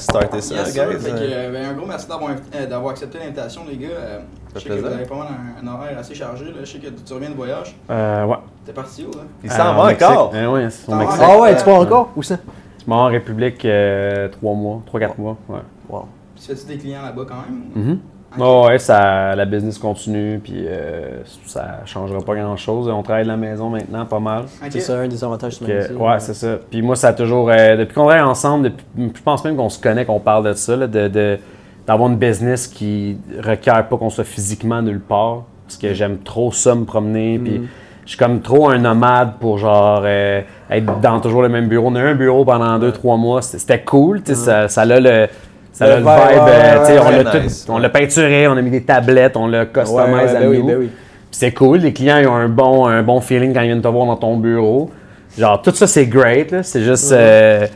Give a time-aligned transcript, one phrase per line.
[0.00, 0.88] starter ça, Yes, sir.
[0.90, 0.98] guys.
[0.98, 3.88] Fait que, euh, ben, un gros merci d'avoir euh, d'avoir accepté l'invitation, les gars.
[3.92, 4.18] Euh,
[4.54, 5.26] je sais que vous avez pas mal
[5.62, 6.46] un, un horaire assez chargé.
[6.46, 6.52] Là.
[6.60, 7.76] Je sais que tu reviens de voyage.
[7.90, 8.36] Euh, ouais.
[8.64, 9.24] T'es parti où, là?
[9.42, 10.02] Il s'en va Mexique.
[10.08, 10.30] encore.
[10.34, 11.20] Euh, ouais, c'est au Mexique.
[11.22, 11.34] encore?
[11.36, 12.10] Ah ouais, tu pars encore?
[12.16, 12.36] Où ça?
[12.84, 15.36] Je m'en en République euh, 3 mois, 3-4 mois.
[15.48, 15.58] Ouais.
[15.88, 16.06] Wow.
[16.34, 17.92] Puis fais-tu des clients là-bas quand même?
[17.94, 17.98] Ok.
[18.40, 22.88] Oh, ouais, ça, la business continue, puis euh, ça changera pas grand-chose.
[22.88, 24.44] On travaille de la maison maintenant, pas mal.
[24.70, 25.94] C'est ça un des avantages Que- métier.
[25.96, 26.56] ouais, c'est ça.
[26.70, 27.50] Puis moi, ça a toujours.
[27.50, 30.52] euh, depuis qu'on travaille ensemble, depuis- je pense même qu'on se connaît, qu'on parle de
[30.54, 31.38] ça, là, de, de-
[31.86, 35.42] d'avoir une business qui requiert pas qu'on soit physiquement nulle part.
[35.66, 37.38] Parce que j'aime trop ça, me promener.
[37.38, 37.66] Puis Mhm.
[38.04, 41.88] je suis comme trop un nomade pour genre euh, être dans toujours le même bureau.
[41.88, 43.42] On a eu un bureau pendant deux, trois mois.
[43.42, 44.22] C'était, cool.
[44.22, 45.28] tu sais, Ça, ça a le.
[45.74, 49.36] Ça a Le vibe, euh, tu sais, on, l'a peinturé, on a mis des tablettes,
[49.36, 50.66] on l'a customisé à ben nous.
[50.66, 50.88] ben
[51.32, 53.88] c'est cool, les clients ils ont un bon, un bon feeling quand ils viennent te
[53.88, 54.90] voir dans ton bureau.
[55.36, 56.62] Genre, tout ça, c'est great.
[56.62, 57.10] C'est juste.
[57.10, 57.72] euh, tu sais,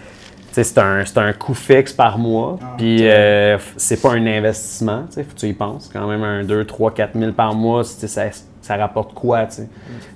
[0.65, 2.59] c'est un, c'est un coût fixe par mois.
[2.63, 5.25] Ah, Puis euh, c'est pas un investissement, tu sais.
[5.25, 5.91] Faut que tu y penses.
[5.93, 8.07] Quand même, un 2, 3, 4 000 par mois, ça,
[8.63, 9.69] ça rapporte quoi, tu sais?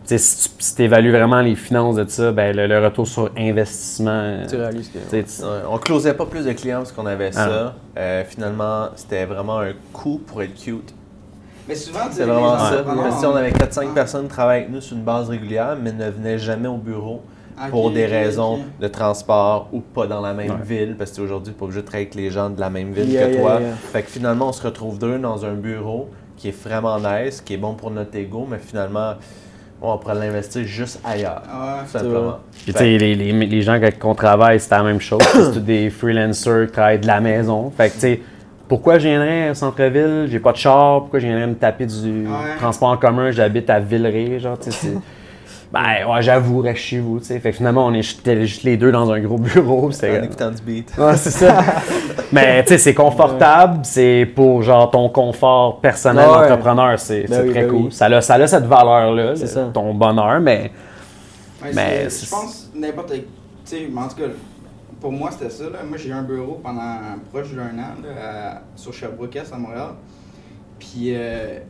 [0.05, 4.11] Sais, si tu évalues vraiment les finances de ça, ben, le, le retour sur investissement.
[4.11, 4.99] euh, Tu réalises que.
[5.17, 5.25] Ouais,
[5.71, 7.49] on closait pas plus de clients parce qu'on avait Ah.
[7.49, 7.75] ça.
[7.99, 10.95] Euh, finalement, c'était vraiment un coût pour être cute.
[11.69, 12.85] Mais souvent, C'est vraiment ça.
[13.19, 13.95] si on avait 4-5 Ah.
[13.95, 17.23] personnes qui travaillaient avec nous sur une base régulière, mais ne venaient jamais au bureau
[17.71, 20.57] Pour des raisons de transport ou pas dans la même Ouais.
[20.65, 20.97] ville.
[20.99, 23.27] Parce que aujourd'hui, pas obligé de travailler avec les gens de la même ville Yeah,
[23.29, 23.61] que yeah, toi.
[23.61, 23.71] yeah.
[23.75, 27.55] Fait que finalement, on se retrouve deux dans un bureau qui est vraiment nice, qui
[27.55, 29.15] est bon pour notre ego, mais finalement,
[29.81, 31.43] on pourrait l'investir juste ailleurs.
[31.49, 31.85] Ah ouais.
[31.85, 32.39] Tout simplement.
[32.65, 35.21] Puis tu sais, les, les, les gens avec qui on travaille, c'est la même chose.
[35.33, 37.71] c'est tous des freelancers qui travaillent de la maison.
[37.77, 38.21] Fait que tu sais,
[38.69, 42.27] pourquoi je viendrais au centre-ville, j'ai pas de char, pourquoi je viendrais me taper du
[42.27, 42.57] Ouais.
[42.59, 44.95] transport en commun, j'habite à Villeray, genre, tu sais,
[45.73, 47.41] Ben, ouais, j'avoue, reste chez vous, tu sais.
[47.41, 49.89] Fait que finalement, on est juste juste les deux dans un gros bureau.
[49.89, 50.93] En C'est écoutant du beat.
[50.99, 51.65] Ouais, c'est ça.
[52.33, 56.49] Mais tu sais, c'est confortable, c'est pour genre ton confort personnel Ouais.
[56.49, 57.83] d'entrepreneur, c'est Ben oui, très ben cool.
[57.87, 57.93] oui.
[57.93, 59.71] Ça, a, ça a cette valeur-là, C'est le- ça.
[59.73, 60.71] ton bonheur, mais
[61.63, 63.13] Ouais, Mais je pense n'importe.
[63.13, 63.23] Tu
[63.65, 64.29] sais, mais en tout cas,
[65.01, 65.65] pour moi, c'était ça.
[65.65, 65.79] Là.
[65.89, 66.99] Moi, j'ai eu un bureau pendant
[67.33, 68.09] proche d'un an là,
[68.57, 69.91] à- sur Sherbrooke-Est à Montréal.
[70.79, 71.61] Puis, euh,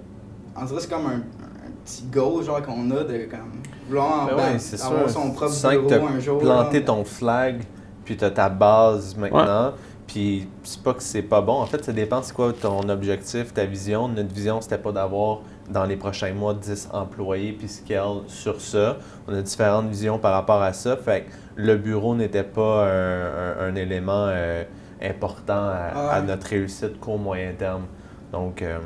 [0.57, 3.62] on dirait que c'est comme un, un petit goal genre qu'on a de comme,
[3.93, 5.11] vouloir Ben ben, ouais, c'est avoir sûr.
[5.21, 6.39] son Tu propre sens que bureau un jour.
[6.39, 6.87] planté là.
[6.87, 7.63] ton flag,
[8.05, 9.73] puis tu as ta base maintenant.
[10.07, 11.55] Puis c'est pas que c'est pas bon.
[11.55, 14.09] En fait, ça dépend c'est quoi ton objectif, ta vision.
[14.09, 18.99] Notre vision, c'était pas d'avoir dans les prochains mois 10 employés puis scale sur ça.
[19.27, 20.97] On a différentes visions par rapport à ça.
[20.99, 23.25] Fait que le bureau n'était pas un,
[23.61, 24.65] un- un élément euh,
[25.03, 26.27] important à, à Ouais.
[26.27, 27.85] notre réussite court moyen terme.
[28.33, 28.79] Donc, euh,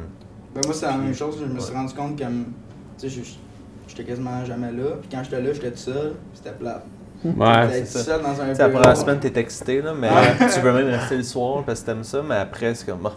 [0.55, 1.39] Ben, moi, c'est la même chose.
[1.41, 1.79] Je me suis Ouais.
[1.79, 2.35] rendu compte que, tu
[2.99, 3.23] sais, je-
[3.89, 4.97] j'étais quasiment jamais là.
[5.01, 6.13] Puis quand j'étais là, j'étais tout seul.
[6.15, 6.83] puis C'était plat.
[7.25, 7.33] ouais.
[7.35, 8.05] J'étais tout c'est ça.
[8.05, 10.09] seul dans un tu sais, la semaine, t'es excité, là, mais
[10.55, 13.09] tu veux même rester le soir parce que t'aimes ça, mais après, c'est comme.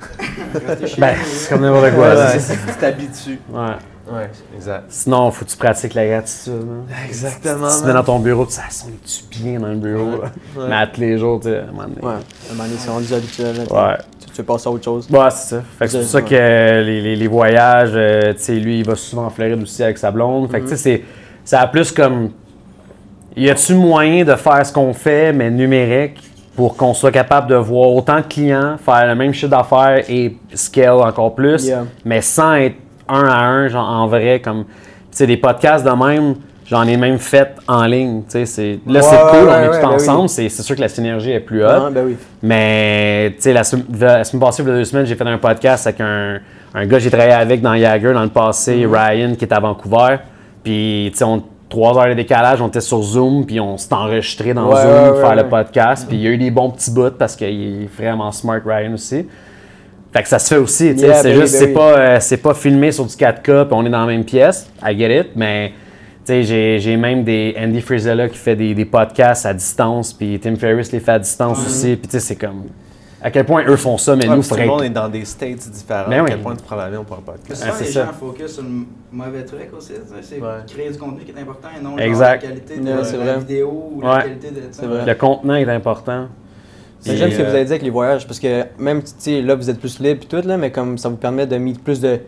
[0.54, 2.14] Rester chez Ben, nous, c'est comme n'importe quoi.
[2.14, 3.40] Ouais, c'est- c'est- tu t'habitues.
[3.50, 3.66] Ouais.
[4.12, 4.84] Ouais, exact.
[4.88, 6.52] Sinon, faut que tu pratiques la gratitude.
[6.54, 6.84] hein.
[7.06, 7.68] Exactement.
[7.68, 10.22] Tu te mets dans ton bureau, tu on est-tu bien dans le bureau?
[10.68, 12.00] Mais à tous les jours, tu sais, à un moment donné.
[12.00, 12.12] Ouais.
[12.12, 13.56] À un moment donné, c'est rendu habituel.
[13.70, 13.96] Ouais.
[14.20, 15.08] Tu, tu fais passer à autre chose.
[15.10, 15.62] Ouais, c'est ça.
[15.78, 16.34] Fait que c'est pour ça que
[16.84, 19.98] les, les- les voyages, euh, tu sais, lui, il va souvent en Floride aussi avec
[19.98, 20.50] sa blonde.
[20.50, 21.04] Fait que, tu sais, c'est,
[21.44, 22.30] ça a plus comme.
[23.36, 26.20] Y a-tu moyen de faire ce qu'on fait, mais numérique,
[26.56, 30.36] pour qu'on soit capable de voir autant de clients, faire le même chiffre d'affaires et
[30.54, 31.84] scale encore plus, Yeah.
[32.04, 32.74] mais sans être
[33.08, 34.64] un à un, genre en vrai, comme.
[35.16, 36.34] Tu des podcasts de même.
[36.66, 38.22] J'en ai même fait en ligne.
[38.30, 39.94] tu sais, Là, Ouais, c'est cool, ouais, on est ouais, tous ben oui.
[39.94, 40.28] ensemble.
[40.28, 41.70] C'est, sûr que la synergie est plus haute.
[41.72, 42.16] Ah, ben oui.
[42.42, 45.24] Mais, tu sais, la, sem- la semaine passée, il y a deux semaines, j'ai fait
[45.26, 46.40] un podcast avec un,
[46.74, 48.94] un gars que j'ai travaillé avec dans Jagger dans le passé, Mhm.
[48.94, 50.16] Ryan, qui est à Vancouver.
[50.62, 53.92] Puis, tu sais, on- trois heures de décalage, on était sur Zoom, puis on s'est
[53.94, 56.06] enregistré dans Ouais, Zoom ouais, pour faire ouais, le podcast.
[56.06, 58.92] Puis, il y a eu des bons petits bouts parce qu'il est vraiment smart, Ryan
[58.92, 59.26] aussi.
[60.12, 61.06] Fait que ça se fait aussi, tu sais.
[61.06, 61.74] Yeah, c'est ben juste, ben c'est oui.
[61.74, 64.70] pas, euh, c'est pas filmé sur du 4K, puis on est dans la même pièce.
[64.82, 65.72] I get it, mais.
[66.30, 70.56] J'ai, j'ai même des Andy Frizella qui fait des, des podcasts à distance, puis Tim
[70.56, 71.96] Ferriss les fait à distance aussi.
[71.96, 72.64] Puis tu sais, c'est comme.
[73.22, 74.90] À quel point eux font ça, mais Ouais, nous, puis tout le faudrait- monde est
[74.90, 76.08] dans des states différents.
[76.10, 76.28] Ben à oui.
[76.28, 77.62] quel point tu prends l'avion pour un podcast?
[77.66, 78.04] Ah, souvent, c'est les ça.
[78.04, 78.68] gens focus sur le
[79.10, 79.92] mauvais truc aussi.
[80.20, 80.48] C'est Ouais.
[80.70, 83.38] créer du contenu qui est important et non genre, la qualité de Ouais, la vrai.
[83.38, 84.14] vidéo ou Ouais.
[84.14, 84.60] la qualité de.
[84.70, 85.06] C'est vrai.
[85.06, 86.26] Le contenant est important.
[87.04, 89.40] J'aime ce que euh, vous avez dit avec les voyages, parce que même, tu sais,
[89.40, 91.80] là, vous êtes plus libre et tout, là, mais comme ça vous permet de mettre
[91.80, 92.18] plus de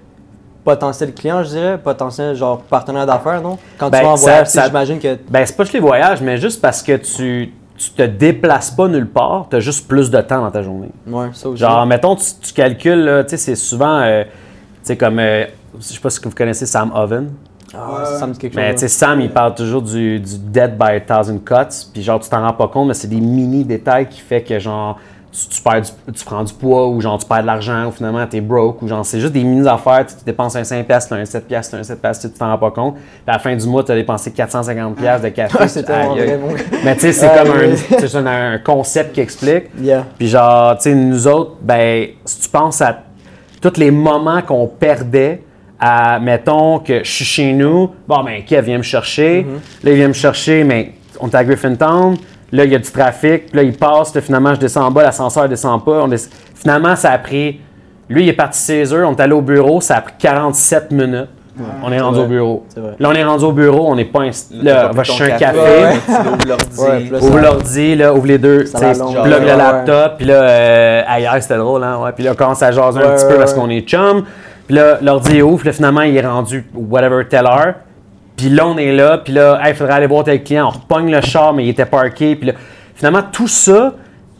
[0.64, 3.58] potentiels clients, je dirais, potentiels genre partenaires d'affaires, non?
[3.78, 5.18] Quand Ben, tu vas en ça- voyage, ça- j'imagine que.
[5.28, 8.86] Ben, c'est pas juste les voyages, mais juste parce que tu, tu te déplaces pas
[8.88, 10.90] nulle part, tu as juste plus de temps dans ta journée.
[11.06, 11.60] Ouais, ça aussi.
[11.60, 14.30] Genre, mettons, tu, tu calcules, tu sais, c'est souvent, euh, tu
[14.82, 15.46] sais, comme, euh,
[15.78, 17.30] je sais pas si vous connaissez Sam Oven.
[17.74, 18.62] Ah, ça me dit quelque chose.
[18.62, 21.86] Mais tu sais, Sam, il parle toujours du, du dead by a thousand cuts.
[21.92, 24.58] Puis genre, tu t'en rends pas compte, mais c'est des mini détails qui fait que
[24.58, 24.98] genre,
[25.32, 27.92] tu, tu perds du- tu prends du poids ou genre tu perds de l'argent ou
[27.92, 31.10] finalement t'es broke ou genre c'est juste des mini-affaires, tu, tu dépenses un 5$, piastres,
[31.10, 32.94] t'as un 7$, piastres, t'as un 7$, piastres, tu t'en rends pas compte.
[32.96, 35.56] Puis à la fin du mois, tu as dépensé 450$ piastres de café.
[35.60, 36.24] Ah, c'est mon gars.
[36.84, 37.76] Mais tu sais, c'est Ah, comme un, oui.
[37.76, 39.66] c'est un, un concept qui explique.
[39.80, 40.04] Yeah.
[40.18, 42.98] Puis genre, tu sais, nous autres, ben, si tu penses à
[43.60, 45.44] tous les moments qu'on perdait,
[45.80, 49.46] à, mettons que je suis chez nous, bon, ben, Kev vient me chercher,
[49.82, 52.16] là, il vient me chercher, mais on est à Griffintown,
[52.52, 54.90] là, il y a du trafic, puis là, il passe, là, finalement, je descends en
[54.90, 56.02] bas, l'ascenseur descend pas.
[56.02, 56.18] On des-
[56.54, 57.60] Finalement, ça a pris,
[58.08, 60.90] lui, il est parti 16 heures, on est allé au bureau, ça a pris 47
[60.90, 61.28] minutes.
[61.84, 62.24] On est rendu vrai.
[62.24, 62.66] au bureau.
[62.98, 65.36] Là, on est rendu au bureau, on n'est pas inst- Là, pas va chercher un
[65.36, 66.12] café, café.
[66.12, 66.24] Ouais.
[66.24, 66.80] l'ouvres l'ordi.
[66.80, 71.98] Ouais, Ouvre ouvre les deux, plug le laptop, puis là, euh, ailleurs, c'était drôle, hein,
[72.02, 72.12] ouais.
[72.12, 74.24] Puis là, on commence à jaser un Ouais, petit peu ouais, parce qu'on est chum.
[74.66, 77.74] Puis là, l'ordi est puis là, finalement, il est rendu whatever, telle heure.
[78.36, 81.10] Puis là, on est là, puis là, il faudrait aller voir tel client, on repogne
[81.10, 82.36] le char, mais il était parké.
[82.36, 82.52] Puis là,
[82.94, 83.94] finalement, tout ça,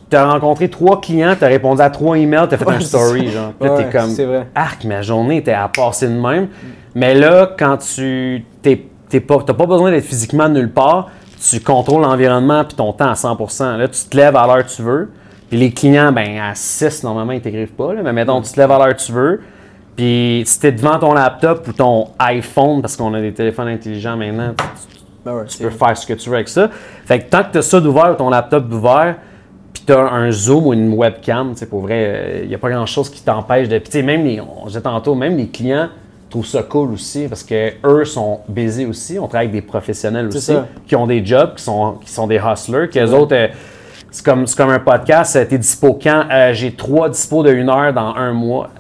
[0.08, 2.76] tu as rencontré trois clients, tu as répondu à trois emails, tu as fait Ouais,
[2.76, 3.52] un story, genre.
[3.58, 4.46] Puis là, Ouais, t'es comme, c'est vrai.
[4.54, 6.48] arc, ma journée était à passer de même.
[6.94, 11.10] Mais là, quand tu t'es, t'es pas, t'as pas besoin d'être physiquement nulle part,
[11.50, 13.76] tu contrôles l'environnement puis ton temps à 100%.
[13.76, 15.10] Là, tu te lèves à l'heure que tu veux.
[15.48, 17.92] Puis les clients, ben à 6, normalement, ils t'écrivent pas.
[17.94, 19.40] Là, mais mettons, tu te lèves à l'heure que tu veux.
[19.96, 24.16] Puis si t'es devant ton laptop ou ton iPhone, parce qu'on a des téléphones intelligents
[24.16, 24.64] maintenant, tu,
[25.24, 26.70] Ben ouais, tu c'est- peux faire ce que tu veux avec ça.
[27.04, 29.16] Fait que tant que tu as ça d'ouvert ou ton laptop d'ouvert,
[29.72, 32.58] puis tu as un Zoom ou une webcam, tu sais, pour vrai, il n'y a
[32.58, 33.78] pas grand-chose qui t'empêche de.
[33.78, 35.88] Puis tu sais, même les, on disait tantôt, même les clients
[36.30, 39.18] trouvent ça cool aussi parce que eux sont baisés aussi.
[39.18, 40.66] On travaille avec des professionnels C'est aussi ça.
[40.86, 43.34] qui ont des jobs, qui sont, qui sont des hustlers, que les autres.
[43.34, 43.48] euh,
[44.12, 46.24] c'est comme, c'est comme un podcast, euh, t'es dispo quand?
[46.32, 48.70] Euh, J'ai trois dispos de une heure dans un mois.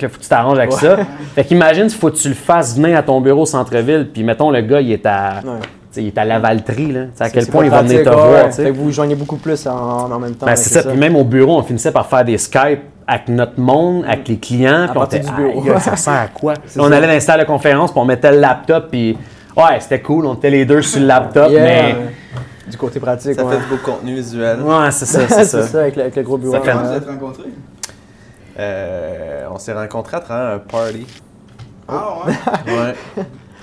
[0.00, 0.98] Là, faut que tu t'arranges avec ça.
[1.34, 4.22] Fait qu'imagine, il faut que tu le fasses venir à ton bureau au centre-ville, puis
[4.22, 5.58] mettons, le gars, il est à, Ouais.
[5.60, 7.00] tu sais, il est à Lavaltrie, là.
[7.20, 8.46] À quel point il va venir te voir, ouais.
[8.48, 8.64] tu sais.
[8.64, 10.46] Fait que vous joignez beaucoup plus en, en même temps.
[10.46, 10.88] Ben, c'est ça.
[10.88, 14.36] Puis même au bureau, on finissait par faire des Skype avec notre monde, avec les
[14.38, 14.82] clients.
[14.88, 15.60] Puis on partir était, du bureau.
[15.62, 16.54] Gars, ça sert à quoi?
[16.78, 19.16] On allait dans les salles de conférence, puis on mettait le laptop, puis
[19.56, 20.26] ouais, c'était cool.
[20.26, 21.62] On était les deux sur le laptop, Yeah.
[21.64, 21.96] mais
[22.70, 23.52] Du côté pratique, Ça ouais.
[23.56, 24.60] fait du beau contenu visuel.
[24.60, 25.62] ouais, c'est ça, c'est c'est ça.
[25.62, 26.52] ça, avec le, avec le gros bureau.
[26.52, 27.44] Ça fait- vous êtes rencontrés?
[28.58, 31.06] Euh, on s'est rencontrés à travers un party.
[31.86, 32.32] Ah ouais?
[32.66, 32.94] Ouais.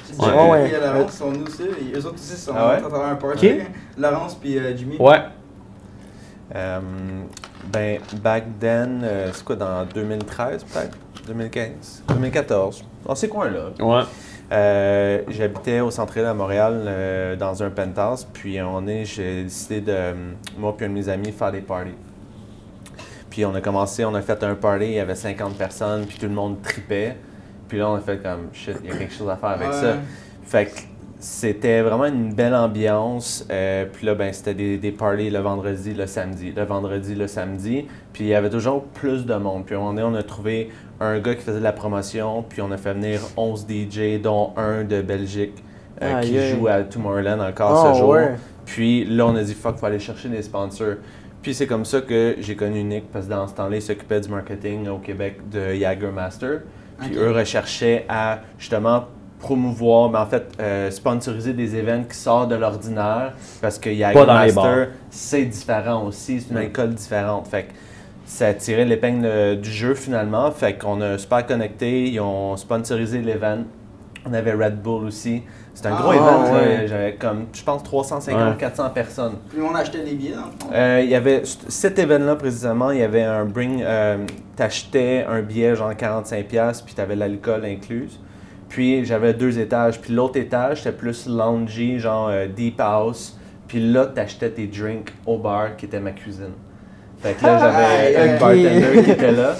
[0.07, 0.49] J'ai Ouais.
[0.51, 0.69] Ouais.
[0.71, 1.63] Y a Laurence sont venus aussi.
[1.63, 2.75] et Eux autres aussi sont Ah ouais?
[2.75, 3.49] à travers un party.
[3.49, 3.65] Ok.
[3.97, 4.97] Laurence puis euh, Jimmy.
[4.97, 5.19] Ouais.
[6.55, 6.79] Euh,
[7.73, 10.97] ben, back then, euh, c'est quoi, dans 2013 peut-être?
[11.27, 12.03] 2015?
[12.09, 12.85] 2014?
[13.05, 13.69] Dans ces coins-là.
[13.83, 14.03] Ouais.
[14.51, 19.81] Euh, J'habitais au centre-ville à Montréal euh, dans un penthouse, puis on est, j'ai décidé
[19.81, 19.95] de,
[20.57, 21.95] moi puis un de mes amis, faire des parties.
[23.35, 26.17] Puis on a commencé, on a fait un party, il y avait 50 personnes, puis
[26.17, 27.17] tout le monde tripait.
[27.67, 29.67] Puis là, on a fait comme, shit, il y a quelque chose à faire avec
[29.67, 29.73] Ouais.
[29.73, 29.97] ça.
[30.45, 30.71] Fait que
[31.19, 33.45] c'était vraiment une belle ambiance.
[33.51, 37.27] Euh, puis là, ben, c'était des, des parties le vendredi, le samedi, le vendredi, le
[37.27, 37.85] samedi.
[38.13, 39.65] Puis il y avait toujours plus de monde.
[39.65, 40.69] Puis à un moment donné, on a trouvé
[41.01, 44.53] un gars qui faisait de la promotion, puis on a fait venir 11 DJ, dont
[44.55, 45.61] un de Belgique,
[46.01, 48.09] euh, qui joue à Tomorrowland encore Oh, ce jour.
[48.11, 48.35] ouais.
[48.65, 50.95] Puis là, on a dit, fuck, faut aller chercher des sponsors.
[51.45, 54.19] Puis c'est comme ça que j'ai connu Nick, parce que dans ce temps-là, il s'occupait
[54.19, 56.61] du marketing au Québec de Jagermaster.
[56.99, 59.03] Puis eux recherchaient à justement
[59.37, 63.93] promouvoir, mais en fait, euh, sponsoriser des événements qui sortent de l'ordinaire, parce que.
[63.93, 67.47] Jagermaster, c'est différent aussi, c'est une alcool différente.
[67.47, 67.73] Fait que
[68.25, 70.49] ça a tiré l'épingle euh, du jeu finalement.
[70.49, 73.65] Fait qu'on a super connecté, ils ont sponsorisé l'événement.
[74.27, 75.43] On avait Red Bull aussi.
[75.75, 76.53] C'était un Ah, gros événement, là.
[76.53, 76.87] ouais.
[76.87, 79.33] j'avais comme, je pense, 350-400 personnes.
[79.49, 80.69] Puis on achetait des billets dans le fond.
[80.73, 83.83] Euh, il y avait cet événement précisément, il y avait un bring.
[83.83, 84.17] Euh,
[84.55, 88.09] T'achetais un billet genre 45$, puis t'avais l'alcool inclus.
[88.69, 89.99] Puis j'avais deux étages.
[89.99, 93.37] Puis l'autre étage, c'était plus loungy, genre euh, deep house.
[93.67, 96.53] Puis là, t'achetais tes drinks au bar qui était ma cuisine.
[97.17, 99.53] Fait que là, j'avais Ah, un bartender qui était là.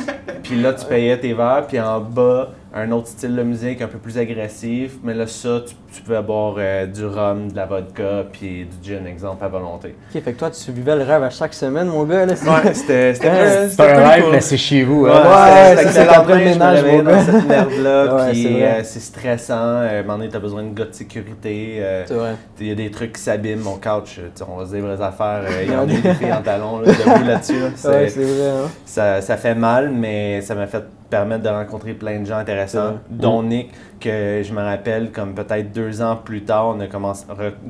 [0.43, 1.65] Puis là, tu payais tes verres.
[1.67, 4.96] Puis en bas, un autre style de musique un peu plus agressif.
[5.01, 8.89] Mais là, ça, tu, tu pouvais boire euh, du rhum, de la vodka, puis du
[8.94, 9.96] gin, exemple, à volonté.
[10.13, 12.25] Ok, fait que toi, tu vivais le rêve à chaque semaine, mon gars.
[12.25, 15.05] Là, c'est- Ouais, c'était c'était Ouais, un rêve, mais c'est chez vous.
[15.05, 15.24] Ouais, hein.
[15.24, 17.03] Ouais, c'était- c'est c'était ça, le t'as lendemain, pris le je me ménage, réveillais mon
[17.03, 17.24] dans gars.
[17.24, 19.53] cette merde-là, Ouais, puis c'est euh, stressant.
[19.55, 21.77] Euh, À un moment donné, t'as besoin de gars de sécurité.
[21.79, 22.36] euh, C'est vrai.
[22.60, 23.62] Il y a des trucs qui s'abîment.
[23.62, 25.44] Mon couch, on va se dire vraies affaires.
[25.46, 27.53] euh, Il y en a des filles en talons là, debout là-dessus.
[27.60, 27.67] là.
[27.91, 28.50] Ouais, c'est vrai.
[28.50, 28.70] Hein?
[28.86, 33.00] ça, ça fait mal, mais ça m'a fait permettre de rencontrer plein de gens intéressants,
[33.09, 37.25] dont Nick, que je me rappelle, comme peut-être deux ans plus tard, on a commencé,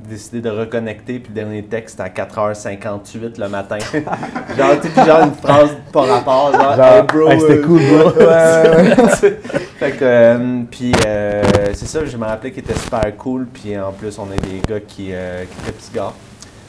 [0.09, 3.77] décidé de reconnecter, puis le dernier texte à 4h58 le matin.
[4.57, 7.29] genre, tu genre une phrase pas rapport, genre, Genre, hey bro.
[7.29, 8.11] hey, c'était euh, cool, bro.
[8.25, 9.31] Ouais,
[9.79, 13.77] fait que, euh, puis euh, c'est ça, je me rappelais qu'il était super cool, puis
[13.77, 16.13] en plus, on est des gars qui, qui très petits gars.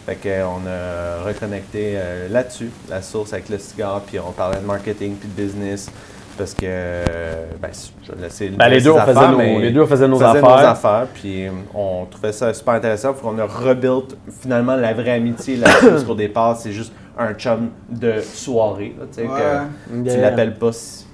[0.05, 1.99] Fait qu'on a reconnecté
[2.31, 5.91] là-dessus, la source avec le cigare, puis on parlait de marketing puis de business.
[6.39, 7.71] Parce que, ben,
[8.03, 10.17] je vais laisser Ben, les, deux, on faisait affaires, nos, les deux, on faisait nos
[10.17, 10.43] on faisait affaires.
[10.63, 13.13] nos affaires, puis euh, on trouvait ça super intéressant.
[13.15, 17.33] Puis on a rebuilt finalement la vraie amitié là-dessus, parce qu'au départ, c'est juste un
[17.35, 18.95] chum de soirée.
[18.99, 21.07] là, tu sais, que tu l'appelles pas si-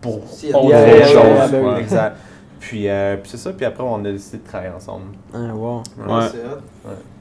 [0.00, 1.14] pour Si, autre yeah, chose.
[1.14, 1.80] yeah, ben oui.
[1.80, 2.16] Exact.
[2.58, 5.04] Puis, euh, puis c'est ça, puis après, on a décidé de travailler ensemble.
[5.32, 5.82] Ah, wow.
[5.98, 6.14] Ouais.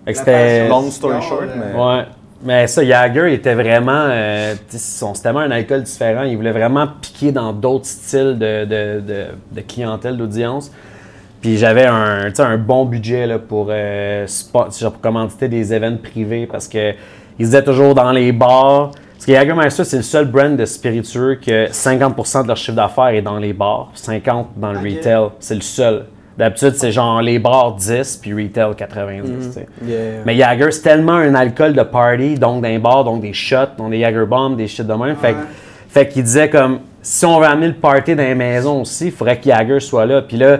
[0.05, 0.69] passion.
[0.69, 1.79] Long story short, mais.
[1.79, 2.05] Ouais.
[2.45, 4.05] Mais ça, Jagger était vraiment.
[4.09, 6.23] euh, son- C'était vraiment un alcool différent.
[6.23, 10.71] Il voulait vraiment piquer dans d'autres styles de, de, de- de clientèle, d'audience.
[11.41, 15.97] Puis j'avais un, un bon budget là, pour, euh, spot, genre pour commanditer des événements
[16.01, 16.91] privés parce que
[17.37, 18.91] ils disaient toujours dans les bars.
[19.13, 23.07] Parce que Jagermeister, c'est le seul brand de spiritueux que 50% de leur chiffre d'affaires
[23.09, 25.29] est dans les bars, 50% dans le retail.
[25.39, 26.05] C'est le seul.
[26.37, 29.29] D'habitude, c'est genre les bars 10 puis retail 90.
[29.47, 29.67] tu sais.
[29.85, 29.97] Yeah.
[30.25, 33.91] Mais Jagger, c'est tellement un alcool de party, donc d'un bar, donc des shots, donc
[33.91, 35.15] des Jagger bombs, des shit de même.
[35.15, 35.43] Fait, que- Ouais.
[35.87, 39.11] fait qu'il disait comme, si on veut amener le party dans les maisons aussi, il
[39.13, 40.21] faudrait que Jagger soit là.
[40.23, 40.57] Puis là,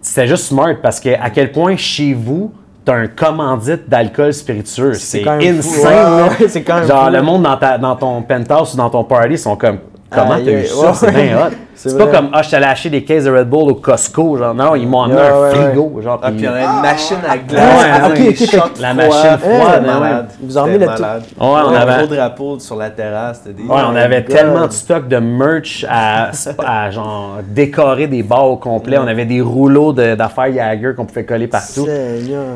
[0.00, 2.52] c'était juste smart parce que à quel point chez vous,
[2.84, 4.94] t'as un commandite d'alcool spiritueux.
[4.94, 6.30] C'est insane.
[6.66, 7.12] Quand même Genre, fou.
[7.12, 9.78] le monde dans, ta- dans ton penthouse ou dans ton party sont comme,
[10.10, 10.92] comment t'as eu ça?
[10.94, 11.50] c'est bien hot.
[11.90, 14.36] C'est pas comme, ah, je t'allais acheter des cases de Red Bull au Costco.
[14.36, 16.00] Genre, non, ils m'ont amené un ouais, frigo.
[16.02, 19.12] Genre, Ah, puis- puis on a une machine à glace, ah, fait que la machine
[19.12, 20.28] froide, C'était ouais, malade.
[20.40, 21.02] Vous en C'était mis le tout-.
[21.02, 23.42] Ouais, on un avait- gros drapeau sur la terrasse.
[23.46, 24.34] Ouais, on avait God.
[24.36, 26.30] tellement de stock de merch à,
[26.64, 28.98] à genre décorer des bars au complet.
[28.98, 31.84] On avait des rouleaux de- d'affaires Jagger qu'on pouvait coller partout.
[31.86, 31.90] Tu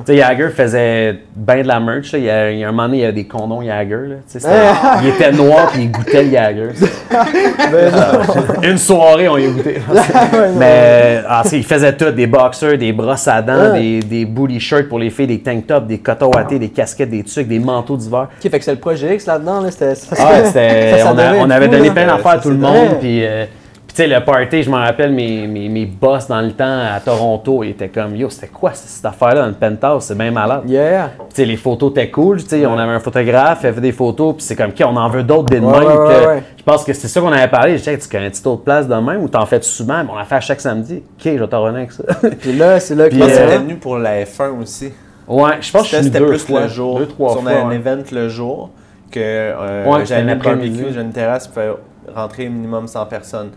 [0.06, 2.12] sais, Jagger faisait bien de la merch.
[2.12, 3.98] Il y, a, il y a un moment donné, il y avait des condoms Jagger.
[4.08, 4.16] là.
[5.02, 6.68] Il était noir puis il goûtait le Jagger.
[8.62, 9.80] Une soirée, on y a goûté.
[10.58, 13.78] Mais ah, tu sais, il faisait tout, des boxers, des brosses à dents, Ah.
[13.78, 17.10] des, des booty shirts pour les filles, des tank tops, des cotons wattés, des casquettes,
[17.10, 18.28] des trucs, des manteaux d'hiver.
[18.42, 19.70] Ok, fait que c'est le projet X là-dedans, là.
[19.70, 19.94] C'était.
[19.94, 22.98] ça, Ah, c'était- ça, ça on, avait donné plein d'affaires à tout le monde.
[23.00, 23.65] Puis, euh, puis
[23.96, 27.00] tu sais, le party, je me rappelle, mes, mes, mes boss dans le temps à
[27.00, 30.04] Toronto, ils étaient comme Yo, c'était quoi cette affaire-là dans le penthouse?
[30.04, 30.64] C'est bien malade.
[30.66, 31.12] Yeah.
[31.16, 32.42] Puis, Tu sais, les photos étaient cool.
[32.42, 34.82] Tu sais, On avait un photographe, il a fait des photos, puis c'est comme, OK,
[34.84, 36.42] on en veut d'autres des de Ouais.
[36.58, 37.72] Je pense que c'est ça qu'on avait parlé.
[37.72, 40.04] Je disais, tu connais-tu d'autres places de même ou t'en fais souvent?
[40.04, 40.96] Mais on l'a fait à chaque samedi.
[40.96, 42.02] OK, je vais t'en revenir avec ça.
[42.38, 43.14] Puis là, c'est là que.
[43.14, 44.92] Puis, euh, c'était venu pour la F1 aussi.
[45.26, 46.98] ouais, je pense que C'était plus fois, le jour.
[46.98, 47.50] Deux, trois on fois.
[47.50, 48.68] a un event le jour
[49.10, 51.72] que euh, j'avais barbecue, j'ai une terrasse, fallait
[52.14, 53.50] rentrer minimum 100 personnes.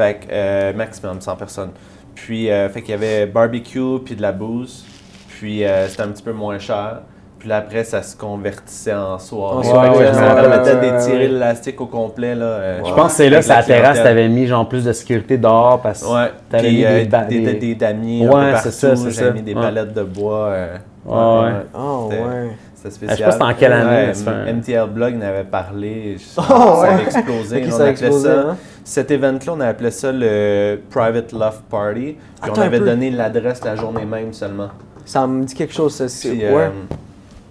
[0.00, 1.70] Fait que euh, maximum 100 personnes.
[2.14, 4.84] Puis euh, fait qu'il y avait barbecue puis de la bouse.
[5.28, 7.00] Puis euh, c'était un petit peu moins cher.
[7.38, 9.56] Puis là, après, ça se convertissait en soirée.
[9.56, 11.28] En soirée, que ouais, ça ouais, permettait ouais, d'étirer ouais.
[11.28, 12.34] l'élastique au complet.
[12.34, 14.02] Là, euh, Je pense que c'est là que la terrasse, clientèle.
[14.04, 17.40] t'avais mis genre plus de sécurité dehors parce que Ouais, t'avais puis mis euh, des
[17.40, 19.02] des, des- des damiers Ouais, un peu c'est partout.
[19.04, 19.60] ça, c'est J'avais mis des Ouais.
[19.62, 20.46] palettes de bois.
[20.48, 20.76] euh,
[21.06, 21.52] Ouais, ouais.
[21.74, 22.16] Oh, ouais.
[22.16, 23.28] C'était Ah, je sais spécial.
[23.28, 26.16] pas c'était en quelle année, Ouais, MTL Blog en avait parlé.
[26.18, 26.88] je- Oh, ça ouais.
[26.88, 27.64] avait explosé.
[27.66, 28.56] On ça a appelait explosé, ça- hein?
[28.84, 32.00] Cet event-là, on appelait ça le Private Love Party.
[32.00, 34.68] Puis Attends on avait donné l'adresse la journée même seulement.
[35.04, 36.08] Ça me dit quelque chose, ça.
[36.08, 36.48] c'est- Puis, Ouais.
[36.52, 36.70] euh,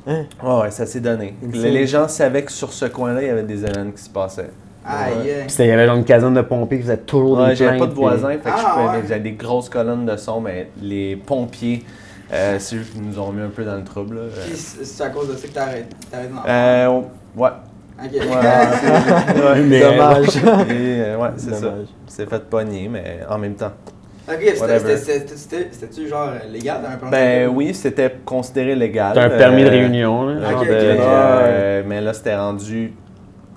[0.08, 0.26] Hein?
[0.44, 1.36] ouais, ouais, ça s'est donné.
[1.54, 4.10] Les, les gens savaient que sur ce coin-là, il y avait des événements qui se
[4.10, 4.50] passaient.
[4.86, 5.44] Aïe, Ouais.
[5.46, 7.72] Puis il y avait genre une caserne de pompiers qui faisait toujours Ouais, des j'avais
[7.78, 7.82] plaintes.
[7.82, 9.04] pas de voisins, fait que je Ah, pouvais- ouais.
[9.08, 11.84] j'avais des grosses colonnes de son, mais les pompiers,
[12.34, 14.16] euh, c'est eux qui nous ont mis un peu dans le trouble.
[14.16, 14.22] là.
[14.48, 15.92] Puis c'est à cause de ça que t'arrêtes
[16.48, 17.02] Euh,
[17.36, 17.50] ouais.
[18.04, 18.12] Ok.
[18.14, 18.22] Ouais,
[19.54, 20.28] ouais, Mais- Dommage.
[20.70, 21.62] Euh, ouais, c'est ça.
[21.62, 21.88] Dommage.
[22.08, 23.72] C'est fait pogner, mais en même temps.
[24.28, 29.14] Ok, c'était- c'était- c'était- c'était- c'était-tu genre légal d'un point Ben oui, c'était considéré légal.
[29.16, 30.26] T'as un permis de Euh, réunion.
[30.28, 32.94] Là, de- euh, mais là, c'était rendu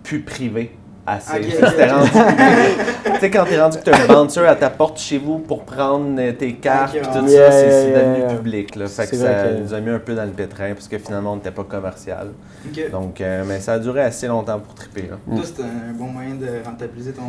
[0.02, 0.72] plus privé.
[1.04, 1.37] Assez.
[1.37, 2.11] Ok, Tu sais, rendu.
[3.21, 6.14] tu quand t'es rendu que t'as un bouncer à ta porte chez vous pour prendre
[6.21, 8.35] euh, tes cartes et tout ça, c'est yeah, devenu yeah.
[8.35, 8.76] public.
[8.76, 8.87] Là.
[8.87, 11.32] Fait que ça que- nous a mis un peu dans le pétrin parce que finalement,
[11.32, 12.28] on n'était pas commercial.
[12.92, 15.09] Donc, euh, mais ça a duré assez longtemps pour triper.
[15.11, 15.16] Là.
[15.35, 17.23] Toi, c'était un bon moyen de rentabiliser ton.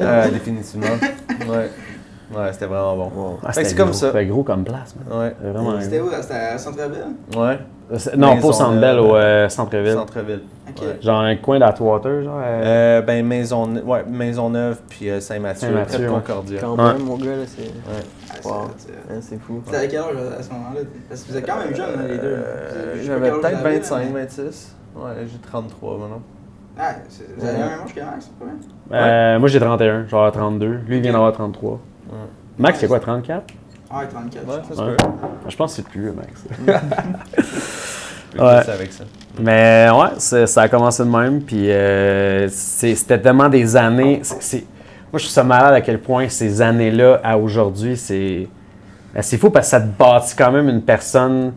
[0.00, 0.86] Euh, définitivement.
[1.48, 1.70] Ouais.
[2.34, 3.36] Ouais, c'était vraiment bon.
[3.42, 3.94] Ah, que c'était c'est comme gros.
[3.98, 4.06] ça.
[4.08, 5.18] C'était gros comme place, man.
[5.20, 5.34] Ouais.
[5.38, 7.04] C'était vraiment C'était où C'était à Centre-Ville?
[7.36, 7.58] Ouais.
[7.92, 9.04] Euh, Non, pas au Centre Bell, Neuve.
[9.04, 9.92] au euh, Centre-Ville.
[9.92, 10.40] Centre-ville.
[10.68, 10.82] Ok.
[10.82, 10.98] Ouais.
[11.00, 12.40] Genre un coin d'Atwater, genre.
[12.44, 16.06] euh, Euh, ben, Maison, ouais, Maisonneuve puis euh, Saint-Mathieu, de ouais.
[16.08, 16.58] Concordia.
[16.60, 16.92] Quand Ouais.
[16.94, 17.62] même, mon gars, là, c'est.
[17.62, 18.02] Ouais.
[18.30, 18.52] Ah, Wow.
[18.76, 19.62] c'est- hein, C'est fou.
[19.64, 20.80] C'était à quel âge à ce moment-là?
[21.08, 22.24] Parce que vous êtes quand même jeunes, hein, les deux.
[22.26, 24.74] Euh, J'avais peut-être vous avez, 25, mais- 26.
[24.96, 26.22] Ouais, j'ai 33 maintenant.
[26.78, 30.06] Ah, c'est- vous avez le même âge que Max, c'est pas euh, Moi j'ai 31,
[30.08, 30.80] genre 32.
[30.86, 31.80] Lui il vient d'avoir 33.
[32.58, 33.44] Max, c'est quoi, 34
[33.90, 34.46] Ah, 34.
[34.46, 34.76] Ouais, je ça pense.
[34.76, 34.96] se peut.
[35.48, 36.44] Je pense que c'est plus vieux, Max.
[38.38, 38.68] Ouais.
[38.68, 39.04] avec ça.
[39.40, 41.40] Mais ouais, ça a commencé de même.
[41.40, 44.20] Puis euh, c'était tellement des années.
[44.20, 44.60] moi,
[45.14, 48.46] je trouve ça malade à quel point ces années-là à aujourd'hui, c'est
[49.14, 51.54] ben, c'est fou parce que ça te bâtit quand même une personne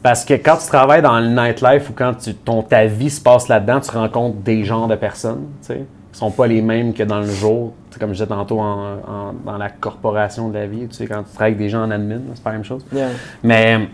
[0.00, 3.20] Parce que quand tu travailles dans le nightlife ou quand tu, ton, ta vie se
[3.20, 7.02] passe là-dedans, tu rencontres des genres de personnes, tu sais, sont pas les mêmes que
[7.02, 7.72] dans le jour.
[7.90, 10.94] Tu sais, comme je disais tantôt, en- en- dans la corporation de la vie, tu
[10.96, 12.84] sais, quand tu travailles avec des gens en admin, c'est pas la même chose.
[12.92, 13.08] Yeah.
[13.42, 13.88] Mais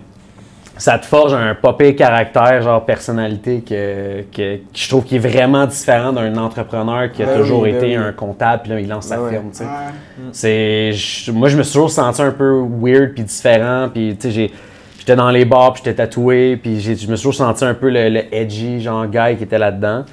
[0.76, 5.18] ça te forge un pire caractère, genre personnalité, que, que, que je trouve qui est
[5.18, 8.04] vraiment différent d'un entrepreneur qui a Ben toujours oui, ben été oui.
[8.04, 9.30] un comptable, puis là, il lance sa Ben ouais.
[9.30, 9.46] firme.
[9.60, 9.66] Ouais.
[10.32, 10.92] C'est,
[11.32, 13.88] moi, je me suis toujours senti un peu weird puis différent.
[13.92, 14.52] Puis, tu sais, j'ai-
[15.00, 17.74] j'étais dans les bars, puis j'étais tatoué, puis j'ai- je me suis toujours senti un
[17.74, 20.04] peu le, le edgy, genre guy qui était là-dedans.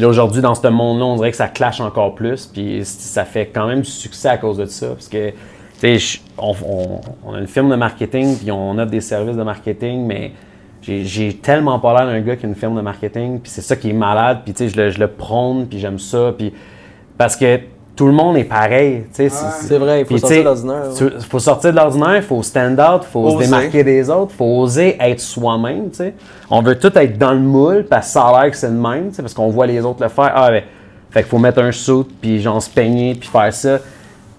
[0.00, 2.46] Puis aujourd'hui, dans ce monde-là, on dirait que ça clash encore plus.
[2.46, 4.86] Puis ça fait quand même du succès à cause de ça.
[4.94, 5.28] Parce que,
[5.78, 10.06] tu sais, on, a une firme de marketing, puis on offre des services de marketing,
[10.06, 10.32] mais
[10.80, 13.40] j'ai, j'ai tellement pas l'air d'un gars qui a une firme de marketing.
[13.40, 14.38] Puis c'est ça qui est malade.
[14.42, 16.32] Puis, tu sais, je le, je le prône, puis j'aime ça.
[16.34, 16.54] Puis
[17.18, 17.60] parce que
[18.00, 19.02] tout le monde est pareil.
[19.14, 20.84] tu sais, c'est- vrai, il faut sortir de l'ordinaire.
[21.18, 24.30] Il faut sortir de l'ordinaire, il faut stand out, il faut se démarquer des autres,
[24.32, 25.90] il faut oser être soi-même.
[25.90, 26.14] tu sais.
[26.48, 28.72] On veut tout être dans le moule parce que ça a l'air que c'est le
[28.72, 30.32] même, tu sais, parce qu'on voit les autres le faire.
[30.34, 30.62] Ah, ben,
[31.10, 33.78] fait qu'il faut mettre un suit, puis genre se peigner, puis faire ça.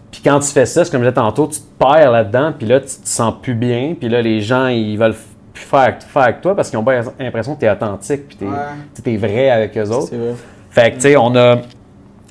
[0.09, 2.67] Puis quand tu fais ça, c'est comme je disais tantôt, tu te perds là-dedans, puis
[2.67, 5.13] là, tu te sens plus bien, puis là, les gens, ils veulent
[5.53, 8.37] plus faire, faire avec toi parce qu'ils ont pas l'impression que tu es authentique, puis
[8.37, 9.17] tu es, Ouais.
[9.17, 10.07] vrai avec eux autres.
[10.09, 10.33] C'est vrai.
[10.71, 11.57] Fait que, tu sais, on a.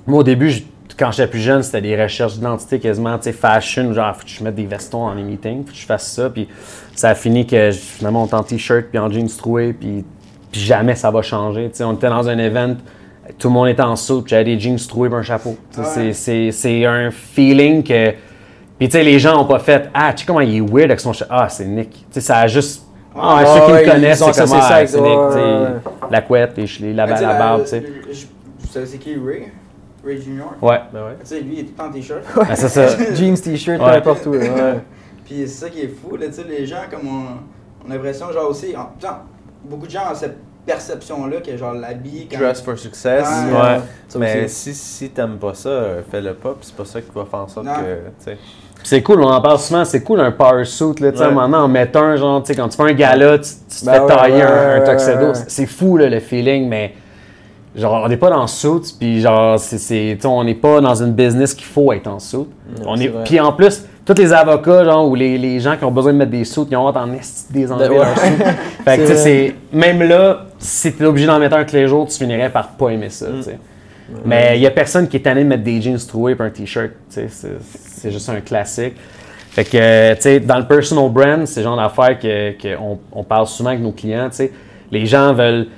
[0.07, 0.63] Moi, au début, je-
[0.99, 4.29] quand j'étais plus jeune, c'était des recherches d'identité quasiment, tu sais, fashion, genre, faut que
[4.31, 6.31] je mette des vestons dans les meetings, faut que je fasse ça.
[6.31, 6.49] Puis
[6.95, 10.05] ça a fini que je- finalement, on est en t-shirt, puis en jeans troués, puis,
[10.51, 11.69] puis jamais ça va changer.
[11.71, 12.77] Tu sais, on était dans un event,
[13.39, 15.57] tout le monde était en saut, puis j'avais des jeans troués et un chapeau.
[15.79, 16.13] Ouais.
[16.13, 18.11] c'est- un feeling que.
[18.79, 20.91] Puis, tu sais, les gens ont pas fait Ah, tu sais comment il est weird
[20.91, 21.33] avec son chapeau.
[21.35, 21.91] Ah, c'est Nick.
[21.91, 22.83] Tu sais, ça a juste.
[23.15, 25.19] Ah, Ouais, ceux qui ouais, le connaissent, c'est comme ça ah, c'est Nick.
[25.19, 25.69] ouais.
[26.11, 27.85] La couette, les, la, la barbe, tu sais.
[28.61, 29.49] Vous savez c'est qui Ray?
[30.05, 30.55] Ray Junior?
[30.63, 30.81] Ouais.
[30.93, 31.17] Ben ouais.
[31.21, 32.23] Tu sais, lui, il est tout le temps en t-shirt.
[32.37, 32.87] Ben, c'est ça.
[33.15, 33.97] Jeans, t-shirt, peu Ouais.
[33.97, 34.31] importe où.
[34.31, 34.51] ouais.
[35.25, 37.95] Puis c'est ça qui est fou, là, tu sais, les gens, comme on, on a
[37.95, 39.21] l'impression, genre aussi, en, genre,
[39.65, 41.75] beaucoup de gens ont cette perception-là que, genre,
[42.31, 42.39] quand...
[42.39, 43.29] Dress for success.
[43.51, 43.81] Ouais.
[44.19, 44.75] Mais aussi.
[44.75, 47.41] si, si t'aimes pas ça, euh, fais-le pas, puis c'est pas ça qui va faire
[47.41, 47.75] en sorte Non.
[47.75, 47.81] que.
[47.81, 48.39] tu sais.
[48.83, 51.27] C'est cool, on en parle souvent, c'est cool un power suit, là, tu sais, à
[51.27, 51.35] un Ouais.
[51.35, 53.81] moment donné, en mettre un, genre, tu sais, quand tu fais un gala, tu, tu
[53.81, 56.67] te Ben fais ouais, tailler ouais, un, un ouais, tuxedo, c'est fou, là, le feeling,
[56.69, 56.95] mais
[57.75, 61.55] genre, on n'est pas dans suit, puis genre, c'est, on n'est pas dans une business
[61.55, 62.47] qu'il faut être en suit.
[62.85, 65.91] on est, puis en plus, tous les avocats, genre, ou les, les gens qui ont
[65.91, 67.97] besoin de mettre des suits, ils ont hâte en esti des enlever ouais.
[67.99, 68.33] leurs suits.
[68.85, 72.07] Fait que, tu sais, même là, si t'es obligé d'en mettre un tous les jours,
[72.09, 73.59] tu finirais par pas aimer ça, tu sais.
[74.25, 76.51] Mais il y a personne qui est tanné de mettre des jeans troués et un
[76.51, 76.91] t-shirt.
[77.13, 78.95] tu sais, C'est juste un classique.
[79.51, 82.99] Fait que, tu sais, dans le personal brand, c'est le genre d'affaires que, que on,
[83.13, 84.29] on parle souvent avec nos clients.
[84.31, 84.53] tu sais.
[84.91, 85.69] Les gens veulent.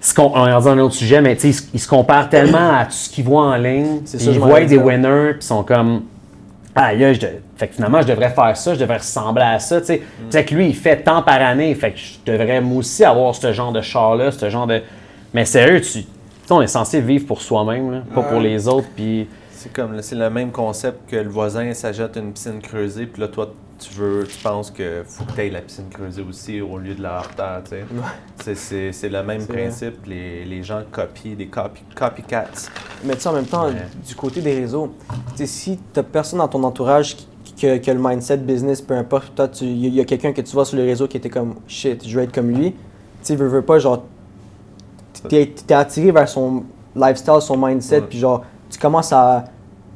[0.00, 1.88] Se com- On va dire un autre sujet, mais tu sais, ils, se- ils se
[1.88, 4.00] comparent tellement à tout ce qu'ils voient en ligne.
[4.04, 6.02] Ça, ils voient des winners, puis ils sont comme.
[6.74, 9.58] Ah, là, je de- fait que finalement, je devrais faire ça, je devrais ressembler à
[9.58, 9.80] ça.
[9.80, 11.74] Tu sais, Tu sais que lui, il fait tant par année.
[11.74, 14.80] Fait que je devrais moi aussi avoir ce genre de char-là, ce genre de.
[15.34, 16.04] Mais sérieux, tu.
[16.50, 18.86] on est censé vivre pour soi-même, pas pour les autres.
[18.94, 23.20] Puis C'est comme c'est le même concept que le voisin s'achète une piscine creusée, puis
[23.20, 26.60] là toi tu veux, tu penses que faut que tu aies la piscine creusée aussi
[26.60, 27.70] au lieu de la terre, tu
[28.54, 28.92] sais?
[28.92, 30.04] C'est- le même principe.
[30.06, 32.70] Les, les gens copient des copy, copycats.
[33.04, 33.86] Mais tu sais, en même temps, Ouais.
[34.06, 34.92] du côté des réseaux,
[35.32, 38.38] tu sais, si t'as personne dans ton entourage qui, qui a, qui a le mindset
[38.38, 41.06] business, peu importe, toi, tu- il y a- quelqu'un que tu vois sur les réseaux
[41.08, 42.72] qui était comme shit, je veux être comme lui.
[42.72, 42.76] Tu
[43.22, 44.04] sais, veux, veux pas, genre,
[45.28, 46.64] t'es t'es attiré vers son
[46.94, 49.44] lifestyle, son mindset, puis genre, tu commences à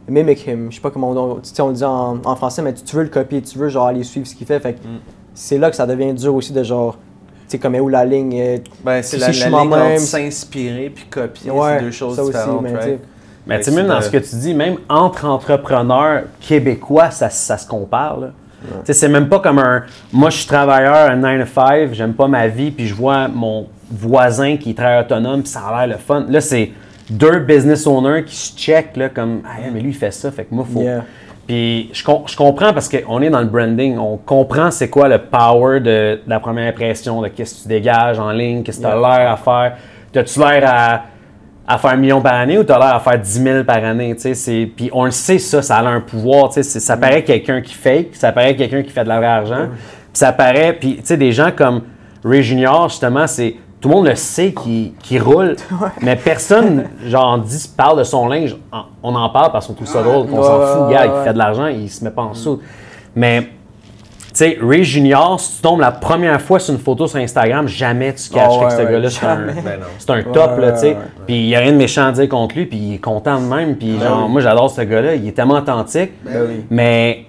[0.09, 0.69] mimic him.
[0.71, 3.03] Je sais pas comment on, on le dit en, en français, mais tu, tu veux
[3.05, 4.61] le copier, tu veux genre aller suivre ce qu'il fait.
[4.61, 4.99] Fait que Mm.
[5.35, 6.99] c'est là que ça devient dur aussi de genre, tu
[7.49, 8.35] sais, comme est où la ligne.
[8.41, 12.23] euh, Ben, c'est la, la ligne c'est- s'inspirer puis copier, ouais, c'est deux choses ça
[12.23, 12.89] aussi, différentes, mais tu right?
[12.89, 12.99] sais,
[13.47, 15.25] Mais Fait tu sais, que même c'est dans de- ce que tu dis, même entre
[15.27, 18.21] entrepreneurs québécois, ça, ça se compare.
[18.21, 18.29] là.
[18.85, 19.83] C'est même pas comme un.
[20.13, 23.27] Moi, je suis travailleur, un 9 to 5, j'aime pas ma vie, puis je vois
[23.27, 26.25] mon voisin qui travaille autonome, puis ça a l'air le fun.
[26.29, 26.71] Là, c'est
[27.13, 30.45] deux business owners qui se checkent, là, comme Ah, mais lui, il fait ça, fait
[30.45, 30.81] que moi, faut.
[30.83, 31.05] Yeah.
[31.47, 35.09] Puis je, com- je comprends parce qu'on est dans le branding, on comprend c'est quoi
[35.09, 38.79] le power de, de la première impression, de qu'est-ce que tu dégages en ligne, qu'est-ce
[38.79, 39.77] que tu as l'air à faire.
[40.13, 41.03] T'as-tu l'air à,
[41.67, 44.15] à faire un million par année ou t'as l'air à faire 10 000 par année?
[44.15, 46.49] tu sais, c'est- Puis on le sait, ça, ça a un pouvoir.
[46.51, 49.19] tu sais, c'est- Ça paraît quelqu'un qui fake, ça paraît quelqu'un qui fait de la
[49.19, 49.67] vraie argent.
[49.73, 51.83] Puis ça paraît, puis tu sais, des gens comme
[52.25, 53.57] Ray Junior, justement, c'est.
[53.83, 55.57] Tout le monde le sait qu'il qu'il roule,
[56.01, 58.57] mais personne, genre, dit, parle de son linge.
[59.03, 61.25] On en parle parce qu'on trouve ça drôle, qu'on Ouais, s'en fout, ouais, gars, il
[61.25, 62.61] fait de l'argent, il se met pas en dessous.
[63.17, 63.49] Mais, tu
[64.35, 68.15] sais, Ray Junior, si tu tombes la première fois sur une photo sur Instagram, jamais
[68.15, 69.37] tu caches Oh, que ce ouais, gars-là, c'est un.
[69.47, 70.97] Ben un Ouais, top, là, tu sais.
[71.27, 73.41] Puis il n'y a rien de méchant à dire contre lui, puis il est content
[73.41, 73.75] de même.
[73.75, 76.13] Puis genre, moi, j'adore ce gars-là, il est tellement authentique.
[76.25, 76.65] Ben oui.
[76.71, 77.25] Mais,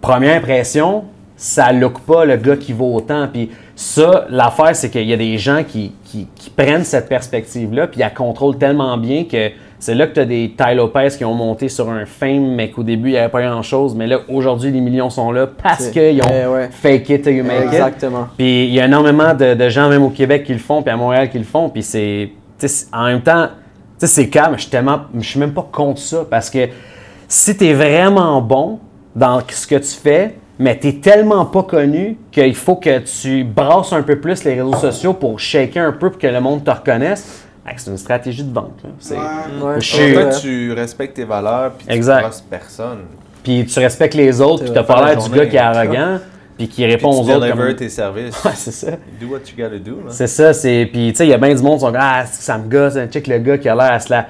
[0.00, 1.04] première impression,
[1.36, 3.28] ça look pas le gars qui vaut autant.
[3.32, 7.86] Puis ça, l'affaire, c'est qu'il y a des gens qui, qui- qui prennent cette perspective-là,
[7.88, 11.08] puis ils la contrôlent tellement bien que c'est là que tu as des Ty Lopez
[11.18, 13.96] qui ont monté sur un fame, mais qu'au début, il n'y avait pas grand-chose.
[13.96, 16.68] Mais là, aujourd'hui, les millions sont là parce qu'ils ont Eh ouais.
[16.70, 17.72] fake it till you make it.
[17.72, 18.28] Exactement.
[18.36, 20.92] Puis il y a énormément de, de gens, même au Québec, qui le font, puis
[20.92, 21.68] à Montréal qui le font.
[21.68, 22.30] Puis c'est.
[22.92, 23.48] En même temps,
[23.98, 24.54] c'est calme.
[24.56, 25.00] Je suis tellement.
[25.18, 26.68] Je suis même pas contre ça parce que
[27.26, 28.78] si tu es vraiment bon
[29.16, 33.92] dans ce que tu fais, mais tu tellement pas connu qu'il faut que tu brasses
[33.92, 36.70] un peu plus les réseaux sociaux pour shaker un peu pour que le monde te
[36.70, 37.44] reconnaisse,
[37.76, 38.80] c'est une stratégie de vente.
[39.00, 39.80] C'est- Ouais.
[40.40, 41.92] Tu respectes tes valeurs puis tu
[42.48, 42.98] personne.
[43.42, 46.18] Puis tu respectes les autres, Tu puis t'as pas l'air du gars qui est arrogant,
[46.56, 47.40] puis qui répond tu aux autres.
[47.46, 47.74] deliver Comme...
[47.76, 48.40] tes services.
[48.44, 48.92] Ouais, c'est ça.
[49.20, 49.96] Do what you gotta do.
[50.06, 50.10] là.
[50.10, 50.88] C'est ça, c'est.
[50.92, 52.68] Puis, tu sais, il y a bien du monde qui sont comme, ah, ça me
[52.68, 54.26] gosse, hein, check le gars qui a l'air à se la.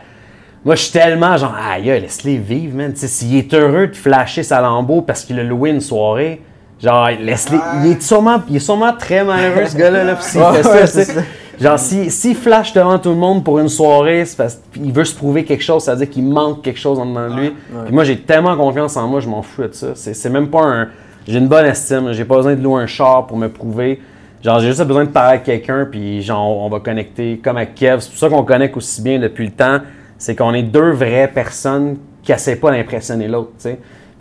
[0.64, 2.92] Moi, je suis tellement genre, aïe, laisse-les vivre, man.
[2.94, 6.40] S'il est heureux de flasher sa lambeau parce qu'il a loué une soirée,
[6.80, 7.58] genre, laisse-les.
[7.82, 11.20] Il, est sûrement, il est sûrement très malheureux, ce gars-là, là, s'il fait ouais, ça.
[11.60, 15.04] Genre, s'il s'il flash devant tout le monde pour une soirée, c'est parce qu'il veut
[15.04, 17.54] se prouver quelque chose, ça veut dire qu'il manque quelque chose en dedans de lui.
[17.84, 19.88] Puis moi, j'ai tellement confiance en moi, je m'en fous de ça.
[19.94, 20.88] C'est c'est même pas un.
[21.26, 24.00] J'ai une bonne estime, j'ai pas besoin de louer un char pour me prouver.
[24.42, 27.76] Genre, j'ai juste besoin de parler avec quelqu'un, puis genre, on va connecter comme avec
[27.76, 27.98] Kev.
[28.00, 29.78] C'est pour ça qu'on connecte aussi bien depuis le temps.
[30.22, 33.50] C'est qu'on est deux vraies personnes qui essaient pas d'impressionner l'autre.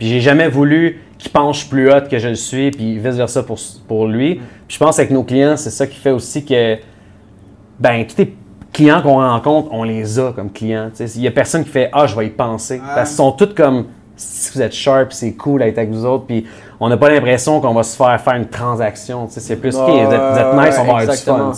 [0.00, 3.56] Puis j'ai jamais voulu qu'il penche plus haut que je le suis, puis vice-versa pour,
[3.86, 4.34] pour lui.
[4.34, 6.76] Puis je pense avec nos clients, c'est ça qui fait aussi que
[7.78, 8.34] ben, tous les
[8.72, 10.90] clients qu'on rencontre, on les a comme clients.
[10.98, 12.82] Il n'y a personne qui fait Ah, je vais y penser.
[12.84, 13.86] Parce qu'ils sont tous comme
[14.16, 16.24] si vous êtes sharp, c'est cool d'être avec vous autres.
[16.24, 16.44] Puis
[16.80, 19.28] on n'a pas l'impression qu'on va se faire faire une transaction.
[19.30, 21.52] C'est plus, OK, vous êtes, vous êtes Ouais, nice, on va avoir du fun.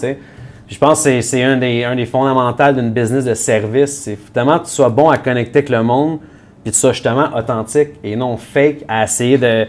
[0.74, 3.92] Puis je pense que c'est- un des, un des fondamentaux d'une business de service.
[4.02, 6.18] C'est finalement que tu sois bon à connecter avec le monde,
[6.64, 9.66] puis tu sois justement authentique et non fake à essayer de,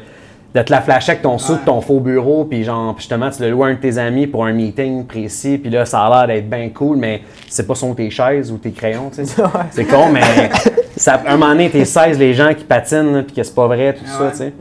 [0.55, 3.39] de te la flasher avec ton sou de ton faux bureau, puis genre, justement, tu
[3.43, 6.25] le loues à un de tes amis pour un meeting précis, puis là, ça a
[6.25, 9.43] l'air d'être bien cool, mais c'est pas sur tes chaises ou tes crayons, tu sais.
[9.69, 10.21] C'est con, mais
[10.97, 13.93] ça, un moment donné, t'es 16 les gens qui patinent, puis que c'est pas vrai,
[13.93, 14.53] tout ça, tu sais.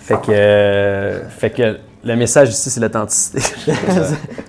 [0.00, 3.40] Fait que, euh, fait que le message ici, c'est l'authenticité.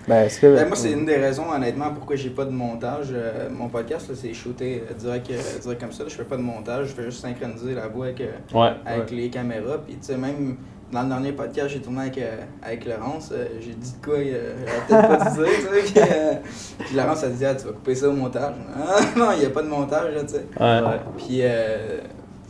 [0.08, 0.56] Ben, est-ce que.
[0.56, 3.08] Ben, moi, c'est une des raisons, honnêtement, pourquoi j'ai pas de montage.
[3.12, 6.04] Euh, mon podcast, là, c'est shooté euh, direct, euh, direct comme ça.
[6.04, 6.10] là.
[6.10, 8.74] Je fais pas de montage, je fais juste synchroniser la voix avec, euh, ouais.
[8.86, 9.80] avec les caméras.
[9.84, 10.58] Puis, tu sais, même
[10.91, 13.32] dans le dernier podcast, j'ai tourné avec, euh, avec Laurence.
[13.32, 15.82] euh, j'ai dit de quoi, euh, j'aurais peut-être pas dit, tu sais.
[15.91, 16.34] Puis, euh,
[16.78, 18.54] puis Laurence, elle dit, ah, tu vas couper ça au montage.
[18.78, 20.46] Ah, non, il n'y a pas de montage, là, tu sais.
[20.60, 21.00] Ouais.
[21.18, 21.98] Puis, euh,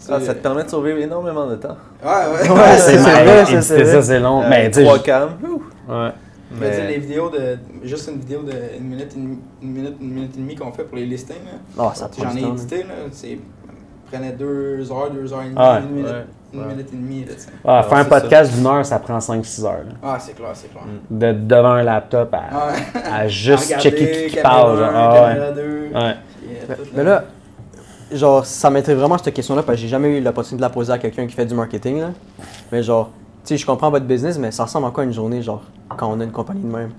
[0.09, 1.77] Ah, ça te permet de sauver énormément de temps.
[2.03, 2.49] Ouais, ouais.
[2.55, 4.41] Ouais, c'est c'est vrai, c'est ça, c'est long.
[4.43, 5.29] Euh, mais tu sais, trois cams.
[5.89, 6.09] ouais.
[6.59, 7.57] Mais les vidéos de.
[7.83, 10.83] Juste une vidéo de une minute, une, une minute, une minute et demie qu'on fait
[10.83, 11.35] pour les listings.
[11.45, 11.83] Là.
[11.85, 12.93] Ah, ça J'en ai édité, là.
[13.11, 13.39] C'est.
[14.11, 16.65] prenait deux heures, deux heures et demie, Ah ouais, une minute, ouais, une ouais.
[16.67, 17.33] minute et demie, là.
[17.65, 19.71] Ah, faire un podcast d'une heure, ça prend 5-6 heures.
[19.87, 19.93] là.
[20.03, 20.83] Ah, c'est clair, c'est clair.
[21.09, 24.77] De, devant un laptop à, juste Regarder, checker qui, parle.
[24.77, 24.87] Genre.
[24.87, 25.29] un, Ah, ouais.
[25.33, 26.13] caméra deux, Ouais.
[26.37, 27.23] puis, euh, mais là,
[28.11, 30.91] genre, ça m'intéresse vraiment cette question-là parce que j'ai jamais eu l'opportunité de la poser
[30.93, 31.99] à quelqu'un qui fait du marketing.
[32.01, 32.09] Là.
[32.71, 33.09] Mais genre,
[33.43, 35.61] tu sais, je comprends votre business, mais ça ressemble à quoi une journée, genre,
[35.95, 36.89] quand on a une compagnie de même?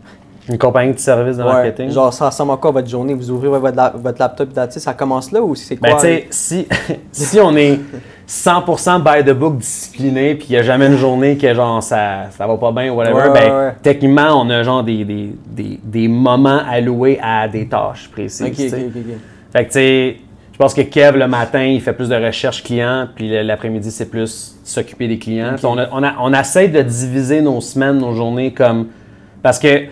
[0.48, 1.90] Une compagnie de services de Ouais, marketing?
[1.90, 3.14] genre, ça ressemble à quoi votre journée?
[3.14, 5.88] Vous ouvrez votre, la- votre laptop, sais, ça commence là ou c'est quoi?
[5.88, 6.68] Ben, tu sais, si,
[7.12, 7.80] si on est
[8.28, 12.30] 100% by the book discipliné, puis il n'y a jamais une journée que genre ça,
[12.30, 15.34] ça va pas bien ou whatever, Ouais, ben, ouais, techniquement, on a genre des, des,
[15.46, 18.40] des, des moments alloués à des tâches précises.
[19.52, 20.16] Fait que, tu sais,
[20.56, 24.08] je pense que Kev, le matin, il fait plus de recherche client, puis l'après-midi, c'est
[24.08, 25.54] plus s'occuper des clients.
[25.62, 28.86] On, a- on, a- on essaie de diviser nos semaines, nos journées comme.
[29.42, 29.82] Parce que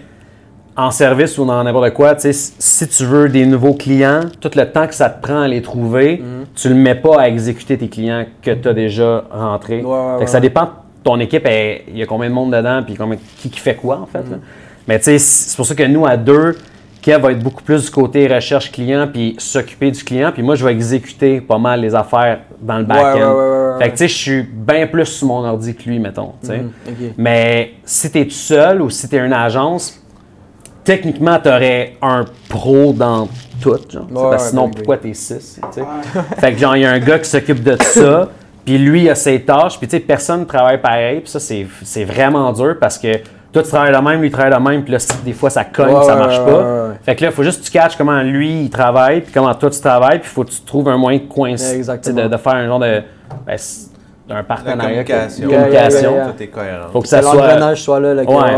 [0.74, 4.50] en service ou dans n'importe quoi, tu sais, si- tu veux des nouveaux clients, tout
[4.56, 6.46] le temps que ça te prend à les trouver, Mhm.
[6.56, 9.82] tu le mets pas à exécuter tes clients que tu as déjà rentrés.
[9.82, 10.70] Ouais, ouais, Fait que ouais, ça dépend de
[11.04, 11.46] ton équipe,
[11.92, 14.20] il y a combien de monde dedans, puis combien, qui, qui fait quoi en fait.
[14.28, 14.40] Mhm.
[14.88, 16.56] Mais tu sais, c'est pour ça que nous, à deux,
[17.04, 20.54] Kev va être beaucoup plus du côté recherche client, puis s'occuper du client, puis moi,
[20.54, 23.18] je vais exécuter pas mal les affaires dans le back-end.
[23.18, 23.78] ouais, ouais, ouais, ouais.
[23.78, 26.32] Fait que tu sais, je suis bien plus sur mon ordi que lui, mettons.
[26.42, 27.12] tu ok.
[27.18, 30.00] Mais si tu es tout seul ou si tu es une agence,
[30.82, 33.28] techniquement, tu aurais un pro dans
[33.60, 33.76] tout.
[33.90, 35.60] Genre, tu parce que sinon, pourquoi t'es 6?
[35.76, 35.82] Ouais.
[36.38, 38.30] fait que genre, il y a un gars qui s'occupe de ça,
[38.64, 41.38] puis lui, il a ses tâches, puis tu sais, personne ne travaille pareil, puis ça,
[41.38, 43.18] c'est vraiment dur parce que
[43.54, 45.64] toi, tu travailles de même, lui, il travaille de même, puis là, des fois, ça
[45.64, 46.44] cogne, Ouais, ça marche pas.
[46.44, 46.94] ouais, ouais.
[47.02, 49.54] Fait que là, il faut juste que tu catches comment lui, il travaille, puis comment
[49.54, 52.28] toi, tu travailles, puis il faut que tu trouves un moyen de coincer, tu de,
[52.28, 53.02] de faire un genre de.
[53.46, 53.56] ben,
[54.26, 55.04] d'un La partenariat.
[55.04, 55.44] communication.
[55.44, 56.00] Une communication.
[56.00, 56.32] Yeah, yeah, yeah.
[56.32, 56.86] Tout est cohérent.
[56.94, 57.32] Faut que ça soit.
[57.76, 58.24] soit là.
[58.24, 58.52] que- Ouais, ouais, ouais,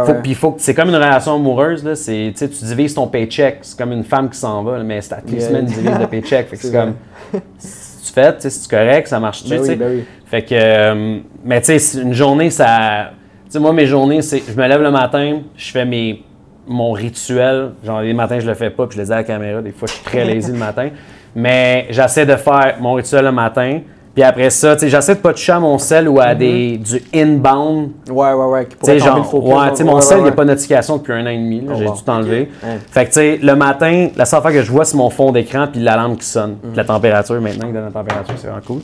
[0.00, 0.18] ouais, faut- ouais.
[0.20, 3.58] puis faut que c'est comme une relation amoureuse là, c'est tu tu divises ton paycheck,
[3.62, 5.74] c'est comme une femme qui s'en va, là, mais c'est à toutes les semaines tu
[5.74, 6.94] divises le paycheck, fait que c'est comme
[7.32, 8.34] tu fait?
[8.34, 9.50] Tu sais, c'est correct, ça marche-tu?
[9.50, 10.04] Ben tu oui, ben oui.
[10.26, 13.12] Fait que, euh, mais tu sais, une journée, ça.
[13.52, 14.42] Sais, moi, mes journées, c'est.
[14.48, 16.22] Je me lève le matin, je fais mes,
[16.66, 17.72] mon rituel.
[17.84, 19.60] Genre, les matins, je le fais pas, puis je le dis à la caméra.
[19.60, 20.88] Des fois, je suis très lazy le matin.
[21.34, 23.80] Mais j'essaie de faire mon rituel le matin.
[24.14, 26.76] Puis après ça, tu sais, j'essaie de pas toucher à mon sel ou à des,
[26.76, 27.92] du inbound.
[28.10, 28.64] Ouais, ouais, ouais.
[28.66, 30.22] qui Tu pourrait sais, tomber genre, le faux ouais, pied, tu sais, mon sel, il
[30.24, 31.66] n'y a pas de notification depuis un an et demi.
[31.66, 32.50] Oh, J'ai tout enlevé.
[32.90, 35.32] Fait que, tu sais, le matin, la seule fois que je vois, c'est mon fond
[35.32, 36.56] d'écran puis la lampe qui sonne.
[36.76, 38.80] La température, maintenant, il donne la température, c'est vraiment cool.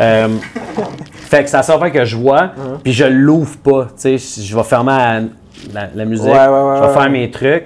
[0.00, 0.28] Euh,
[1.12, 2.50] fait que c'est la seule fois que je vois,
[2.84, 3.84] puis je l'ouvre pas.
[4.00, 4.92] Tu sais, je vais fermer
[5.74, 7.64] la, la- musique, Ouais, ouais, ouais, je vais faire mes trucs.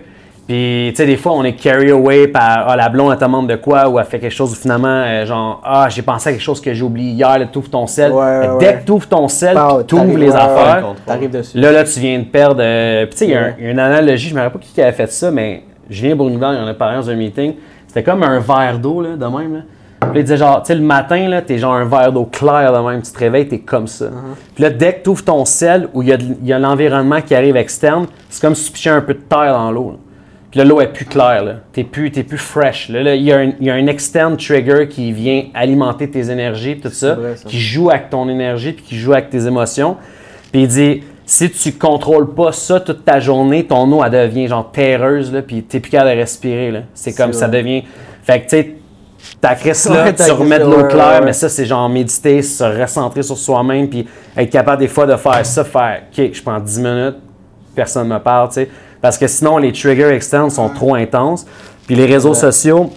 [0.49, 3.25] Puis, tu sais, des fois, on est carry away par ah, la blonde, elle te
[3.25, 6.29] demande de quoi, ou elle fait quelque chose où finalement, euh, genre, ah, j'ai pensé
[6.31, 8.11] à quelque chose que j'ai oublié hier, là, t'ouvres ton sel.
[8.11, 8.75] Ouais, ouais, Dès ouais.
[8.81, 10.85] que t'ouvres ton sel, Pow, puis t'ouvres les affaires.
[11.07, 11.57] T'arrives dessus.
[11.59, 12.61] Là, là, tu viens de perdre.
[12.61, 13.55] euh, Puis, tu sais, il y a un- Ouais.
[13.61, 16.17] il y, a une analogie, je me rappelle pas qui avait fait ça, mais Julien
[16.17, 17.55] Bournival, il en a parlé dans un meeting.
[17.87, 19.55] C'était comme un verre d'eau, là, de même.
[19.55, 19.61] Là.
[20.01, 22.25] Puis, là, il disait genre, tu sais, le matin, là, t'es genre un verre d'eau
[22.25, 23.01] clair de même.
[23.03, 24.07] Tu te réveilles, t'es comme ça.
[24.57, 26.53] Puis là, dès que tu ouvres ton sel, où il y a, de- il y
[26.53, 29.71] a l'environnement qui arrive externe, c'est comme si tu pichais un peu de terre dans
[29.71, 29.99] l'eau.
[30.53, 31.55] Puis là, l'eau est plus claire, là.
[31.73, 32.91] T'es plus, t'es plus fresh.
[32.91, 36.11] Là, Là, il, y a un, il y a un externe trigger qui vient alimenter
[36.11, 37.49] tes énergies, tout ça, vrai, ça.
[37.49, 39.97] qui joue avec ton énergie, puis qui joue avec tes émotions.
[40.53, 44.47] Puis il dit, si tu contrôles pas ça toute ta journée, ton eau, elle devient
[44.47, 46.81] genre terreuse, là, puis t'es plus capable de respirer, là.
[46.93, 47.85] C'est comme ça devient...
[48.23, 48.75] Fait que, tu sais,
[49.41, 51.25] ta crise là, Ouais, tu remets de l'eau claire, ouais, ouais.
[51.25, 55.17] mais ça, c'est genre méditer, se recentrer sur soi-même, puis être capable des fois de
[55.17, 57.17] faire ça, faire, OK, je prends 10 minutes,
[57.75, 58.69] personne ne me parle, tu sais.
[59.03, 61.45] Parce que sinon, les triggers externes sont trop intenses.
[61.87, 62.35] Puis les réseaux Ouais.
[62.37, 62.91] sociaux,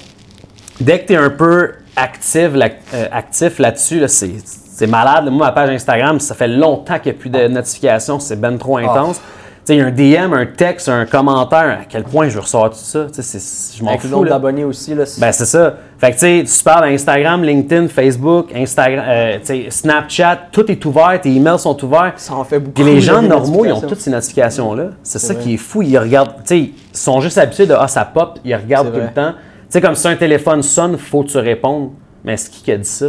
[0.79, 5.25] dès que tu es un peu actif, là- euh, actif là-dessus, là, c'est, malade.
[5.31, 8.57] Moi, ma page Instagram, ça fait longtemps qu'il n'y a plus de notifications, c'est ben
[8.57, 9.17] trop intense.
[9.19, 9.23] Tu
[9.73, 13.05] sais, un DM, un texte, un commentaire, à quel point je recevoir tout ça.
[13.07, 14.23] Tu sais, c'est- je m'en Avec fous.
[14.23, 14.29] là.
[14.31, 15.03] d'abonnés aussi, là.
[15.19, 15.75] Ben, c'est ça.
[15.97, 19.37] Fait que, tu sais, tu parles Instagram, LinkedIn, Facebook, Instagram, euh,
[19.69, 22.13] Snapchat, tout est ouvert, tes emails sont ouverts.
[22.17, 22.73] ça en fait beaucoup.
[22.73, 24.89] Puis les gens normaux, ils ont toutes ces notifications-là.
[25.03, 25.43] C'est ça vrai.
[25.43, 25.81] qui est fou.
[25.81, 28.93] Ils regardent, tu sais, ils sont juste habitués de Ah, ça pop, ils regardent tout
[28.99, 29.07] vrai.
[29.07, 29.31] le temps.
[29.31, 31.89] Tu sais, comme si un téléphone sonne, faut que tu répondes.
[32.23, 33.07] Mais c'est qui qui a dit ça?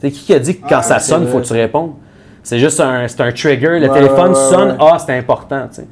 [0.00, 1.32] C'est qui qui a dit que quand Ah, ça sonne, vrai.
[1.32, 1.92] faut que tu répondes?
[2.46, 3.80] C'est juste un, c'est un trigger.
[3.80, 5.66] Le Ouais, téléphone ouais, sonne, ah, c'est important.
[5.68, 5.86] tu sais.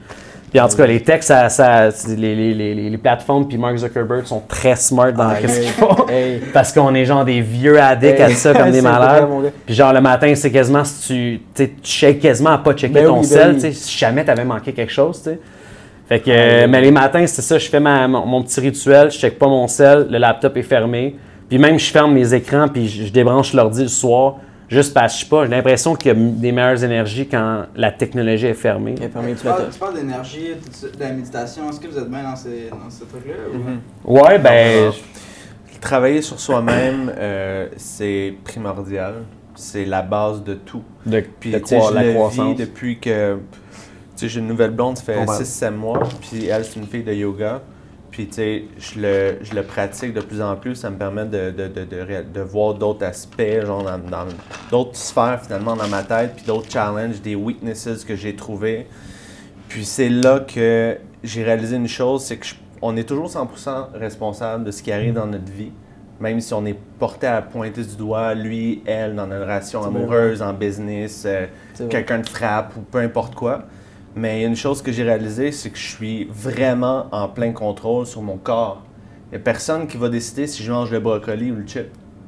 [0.53, 4.25] Puis en tout cas, les textes, ça, les, les, les, les- plateformes puis Mark Zuckerberg
[4.25, 6.07] sont très smart dans Ah, hey, font.
[6.09, 6.41] hey.
[6.53, 9.27] Parce qu'on est genre des vieux addicts à ça comme des malades.
[9.67, 13.07] Puis genre le matin, c'est quasiment si tu, tu shakes quasiment à pas checker Ben
[13.07, 13.61] ton oui, ben sel, oui.
[13.61, 15.21] sais, si jamais t'avais manqué quelque chose.
[16.09, 18.61] Fait que, Ah, euh, mais les matins, c'est ça, je fais ma- mon, mon petit
[18.61, 21.17] rituel, je check pas mon sel, le laptop est fermé.
[21.49, 24.37] Puis même, je ferme mes écrans, puis je, je débranche l'ordi le soir,
[24.75, 27.65] juste parce que je sais pas, j'ai l'impression qu'il y a des meilleures énergies quand
[27.75, 28.95] la technologie est fermée.
[28.97, 30.49] Tu parles, tu parles d'énergie,
[30.83, 31.69] de la méditation.
[31.71, 33.35] Est-ce que vous êtes bien dans ces, dans ce truc-là?
[34.05, 34.93] ou- Ouais, ben,
[35.81, 39.17] Travailler sur soi-même, euh, c'est primordial.
[39.55, 40.83] C'est la base de tout.
[41.05, 42.57] de, Puis, de je la le vis croissance.
[42.57, 43.35] depuis que.
[43.35, 43.41] Tu
[44.17, 45.33] sais, j'ai une nouvelle blonde, ça fait Bon, ben.
[45.43, 46.01] 6-7 mois.
[46.23, 47.61] Puis elle, c'est une fille de yoga.
[48.15, 50.77] Puis, tu sais, je le, je le pratique de plus en plus.
[50.77, 54.27] Ça me permet de, de, de, de, de voir d'autres aspects, genre dans, dans
[54.71, 58.87] d'autres sphères finalement dans ma tête, puis d'autres challenges, des weaknesses que j'ai trouvées.
[59.69, 63.89] Puis, c'est là que j'ai réalisé une chose c'est que je- on est toujours 100%
[63.95, 65.73] responsable de ce qui arrive dans notre vie.
[66.21, 70.41] Même si on est porté à pointer du doigt, lui, elle, dans notre relation amoureuse,
[70.41, 71.47] en business, euh,
[71.89, 73.65] quelqu'un te frappe ou peu importe quoi.
[74.17, 77.29] Mais il y a une chose que j'ai réalisée, c'est que je suis vraiment en
[77.29, 78.83] plein contrôle sur mon corps.
[79.29, 81.87] Il n'y a personne qui va décider si je mange le brocoli ou le chip.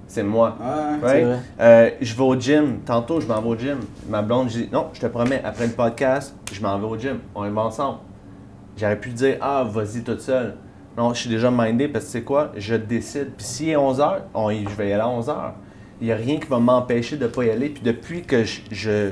[0.09, 0.57] C'est moi.
[0.61, 1.07] Ouais.
[1.07, 1.25] Right?
[1.27, 1.38] vrai.
[1.61, 2.79] Euh, je vais au gym.
[2.85, 3.79] Tantôt, je m'en vais au gym.
[4.09, 6.99] Ma blonde, je dis non, je te promets, après le podcast, je m'en vais au
[6.99, 7.18] gym.
[7.35, 7.99] On y va ensemble.
[8.77, 10.55] J'aurais pu dire ah, vas-y toute seule.
[10.96, 12.53] Non, je suis déjà mindé parce que c'est quoi?
[12.57, 13.33] Je décide.
[13.37, 15.35] Puis s'il est 11h, on y- je vais y aller à 11h.
[16.01, 17.68] Il n'y a rien qui va m'empêcher de ne pas y aller.
[17.68, 19.11] Puis depuis que je, je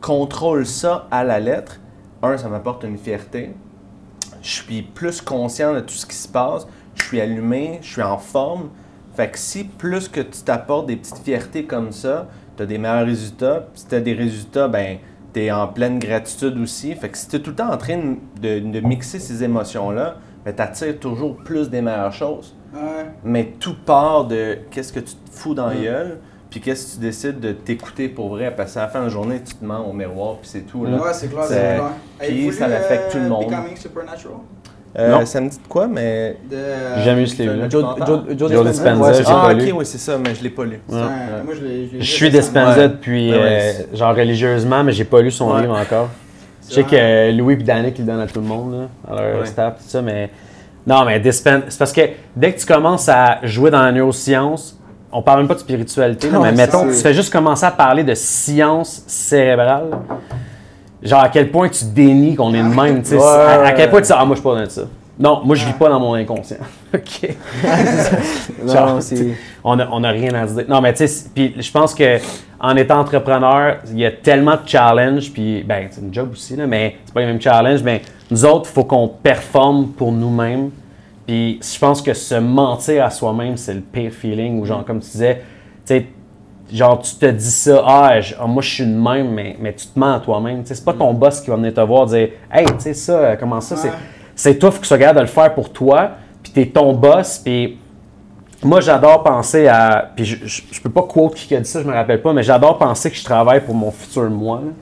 [0.00, 1.79] contrôle ça à la lettre,
[2.22, 3.50] un, ça m'apporte une fierté.
[4.42, 6.66] Je suis plus conscient de tout ce qui se passe.
[6.94, 8.70] Je suis allumé, je suis en forme.
[9.14, 12.78] Fait que si plus que tu t'apportes des petites fiertés comme ça, tu as des
[12.78, 13.66] meilleurs résultats.
[13.74, 14.98] Si tu as des résultats, ben
[15.34, 16.94] tu es en pleine gratitude aussi.
[16.94, 17.98] Fait que si tu es tout le temps en train
[18.40, 22.54] de, de mixer ces émotions-là, ben, tu attires toujours plus des meilleures choses.
[22.72, 23.06] Ouais.
[23.24, 25.82] Mais tout part de qu'est-ce que tu te fous dans la Mm.
[25.82, 26.18] gueule,
[26.50, 28.52] puis qu'est-ce que tu décides de t'écouter pour vrai?
[28.56, 30.84] Parce qu'à la fin de la journée, tu te mens au miroir, puis c'est tout.
[30.84, 30.96] Là.
[30.96, 31.90] Ouais, c'est clair, C'est- c'est clair.
[32.18, 33.44] puis ça lu, l'affecte tout le euh, monde.
[33.46, 34.36] Becoming Supernatural?
[34.98, 35.24] Euh, Non.
[35.24, 36.36] Ça me dit de quoi, mais.
[36.50, 36.56] De,
[36.96, 37.64] J'ai jamais eu ce livre-là.
[37.66, 37.84] un Joe,
[38.34, 39.70] Dispenza, Dispenza, j'ai Ah, lu.
[39.70, 40.80] ok, oui, c'est ça, mais je l'ai pas lu.
[40.88, 41.00] c'est Ouais.
[41.02, 42.30] un- Moi, je l'ai je l'ai Je lu suis.
[42.30, 42.88] Dispenza Ouais.
[42.88, 45.60] depuis, euh, genre religieusement, mais j'ai pas lu son Ouais.
[45.60, 46.08] livre encore.
[46.68, 47.30] Je sais vrai.
[47.32, 49.46] que Louis et Danick ils le donnent à tout le monde, là, à leur Ouais.
[49.46, 50.28] staff, tout ça, mais.
[50.86, 52.00] Non, mais Dispen- c'est parce que
[52.34, 54.76] dès que tu commences à jouer dans la neuroscience,
[55.12, 58.04] on parle même pas de spiritualité, là, mais mettons, tu fais juste commencer à parler
[58.04, 59.90] de science cérébrale.
[61.02, 63.16] Genre, à quel point tu dénies qu'on est de même, tu sais.
[63.16, 64.82] Ouais, à, quel point tu dis, ah, moi, je suis pas dans ça.
[65.18, 66.56] Non, moi, je vis pas dans mon inconscient.
[66.94, 67.36] OK.
[68.66, 68.98] Genre.
[69.62, 70.64] On n'a on a rien à se dire.
[70.68, 72.18] Non, mais tu sais, puis je pense que
[72.58, 76.56] en étant entrepreneur, il y a tellement de challenges, puis ben, c'est une job aussi,
[76.56, 77.82] là, mais c'est pas les mêmes challenges.
[77.82, 80.70] Mais nous autres, il faut qu'on performe pour nous-mêmes.
[81.30, 84.58] Puis je pense que se mentir à soi-même, c'est le pire feeling.
[84.60, 85.36] Ou genre, comme tu disais,
[85.86, 86.06] tu sais,
[86.72, 89.72] genre, tu te dis ça, ah, je- ah, moi, je suis de même, mais, mais
[89.72, 90.62] tu te mens à toi-même.
[90.64, 93.36] C'est pas ton boss qui va venir te voir dire, hey, tu sais, ça, euh,
[93.38, 93.88] comment ça, c'est.
[93.90, 93.94] Ouais.
[94.34, 96.10] C'est toi, faut que sois capable de le faire pour toi,
[96.42, 97.78] puis t'es ton boss, puis
[98.64, 100.10] moi, j'adore penser à.
[100.16, 102.32] Puis je, je, je peux pas quote qui a dit ça, je me rappelle pas,
[102.32, 104.62] mais j'adore penser que je travaille pour mon futur moi.
[104.64, 104.72] là.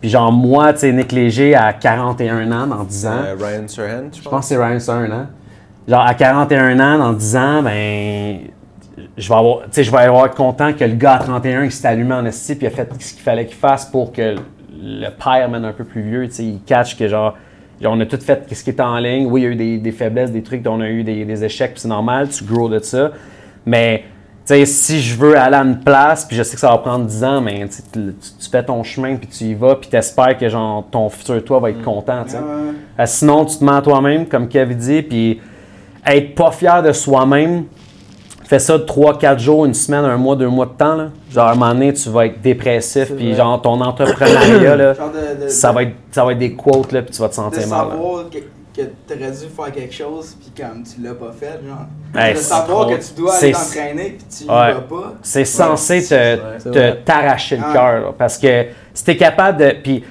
[0.00, 3.10] Puis genre, moi, tu sais, Nick Léger à 41 ans, dans 10 ans.
[3.26, 4.40] Euh, Ryan Surhan, je je pense pense.
[4.40, 5.28] que c'est Ryan Stern, hein?
[5.86, 8.38] Genre, à 41 ans, dans 10 ans, ben.
[9.16, 11.64] Je vais avoir, tu sais, je vais avoir être content que le gars à 31,
[11.64, 14.12] il s'est allumé en esti, puis il a fait ce qu'il fallait qu'il fasse pour
[14.12, 14.36] que
[14.80, 17.34] le père, même un peu plus vieux, tu sais, il catch que genre,
[17.84, 19.26] on a tout fait ce qui était en ligne.
[19.26, 21.44] Oui, il y a eu des, des faiblesses, des trucs, on a eu des, des
[21.44, 23.10] échecs, puis c'est normal, tu grow de ça.
[23.66, 24.04] Mais,
[24.46, 26.78] tu sais, si je veux aller à une place, puis je sais que ça va
[26.78, 28.14] prendre 10 ans, mais tu,
[28.50, 31.70] fais ton chemin, puis tu y vas, puis t'espères que genre, ton futur toi va
[31.70, 32.38] être content, tu sais.
[32.38, 32.74] Ouais, ouais.
[33.00, 35.40] Euh, sinon, tu te mens à toi-même, comme Kevin dit, puis
[36.06, 37.64] être pas fier de soi-même,
[38.44, 40.94] fais ça 3-4 jours, une semaine, un mois, deux mois de temps.
[40.96, 41.08] Là.
[41.32, 45.44] Genre, à un moment donné, tu vas être dépressif, puis genre, ton entrepreneuriat, là, de,
[45.44, 47.32] de, ça, de- va être, ça va être des quotes, là, puis tu vas te
[47.32, 47.86] de sentir mal.
[47.88, 47.90] là.
[47.92, 48.38] savoir que,
[48.82, 51.86] que t'aurais dû faire quelque chose puis comme tu l'as pas fait, genre.
[52.14, 54.72] Hey, de c'est savoir trop- que tu dois aller t'entraîner puis tu y Ouais.
[54.74, 55.14] vas pas.
[55.22, 57.72] C'est censé te, t'arracher le Ah.
[57.72, 58.00] cœur.
[58.00, 59.74] là, Parce que si tu es capable de.
[59.82, 60.04] Puis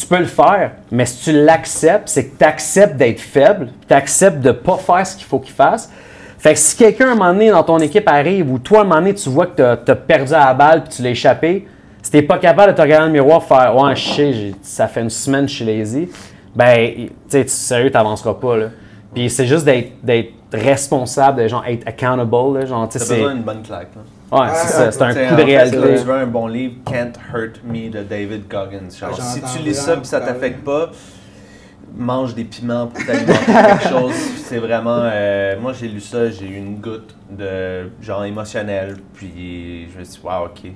[0.00, 3.94] tu peux le faire, mais si tu l'acceptes, c'est que tu acceptes d'être faible, tu
[3.94, 5.90] acceptes de ne pas faire ce qu'il faut qu'il fasse.
[6.38, 8.80] Fait que si quelqu'un, à un moment donné, dans ton équipe arrive, ou toi, à
[8.80, 11.10] un moment donné, tu vois que tu as, perdu à la balle puis tu l'as
[11.10, 11.68] échappé,
[12.02, 14.88] si tu pas capable de te regarder dans le miroir faire Ouais, je sais, ça
[14.88, 16.08] fait une semaine que je suis lazy,
[16.54, 18.56] ben, tu sais, sérieux, tu n'avanceras pas.
[18.56, 18.66] Là.
[19.14, 22.58] Puis c'est juste d'être responsable, de genre être accountable.
[22.58, 23.16] Là, genre, T'as c'est.
[23.16, 23.90] besoin d'une bonne claque.
[23.94, 24.02] là.
[24.32, 25.96] Ouais, c'est ça, c'est un coup de réalité.
[25.96, 28.88] Si tu veux un bon livre, Can't Hurt Me de David Goggins.
[28.98, 30.90] Genre, si tu lis ça puis ça t'affecte pas,
[31.96, 34.14] mange des piments pour t'alimenter quelque chose.
[34.44, 35.00] C'est vraiment.
[35.02, 38.96] euh, moi, j'ai lu ça, j'ai eu une goutte de genre émotionnel.
[39.14, 40.70] Puis je me suis dit, waouh, ok.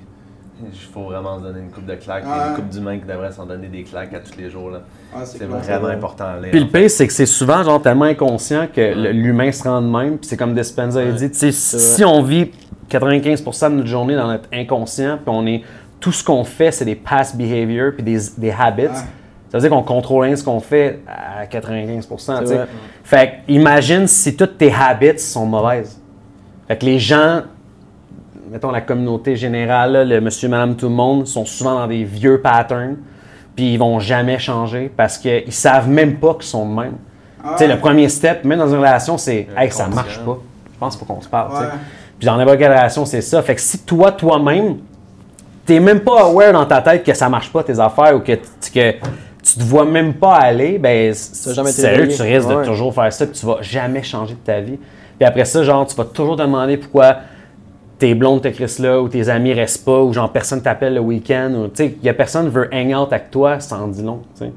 [0.63, 2.23] Il faut vraiment se donner une coupe de claques.
[2.25, 4.49] Il y a une coupe d'humains qui devrait s'en donner des claques à tous les
[4.49, 4.69] jours.
[4.71, 4.81] là.
[5.15, 6.51] Ouais, C'est vraiment important à lire.
[6.51, 9.87] Puis le pire, c'est que c'est souvent genre tellement inconscient que l'humain se rend de
[9.87, 10.17] même.
[10.17, 12.51] Puis c'est comme Despenza a dit, si on vit
[12.89, 15.63] 95% de notre journée dans notre inconscient, puis on est
[15.99, 18.83] tout ce qu'on fait, c'est des past behaviors puis des, des habits.
[18.83, 18.89] Ouais.
[19.49, 22.07] Ça veut dire qu'on contrôle rien ce qu'on fait à 95%.
[22.07, 22.55] tu sais.
[22.55, 22.67] vrai.
[23.03, 25.99] Fait imagine si toutes tes habits sont mauvaises.
[26.67, 27.41] Fait que les gens,
[28.55, 32.05] mettons la communauté générale, là, le monsieur, madame, tout le monde, sont souvent dans des
[32.05, 32.95] vieux patterns,
[33.53, 36.93] puis ils vont jamais changer parce qu'ils savent même pas qu'ils sont de même.
[37.43, 40.19] Ah, Tu sais, le premier step, même dans une relation, c'est Un Hey, ça marche
[40.19, 40.37] pas.
[40.73, 41.51] Je pense pas qu'on se parle.
[41.51, 41.67] Ouais.
[42.17, 43.41] Puis dans n'importe quelle relation, c'est ça.
[43.41, 44.77] Fait que si toi, toi-même,
[45.65, 48.31] t'es même pas aware dans ta tête que ça marche pas tes affaires ou que,
[48.35, 48.91] tu- que
[49.43, 51.13] tu te vois même pas aller, ben
[51.73, 54.79] sérieux, tu risques de toujours faire ça, puis tu vas jamais changer de ta vie.
[55.19, 57.17] Puis après ça, genre, tu vas toujours te demander pourquoi
[57.97, 60.99] tes blondes te crissent là ou tes amis restent pas ou genre personne t'appelle le
[60.99, 63.77] week-end ou tu sais, il y a personne qui veut hang out avec toi, ça
[63.77, 64.51] en dit long, tu sais.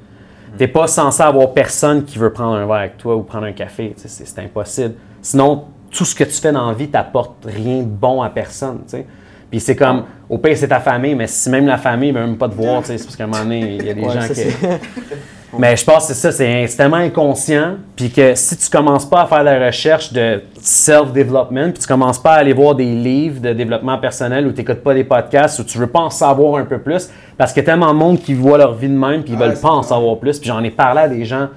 [0.57, 3.53] T'es pas censé avoir personne qui veut prendre un verre avec toi ou prendre un
[3.53, 4.94] café, tu sais, c'est, impossible.
[5.22, 8.79] Sinon, tout ce que tu fais dans la vie t'apporte rien de bon à personne,
[8.85, 9.07] tu sais.
[9.51, 12.37] Puis c'est comme, au pire, c'est ta famille, mais si même la famille veut même
[12.37, 14.03] pas te voir, tu sais, c'est parce qu'à un moment donné, il y a des
[14.03, 14.42] Ouais, gens qui...
[15.57, 19.23] Mais je pense que c'est ça, c'est tellement inconscient, puis que si tu commences pas
[19.23, 23.41] à faire la recherche de self-development, puis tu commences pas à aller voir des livres
[23.41, 26.57] de développement personnel ou tu n'écoutes pas des podcasts ou tu veux pas en savoir
[26.61, 27.09] un peu plus,
[27.39, 29.39] parce qu'il y a tellement de monde qui voit leur vie de même, puis ils
[29.39, 30.39] veulent pas en savoir plus.
[30.39, 31.49] Puis j'en ai parlé à des gens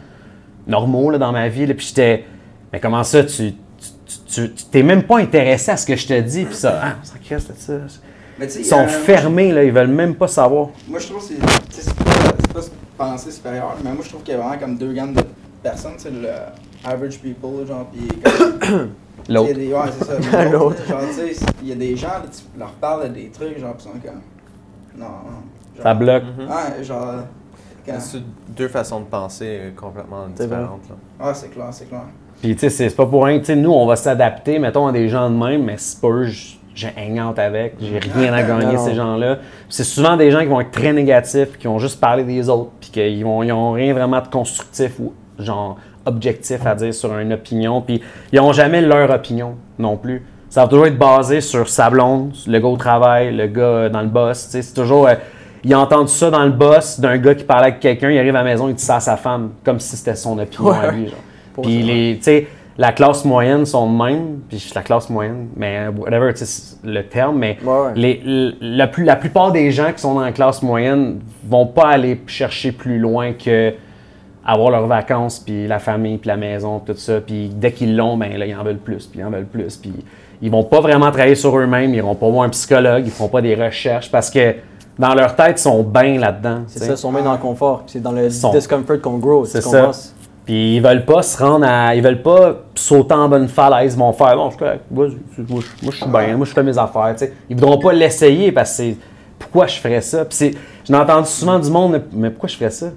[0.68, 2.24] normaux là, dans ma vie, là, puis j'étais,
[2.72, 3.54] mais comment ça, tu
[4.28, 7.74] tu- t'es même pas intéressé à ce que je te dis, puis ça, ah, ça.
[8.40, 10.70] Mais tu sais, Ils sont euh, fermés, là, ils veulent même pas savoir.
[10.88, 11.34] Moi, je trouve que
[11.70, 11.94] c'est
[12.54, 12.62] pas
[13.10, 15.22] pensée supérieure, mais moi, je trouve qu'il y a vraiment comme deux gammes de
[15.64, 15.94] personnes.
[15.98, 16.30] C'est le
[16.84, 18.08] average people, genre, puis
[19.30, 19.50] L'autre.
[19.52, 20.46] Il y a des, ouais, c'est ça.
[20.50, 20.86] L'autre.
[20.88, 23.74] Genre, tu sais, il y a des gens, tu leur parles de des trucs, genre,
[23.76, 24.22] pis ils sont comme.
[24.98, 25.76] Non, non.
[25.76, 26.24] Genre, Ça bloque.
[26.24, 26.48] Mhm.
[26.48, 27.14] Ouais, genre.
[27.86, 30.82] quand- C'est deux façons de penser complètement différentes.
[30.90, 31.28] là.
[31.28, 32.02] Ouais, c'est clair, c'est clair.
[32.42, 33.38] Puis, tu sais, c'est pas pour rien.
[33.40, 36.08] Tu sais, nous, on va s'adapter, mettons, à des gens de même, mais c'est pas
[36.10, 39.38] eux, j- j'ai hang out avec, j'ai rien à gagner, ces gens-là.
[39.70, 42.72] C'est souvent des gens qui vont être très négatifs, qui vont juste parler des autres,
[42.92, 47.18] puis qu'ils vont, ils ont rien vraiment de constructif ou, genre, objectif à dire sur
[47.18, 47.82] une opinion.
[47.82, 50.24] Puis, ils ont jamais leur opinion non plus.
[50.50, 53.90] ça va toujours être basé sur sa blonde, le gars au travail, le gars euh,
[53.90, 54.48] dans le boss.
[54.50, 55.08] C'est toujours.
[55.08, 55.16] euh,
[55.64, 58.36] il a entendu ça dans le boss d'un gars qui parlait avec quelqu'un, il arrive
[58.36, 60.92] à la maison, il dit ça à sa femme, comme si c'était son opinion à
[60.92, 61.08] lui.
[61.08, 61.20] Genre.
[61.62, 62.20] Puis les,
[62.78, 66.46] la classe moyenne sont de même, puis je suis la classe moyenne, mais whatever, sais,
[66.46, 67.92] c'est le terme, mais Ouais, ouais.
[67.96, 71.90] les, la, plus- la plupart des gens qui sont dans la classe moyenne vont pas
[71.90, 73.74] aller chercher plus loin que
[74.46, 77.22] avoir leurs vacances, puis la famille, puis la maison, puis tout ça.
[77.22, 79.78] Puis dès qu'ils l'ont, ben là, ils en veulent plus, puis ils en veulent plus.
[79.78, 79.94] Puis
[80.42, 83.28] ils vont pas vraiment travailler sur eux-mêmes, ils iront pas voir un psychologue, ils feront
[83.28, 84.56] pas des recherches parce que
[84.98, 86.62] dans leur tête, ils sont bien là-dedans.
[86.68, 87.84] C'est ça, ils sont bien dans le confort.
[87.86, 89.46] C'est dans le Sont- discomfort qu'on grow.
[89.46, 89.92] C'est ça.
[90.46, 91.96] Puis ils veulent pas se rendre à.
[91.96, 93.94] Ils veulent pas sauter en bonne falaise.
[93.94, 94.84] Ils vont faire, bon, je suis correct.
[94.90, 96.36] Moi, je- moi, je moi, je suis bien.
[96.38, 97.14] Moi, je fais mes affaires.
[97.14, 97.34] tu sais.
[97.50, 98.98] Ils voudront pas l'essayer parce que c'est.
[99.38, 100.26] Pourquoi je ferais ça?
[100.26, 100.52] Puis c'est.
[100.88, 102.90] J'en ai entendu souvent du monde, mais pourquoi je ferais ça?
[102.90, 102.96] Tu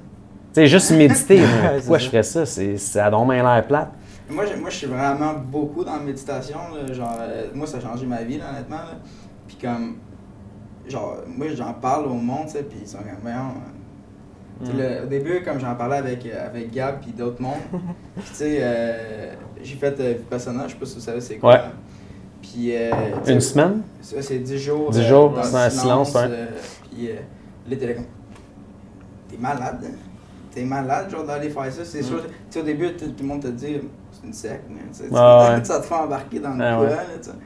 [0.55, 2.47] sais, juste méditer, mais pourquoi je ferais ça?
[2.47, 3.89] C'est, ça a donc bien l'air plate.
[4.31, 6.59] Moi, moi, je suis vraiment beaucoup dans la méditation.
[6.75, 8.77] là, genre, euh, moi, ça a changé ma vie, là, honnêtement.
[8.77, 8.97] Là.
[9.47, 9.97] Puis comme,
[10.89, 13.37] genre, moi, j'en parle au monde, tu sais, puis ils sont comme, voyons.
[13.37, 13.71] euh,
[14.54, 17.55] tu sais, le- au début, comme j'en parlais avec, euh, avec Gab puis d'autres mondes,
[18.17, 21.53] tu sais, euh, j'ai fait euh, Vipassana, je sais pas si vous savez c'est quoi.
[21.55, 21.61] Ouais.
[22.43, 22.91] Puis, euh,
[23.27, 23.83] Une semaine?
[24.03, 24.91] ça, c'est 10 jours.
[24.91, 26.21] 10 euh, jours, dans dans le silence, ouais.
[26.29, 26.47] euh,
[26.91, 27.15] puis euh,
[27.69, 28.05] là, t'es là comme.
[29.31, 29.95] T'es malade, hein?
[30.55, 31.85] T'es malade, genre, d'aller faire ça?
[31.85, 33.79] C'est sûr, tu sais, au début, tout le monde te dit,
[34.13, 34.65] c'est une secte.
[34.69, 35.65] Tu sais, Ah ouais.
[35.65, 36.91] ça te fait embarquer dans le Ah courant, ouais.
[36.97, 37.37] là, tu sais.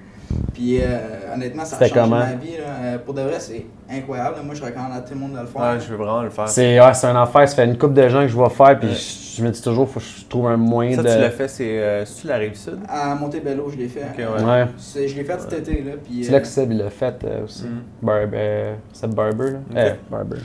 [0.54, 2.18] Puis euh, honnêtement, ça a changé comment?
[2.18, 2.56] ma vie.
[2.58, 2.64] Là.
[2.94, 4.36] Euh, Pour de vrai, c'est incroyable.
[4.44, 5.60] Moi, je recommande à tout le monde de le faire.
[5.62, 6.48] Ouais, je veux vraiment le faire.
[6.48, 7.48] C'est, ouais, c'est un affaire.
[7.48, 8.94] Ça fait une couple de gens que je vois faire, puis Ouais.
[8.94, 11.08] je, je me dis toujours, faut que je trouve un moyen Ça, de.
[11.08, 12.78] tu l'as fait, c'est euh, c'est-tu la rive sud?
[12.88, 14.02] À Montebello, je l'ai fait.
[14.02, 14.44] Ok, ouais.
[14.44, 14.66] Ouais.
[14.78, 15.92] C'est- Je l'ai fait cet été, là.
[16.02, 17.64] Puis, C'est là euh, que Seb il l'a fait euh, aussi.
[17.64, 17.82] Mm.
[18.02, 19.58] Barb, euh, Seb Barber, là.
[19.70, 19.76] Ok.
[19.76, 20.36] Euh, Barber.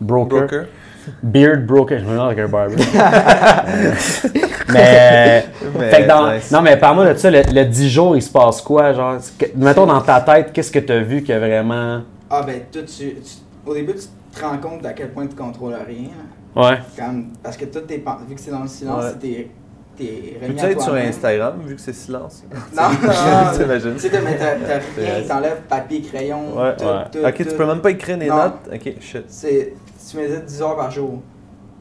[0.00, 0.38] Broker.
[0.40, 0.66] Broker?
[1.22, 1.98] Beard Broker.
[2.00, 2.76] Je me demande avec un barber.
[4.72, 5.44] mais.
[5.78, 6.50] Mais, fait que dans- nice.
[6.50, 7.30] Non, mais parle-moi de ça.
[7.30, 8.92] Le, le 10 jours, il se passe quoi?
[8.92, 12.02] Genre, que- mettons dans ta tête, qu'est-ce que tu as vu que vraiment.
[12.30, 13.20] Ah, ben, tout, tu, tu-
[13.66, 14.06] au début, tu
[14.38, 16.08] te rends compte à quel point tu contrôles rien.
[16.56, 16.70] là.
[16.70, 16.78] Ouais.
[16.98, 17.96] Comme, parce que tout tes
[18.28, 19.12] vu que c'est dans le silence, Ouais.
[19.20, 19.50] t'es,
[19.98, 20.94] Peux-tu à être sur.
[20.94, 22.44] Instagram, vu que c'est silence?
[22.76, 23.58] Non, non, non.
[23.58, 23.94] T'imagines?
[23.94, 24.54] Tu sais, mais t'as,
[24.96, 26.76] rien, t'enlèves papier, crayon, Ouais.
[26.76, 27.04] tout, Ouais.
[27.10, 27.54] tout, ok, tu tout.
[27.56, 28.36] peux même pas écrire des Non.
[28.36, 28.68] notes?
[28.72, 29.24] Ok, shit.
[30.10, 31.20] Tu médites 10 heures par jour.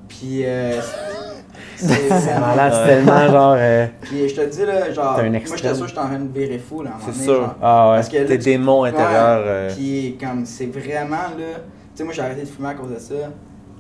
[0.10, 0.80] Puis, euh,
[1.76, 3.56] c'est, malade, c'est tellement genre.
[3.58, 6.20] euh, Puis je te dis, là, genre, un moi, j'étais sûr que j'étais en train
[6.20, 7.42] de virer fou, là, à un moment C'est donné, sûr.
[7.42, 7.56] genre.
[7.62, 7.96] Ah ouais.
[7.98, 9.44] Parce que là, Tes tu- démons intérieurs.
[9.46, 11.62] euh, Puis comme c'est vraiment là, tu
[11.96, 13.16] sais moi j'ai arrêté de fumer à cause de ça.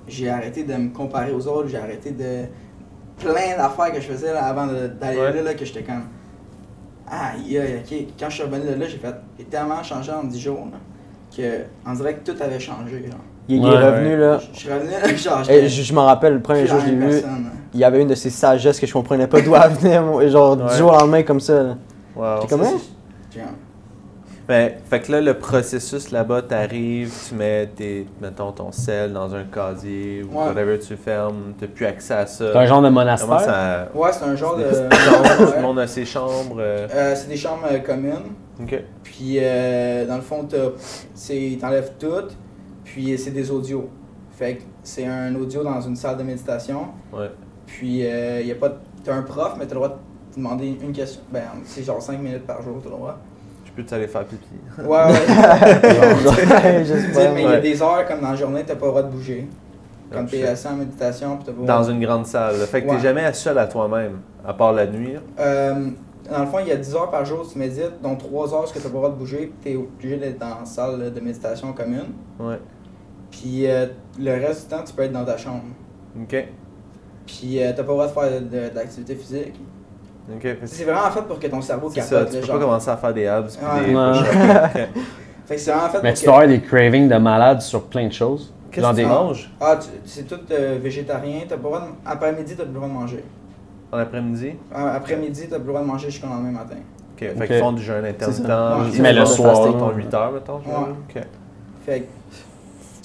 [0.07, 2.45] J'ai arrêté de me comparer aux autres, j'ai arrêté de
[3.19, 5.33] plein d'affaires que je faisais là, avant d'aller Ouais.
[5.33, 6.03] là, là que j'étais comme
[7.09, 10.23] ah yeah, ok quand je suis revenu de là j'ai fait j'ai tellement changé en
[10.23, 10.77] 10 jours là,
[11.35, 13.19] que on dirait que tout avait changé genre.
[13.49, 14.39] Il, est revenu là.
[14.53, 16.91] Je suis revenu là genre Et je, je m'en rappelle, le premier jour que je
[16.91, 17.27] l'ai vu, là.
[17.73, 20.27] il y avait une de ces sagesses que je comprenais pas d'où elle venait, moi,
[20.27, 20.69] genre Ouais.
[20.71, 21.63] du jour au lendemain comme ça.
[21.63, 21.77] là.
[22.15, 22.41] wow.
[22.41, 22.63] T'es comment?
[22.65, 23.43] Genre,
[24.49, 29.33] Mais, fait que là, le processus là-bas, t'arrives, tu mets tes, mettons, ton sel dans
[29.35, 30.45] un casier ou Ouais.
[30.47, 32.51] whatever, tu fermes, t'as plus accès à ça.
[32.53, 33.39] C'est un genre de monastère?
[33.41, 33.87] ça.
[33.93, 34.63] Ouais, c'est un genre de.
[35.45, 36.57] Tout le monde a ses chambres.
[36.59, 38.31] euh, Euh, c'est des chambres euh, communes.
[38.61, 38.81] Ok.
[39.03, 42.07] Puis, euh, dans le fond, t'enlèves tout,
[42.87, 43.89] puis c'est des audios.
[44.31, 46.87] Fait que c'est un audio dans une salle de méditation.
[47.11, 47.29] Ouais.
[47.65, 49.95] Puis, euh, y a pas, de- t'as un prof, mais t'as le droit de
[50.37, 51.21] demander une question.
[51.31, 53.17] Ben, c'est genre 5 minutes par jour, t'as le droit.
[53.65, 54.47] Je peux t'aller faire pipi.
[54.79, 56.83] Ouais, ouais.
[56.85, 57.33] J'espère.
[57.33, 59.11] mais il y a des heures, comme dans la journée, t'as pas le droit de
[59.11, 59.47] bouger.
[60.11, 62.55] Comme Oh, t'es assis en méditation, puis t'as pas Dans une grande salle.
[62.55, 65.15] Fait que t'es jamais seul à toi-même, à part la nuit.
[65.39, 65.89] Euh,
[66.31, 68.53] dans le fond, il y a 10 heures par jour que tu médites, dont 3
[68.53, 70.59] heures que tu n'as pas le droit de bouger, puis tu es obligé d'être dans
[70.59, 72.13] la salle de méditation commune.
[72.39, 72.59] Ouais.
[73.31, 73.87] Puis euh,
[74.19, 75.63] le reste du temps, tu peux être dans ta chambre.
[76.21, 76.47] Ok.
[77.25, 79.53] Puis euh, t'as pas le droit de faire de, de l'activité physique.
[80.33, 80.41] Ok.
[80.41, 82.09] Fait que C'est vraiment fait pour que ton cerveau C'est capote.
[82.09, 82.57] ça, tu peux genre.
[82.59, 83.93] pas commencer à faire des abs des.
[85.47, 86.25] Fait que c'est fait Mais pour tu que...
[86.25, 88.53] dois avoir des cravings de malade sur plein de choses.
[88.69, 89.49] Qu'est-ce que tu des- manges?
[89.61, 91.39] Ah, tu- c'est tout euh, végétarien.
[91.47, 91.85] T'as pas le droit de...
[92.05, 93.23] Après-midi, t'as plus le droit de manger.
[93.93, 94.55] en après-midi?
[94.75, 96.75] Euh, Après-midi, t'as plus le droit de manger jusqu'au lendemain matin.
[97.13, 97.19] Ok.
[97.19, 97.45] Fait Ok.
[97.47, 98.99] qu'ils font du jeûne intermittent.
[98.99, 100.61] Mais le soir, ton 8 heures, mettons.
[100.61, 100.89] genre.
[100.89, 101.15] Ouais.
[101.15, 101.23] Ok.
[101.85, 102.05] Fait que...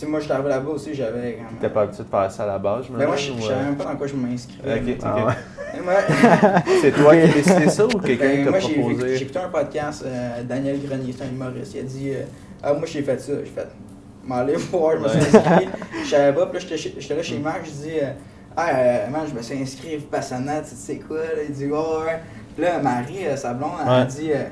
[0.02, 1.38] sais, moi, j'étais arrivé là-bas aussi, j'avais...
[1.60, 3.42] T'es pas habitué de faire ça à la base, je me Ben moi, je je
[3.42, 4.74] savais même pas dans quoi je m'inscrivais.
[4.80, 5.84] Ok, Ah ok.
[5.84, 5.94] moi-
[6.80, 9.38] C'est toi qui as décidé ça ou quelqu'un Ben, t'a moi, j'ai j'ai proposé écouté
[9.38, 11.74] un podcast, euh, Daniel Grenier, c'est un humoriste.
[11.74, 12.22] Il a dit euh,
[12.62, 13.32] Ah, moi, j'ai fait ça.
[13.40, 13.68] J'ai fait
[14.24, 15.68] M'aller voir, je me suis inscrit.
[16.04, 18.12] Je savais pas, puis là, j'étais là chez Marc, je dis euh,
[18.56, 21.42] Ah, euh, man, je me suis inscrit Vipassana, tu sais quoi là?
[21.48, 22.20] Il dit Ouais, ouais.
[22.54, 23.94] Puis là, Marie, euh, sa blonde, elle Ouais.
[23.96, 24.44] a dit euh,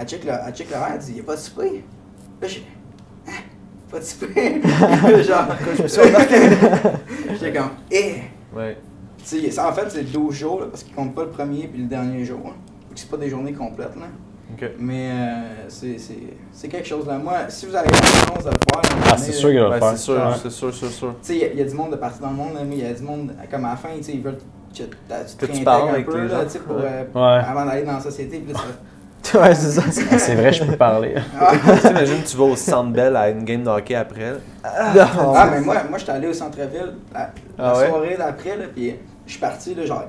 [0.00, 1.84] Elle check le- elle l'horaire, elle dit Y'a pas de souper.
[2.40, 2.64] Là, j'ai
[3.28, 3.32] Hein?
[3.94, 4.60] Pas de souper.
[5.22, 6.34] Genre, je me suis embarqué.
[7.32, 8.14] J'étais comme Eh!
[8.52, 8.76] Ouais.
[9.18, 11.68] Tu sais, ça, en fait, c'est 12 jours, là, parce qu'ils comptent pas le premier
[11.68, 12.40] puis le dernier jour.
[12.44, 12.54] hein.
[12.96, 14.06] C'est pas des journées complètes, là.
[14.80, 16.18] Mais euh, c'est- c'est
[16.52, 17.18] c'est quelque chose là.
[17.18, 19.78] Moi, si vous avez la chance de le faire, Ah, c'est sûr qu'il va le
[19.80, 19.90] faire.
[19.92, 20.20] c'est sûr, Ouais.
[20.42, 21.14] c'est sûr, c'est sûr.
[21.22, 22.52] Tu sais, il y a- il y, a du monde de partout dans le monde,
[22.68, 24.38] mais il y a du monde, comme à la fin, ils veulent
[24.76, 27.44] que tu réintègres un avec peu, là, pour, euh, Ouais.
[27.48, 28.38] avant d'aller dans la société.
[28.38, 28.60] Puis là,
[29.34, 29.82] Ouais, c'est ça.
[30.12, 31.14] Ah, c'est vrai, je peux parler.
[31.40, 34.32] ah, T'imagines, tu vas au Centre Bell à une game de hockey après.
[34.32, 34.36] là.
[35.18, 37.88] ah, mais moi, moi j'étais allé au centre-ville la, la Ah ouais?
[37.88, 38.94] soirée d'après, là, puis
[39.26, 40.04] je suis parti, là, genre,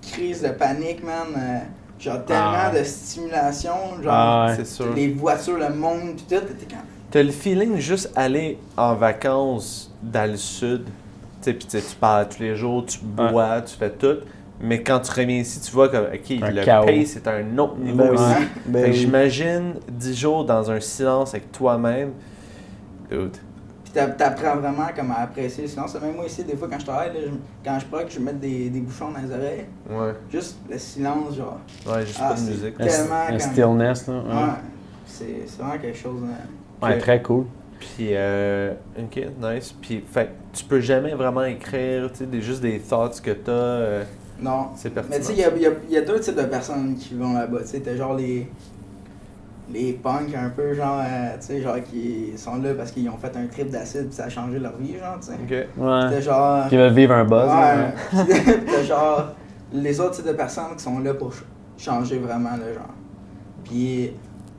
[0.00, 1.26] crise de panique, man.
[1.36, 1.58] euh,
[1.98, 2.70] genre, tellement Ah.
[2.78, 3.72] de stimulation,
[4.02, 4.56] genre, Ah, ouais.
[4.56, 4.92] C'est sûr.
[4.94, 6.44] les voitures, le monde, puis tout.
[6.46, 6.84] T'étais comme.
[7.10, 10.84] T'as le feeling juste aller en vacances dans le sud.
[10.84, 10.90] Tu
[11.50, 14.18] sais, puis tu sais, tu parles tous les jours, tu bois, tu fais tout.
[14.62, 16.86] Mais quand tu reviens ici, tu vois que le chaos.
[16.86, 18.46] pace est à un autre niveau Ben ici.
[18.66, 19.00] Ben Fait que oui.
[19.00, 22.12] j'imagine 10 jours dans un silence avec toi-même.
[23.10, 23.36] Dude.
[23.84, 25.94] Puis t'a- t'apprends vraiment comme à apprécier le silence.
[26.00, 28.38] Même moi ici, des fois, quand je travaille, là, je- quand je proc, je mettre
[28.38, 29.64] des, des bouchons dans les oreilles.
[29.90, 30.12] Ouais.
[30.30, 31.58] Juste le silence, genre.
[31.86, 32.74] Ouais, juste Ah, pas de c'est- musique.
[32.78, 34.14] Un, Tellement un stillness, là.
[34.14, 34.20] Ouais.
[34.34, 34.48] Ouais,
[35.06, 36.22] C'est c'est vraiment quelque chose.
[36.80, 37.44] Ouais, très cool.
[37.80, 39.74] Puis, euh, ok, nice.
[39.80, 43.50] Puis, fait tu peux jamais vraiment écrire, tu sais, des, juste des thoughts que t'as.
[43.52, 44.04] euh,
[44.42, 44.66] Non.
[44.76, 45.14] c'est pertinent.
[45.16, 47.14] Mais tu sais, il y y a- il y a deux types de personnes qui
[47.14, 47.60] vont là-bas.
[47.60, 48.46] Tu sais, t'as genre les.
[49.72, 53.16] Les punks un peu, genre, euh, tu sais, genre, qui sont là parce qu'ils ont
[53.16, 55.32] fait un trip d'acide puis ça a changé leur vie, genre, tu sais.
[55.34, 55.82] Ok.
[55.82, 56.10] Ouais.
[56.10, 56.68] T'as genre.
[56.68, 57.46] Qui veulent vivre un buzz.
[57.46, 57.76] là,
[58.12, 58.24] Ouais.
[58.66, 59.28] T'as genre
[59.72, 61.44] les autres types de personnes qui sont là pour ch-
[61.78, 62.92] changer vraiment, là, genre.
[63.64, 64.12] Puis,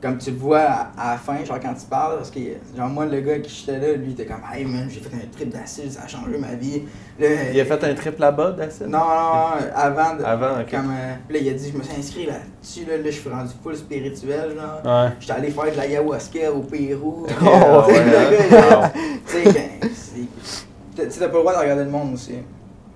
[0.04, 2.38] comme tu le vois à, à la fin, genre quand tu parles, parce que,
[2.76, 5.16] genre, moi, le gars qui j'étais là, lui, il était comme, hey man, j'ai fait
[5.16, 6.82] un trip d'acide, ça a changé ma vie.
[7.18, 8.88] Là, Il a fait un trip là-bas, d'acide?
[8.88, 10.16] Non, non, non, avant.
[10.16, 10.70] De, Avant, ok.
[10.70, 13.10] Comme, euh, puis là, il a dit, je me suis inscrit là-dessus, là, là, je
[13.10, 14.82] suis rendu full spirituel, genre.
[15.04, 15.10] Ouais.
[15.20, 17.26] J'étais allé faire de l'ayahuasca au Pérou.
[17.42, 18.48] Oh, Tu sais, ouais, le hein?
[18.50, 18.88] gars, a- Wow.
[19.26, 19.42] tu sais,
[20.96, 22.34] t'as- tu sais, t'as pas le droit de regarder le monde aussi.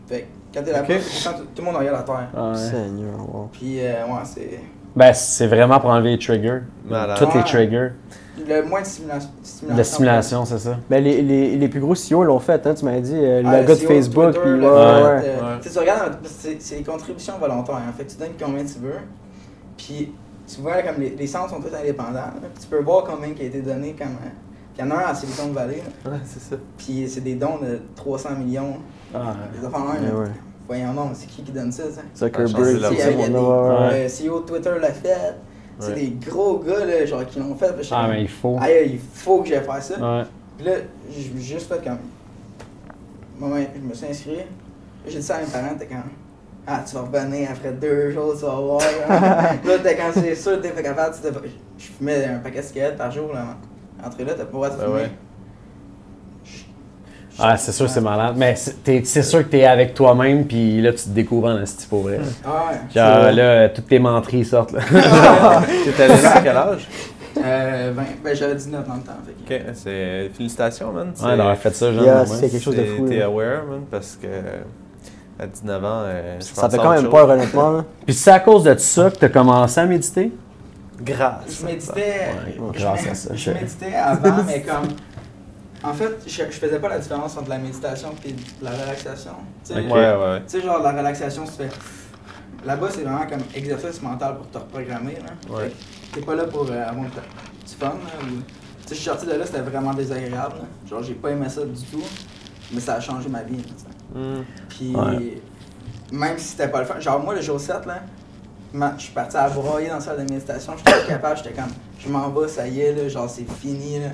[0.08, 0.26] Fait que
[0.58, 2.28] quand t'es là-bas, tout, tout le monde regarde la terre.
[2.42, 2.56] Ouais.
[2.56, 3.48] Seigneur, wow.
[3.52, 4.60] Puis, euh, ouais, c'est.
[4.98, 6.60] Ben, c'est vraiment pour enlever les triggers.
[6.84, 7.16] Malade.
[7.18, 7.90] Toutes les triggers.
[8.48, 9.30] Le moins de stimulation.
[9.68, 10.76] La stimulation, c'est ça.
[10.90, 13.14] Ben, les, les, les plus gros CEO l'ont fait, hein, tu m'avais dit.
[13.14, 15.34] euh, Ah, le gars de Facebook, Twitter, puis ouais, le ouais, fait, ouais.
[15.40, 15.70] euh, Ouais.
[15.72, 17.76] Tu regardes, c'est c'est des contributions volontaires.
[17.88, 18.98] En fait, tu donnes combien tu veux.
[19.76, 20.12] Puis,
[20.52, 22.12] tu vois, comme les, les centres sont tous indépendants.
[22.14, 23.94] là, tu peux voir combien qui a été donné.
[23.98, 24.28] Comme, euh,
[24.74, 25.82] puis il y en a un à Silicon Valley.
[26.04, 26.56] là, Ouais, c'est ça.
[26.76, 28.78] Puis, c'est des dons de 300 millions.
[29.14, 29.80] Ah, Des affaires
[30.68, 32.02] Voyons donc, c'est qui qui donne ça, ça?
[32.14, 33.90] Zuckerberg, Ah.
[33.90, 35.34] Le CEO de Twitter l'a fait.
[35.80, 37.72] C'est des gros gars, là, genre, qui l'ont fait.
[37.90, 38.58] Ah, mais il faut.
[38.60, 39.94] Aïe, il faut que j'aille faire ça.
[40.58, 40.72] Puis là,
[41.10, 41.98] j'ai juste fait comme.
[43.38, 44.38] Moi, je me suis inscrit.
[45.06, 46.02] J'ai dit ça à mes parents, t'es quand.
[46.66, 48.80] Ah, tu vas revenir après deux jours, tu vas voir.
[49.10, 51.14] là, t'es quand c'est sûr, t'es pas capable.
[51.78, 53.56] Je fumais un paquet de cigarettes par jour, là.
[54.04, 55.08] Entre là, t'as pas le droit de Ben fumer.
[57.40, 58.34] Ah, c'est sûr, c'est malade.
[58.36, 61.60] Mais c'est t'es- c'est sûr que t'es avec toi-même, puis là, tu te découvres en
[61.62, 62.18] esti pour vrai.
[62.44, 62.78] Ah ouais.
[62.94, 63.32] Genre, vrai.
[63.32, 64.80] là, toutes tes menteries sortent, là.
[65.96, 66.88] T'es allé là à quel âge?
[67.44, 69.12] Euh, 20, ben j'avais 19 dans le temps.
[69.46, 70.30] Fait Ok, c'est.
[70.36, 71.12] Félicitations, man.
[71.22, 72.02] Ouais, d'avoir fait ça, genre.
[72.02, 72.26] Yeah, ouais.
[72.26, 73.06] c'est quelque chose de fou.
[73.08, 74.26] T'es aware, man, parce que.
[75.40, 77.10] À 19 ans, euh, je Ça fait quand même chose.
[77.12, 77.70] peur, honnêtement.
[77.70, 77.84] là.
[78.06, 80.32] Puis c'est à cause de ça que t'as commencé à méditer?
[81.00, 81.60] Grâce.
[81.60, 82.30] Je méditais.
[82.58, 83.30] Ouais, grâce à ça.
[83.36, 84.88] Je méditais avant, mais comme.
[85.84, 89.32] En fait, je, je faisais pas la différence entre la méditation et la relaxation.
[89.64, 89.80] Tu sais.
[89.80, 90.40] Ouais, ouais.
[90.40, 91.68] tu sais, genre la relaxation, tu fais.
[92.64, 95.14] Là-bas, c'est vraiment comme exercice mental pour te reprogrammer.
[95.24, 95.54] Là.
[95.56, 95.68] Ouais.
[96.12, 97.86] Fait T'es pas là pour euh, avoir du fun.
[97.86, 98.42] Là, ou-
[98.82, 100.56] Tu sais, je suis sorti de là, c'était vraiment désagréable.
[100.56, 100.88] là.
[100.88, 102.02] Genre, j'ai pas aimé ça du tout,
[102.72, 103.56] mais ça a changé ma vie.
[103.58, 104.18] là, tu sais.
[104.18, 104.44] Hmm.
[104.68, 105.40] Puis, Ouais.
[106.10, 108.02] même si c'était pas le fun, genre moi le jour 7, là,
[108.96, 111.70] je suis parti à broyer dans la salle de méditation, j'étais pas capable, j'étais comme,
[112.00, 114.00] je m'en vais, ça y est, là, genre c'est fini.
[114.00, 114.08] Là.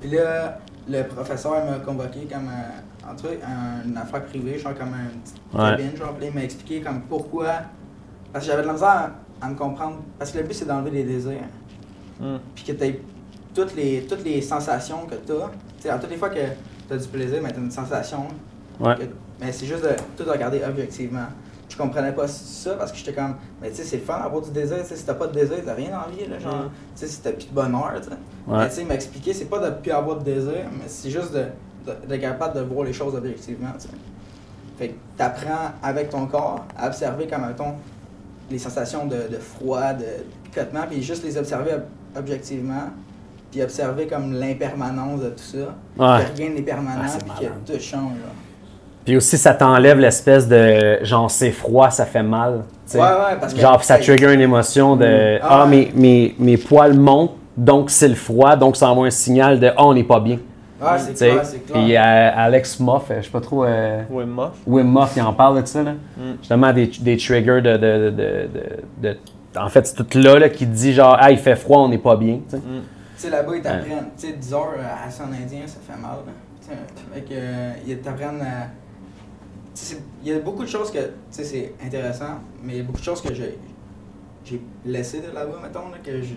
[0.00, 0.58] Puis là,
[0.90, 5.20] le professeur m'a convoqué comme un, un truc, un- une affaire privée, genre comme une
[5.20, 5.70] petite Ouais.
[5.70, 7.52] cabine, genre, puis il m'a expliqué comme pourquoi.
[8.32, 9.10] Parce que j'avais de la misère à,
[9.42, 11.40] à me comprendre, parce que le but c'est d'enlever les désirs.
[12.20, 12.36] Hmm.
[12.54, 12.94] Puis que tu
[13.54, 15.50] toutes les, toutes les sensations que tu as.
[15.80, 16.34] Tu sais, toutes les fois que
[16.88, 18.26] tu as du plaisir, mais tu as une sensation.
[18.78, 18.94] Ouais.
[18.96, 19.02] que-
[19.40, 21.26] mais c'est juste de tout regarder objectivement.
[21.70, 24.42] Je comprenais pas ça parce que j'étais comme, mais tu sais, c'est le fun d'avoir
[24.42, 24.76] du désir.
[24.82, 26.26] tu sais, Si t'as pas de désir, t'as rien en vie.
[26.26, 26.70] Là, genre, Mm.
[26.94, 27.92] tu sais, si t'as plus de bonheur.
[27.96, 28.10] tu sais.
[28.10, 28.58] Ouais.
[28.58, 31.10] Mais tu sais, il m'a expliqué, c'est pas de plus avoir de désir, mais c'est
[31.10, 31.44] juste de,
[31.86, 33.70] de- d'être capable de voir les choses objectivement.
[33.78, 33.94] tu sais.
[34.78, 37.74] Fait que t'apprends avec ton corps à observer comme mettons,
[38.50, 40.04] les sensations de, de froid, de
[40.44, 41.82] picotement, puis juste les observer ob-
[42.18, 42.88] objectivement,
[43.52, 45.58] puis observer comme l'impermanence de tout ça.
[45.98, 46.24] Ouais.
[46.24, 48.12] Que rien n'est permanent, Ah, puis que tout change.
[48.14, 48.32] là.
[49.10, 52.62] Puis aussi, ça t'enlève l'espèce de genre c'est froid, ça fait mal.
[52.86, 52.98] tu sais.
[52.98, 55.40] Ouais, ouais, parce que- Genre, ça trigger une émotion de Mm.
[55.42, 55.68] Ah Ah, ouais.
[55.70, 59.66] mes, mes, mes poils montent, donc c'est le froid, donc ça envoie un signal de
[59.76, 60.36] Ah, on n'est pas bien.
[60.80, 61.30] Ouais, c'est Tu sais.
[61.30, 61.82] clair, c'est clair.
[61.82, 62.00] Puis euh,
[62.36, 63.64] Alex Moff, euh, je sais pas trop.
[63.64, 64.52] euh, Wim Hof.
[64.64, 65.90] Wim Moff, il en parle de ça, là.
[66.16, 66.20] Mm.
[66.38, 68.10] Justement, des, des triggers de, de, de,
[69.02, 69.16] de, de
[69.58, 71.88] en fait, c'est tout là, là qui te dit genre, ah, il fait froid, on
[71.88, 72.38] n'est pas bien.
[72.48, 72.62] tu sais.
[72.62, 72.72] Tu
[73.16, 74.06] sais, là-bas, ils t'apprennent.
[74.16, 76.12] Tu sais, 10 heures à en indien, ça fait mal.
[76.24, 76.32] là.
[76.62, 76.74] Tu sais,
[77.12, 78.68] fait que, euh, ils t'apprennent à.
[80.22, 80.98] Il y a beaucoup de choses que.
[80.98, 83.58] Tu sais, c'est intéressant, mais il y a beaucoup de choses que j'ai.
[84.44, 86.34] J'ai laissé de là-bas, mettons, là, que je.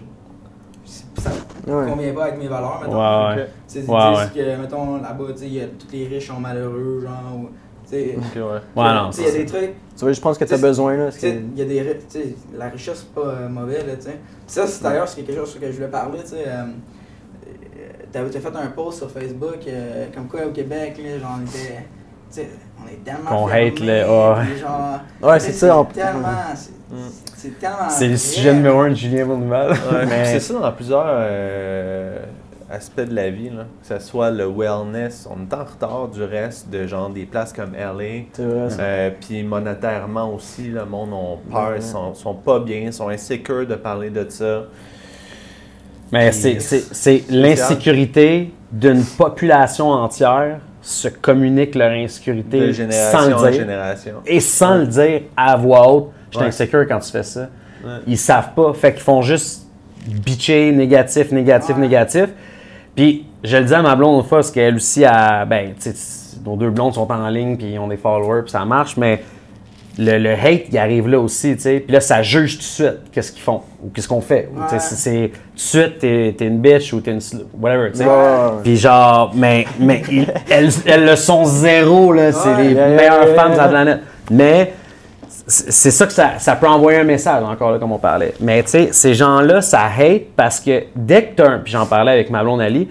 [0.86, 1.30] Ça
[1.66, 1.90] Ouais.
[1.90, 3.30] convient pas avec mes valeurs, mettons.
[3.36, 3.46] Ouais.
[3.68, 7.02] Tu sais, ils Ouais, disent que, mettons, là-bas, tu sais, tous les riches sont malheureux,
[7.02, 7.36] genre.
[7.38, 7.50] ou-
[7.86, 8.42] Tu sais, Ok, ouais.
[8.82, 9.74] Ouais, non, tu sais, il y a des trucs.
[9.96, 11.10] Tu vois, je pense que tu as besoin, là.
[11.22, 11.82] Il y a des.
[11.82, 14.20] ri- Tu sais, la richesse, c'est pas euh, mauvais, là, tu sais.
[14.48, 16.44] Ça, c'est d'ailleurs, c'est quelque chose sur que je voulais parler, tu sais.
[16.48, 21.38] euh, euh, T'avais fait un post sur Facebook, euh, comme quoi au Québec, là, genre,
[21.40, 21.86] on était.
[22.42, 23.30] On est tellement.
[23.30, 24.44] Qu'on hate le- ah.
[24.60, 25.00] genre,
[25.32, 26.28] Ouais, c'est ça, en- tellement.
[26.56, 26.96] c'est- Mm.
[27.36, 27.90] C'est tellement.
[27.90, 29.72] C'est le sujet numéro un de Julien Bourneval.
[29.72, 32.20] Ouais, Mais- C'est ça dans plusieurs euh,
[32.72, 33.64] aspects de la vie, là.
[33.82, 37.52] que ce soit le wellness, on est en retard du reste de genre des places
[37.54, 38.26] comme LA.
[38.40, 41.76] Euh, puis monétairement aussi, le monde a peur, Ouais.
[41.78, 44.64] ils sont, sont pas bien, sont insécures de parler de ça.
[46.12, 53.54] Mais c'est l'insécurité d'une population entière se communique leur insécurité De sans le dire.
[53.54, 54.12] génération.
[54.26, 57.48] Et sans le dire à voix haute, je suis insécure quand tu fais ça.
[57.84, 57.92] Ouais.
[58.06, 58.74] Ils savent pas.
[58.74, 59.66] Fait qu'ils font juste
[60.06, 62.28] bitcher négatif, négatif, négatif.
[62.96, 65.46] Puis je le dis à ma blonde une fois parce qu'elle aussi a.
[65.46, 68.52] Ben, tu sais, nos deux blondes sont en ligne puis ils ont des followers puis
[68.52, 69.24] ça marche, mais
[69.98, 71.80] le, le hate, il arrive là aussi, tu sais.
[71.80, 74.50] Puis là, ça juge tout de suite qu'est-ce qu'ils font ou qu'est-ce qu'on fait.
[74.54, 74.80] Ou, tu sais, Ouais.
[74.80, 77.20] c'est- tout de suite, t'es t'es une bitch ou t'es une.
[77.60, 78.06] whatever, tu sais.
[78.64, 82.32] Puis genre, mais, mais ils- elles, elles le sont zéro, là.
[82.32, 82.64] C'est Ouais.
[82.64, 84.00] les Yeah, meilleures yeah, femmes de la planète.
[84.32, 84.74] Mais
[85.46, 88.34] c'est ça que ça, ça peut envoyer un message, encore là, comme on parlait.
[88.40, 91.86] Mais tu sais, ces gens-là, ça hate parce que dès que tu un, puis j'en
[91.86, 92.88] parlais avec ma blonde Ali,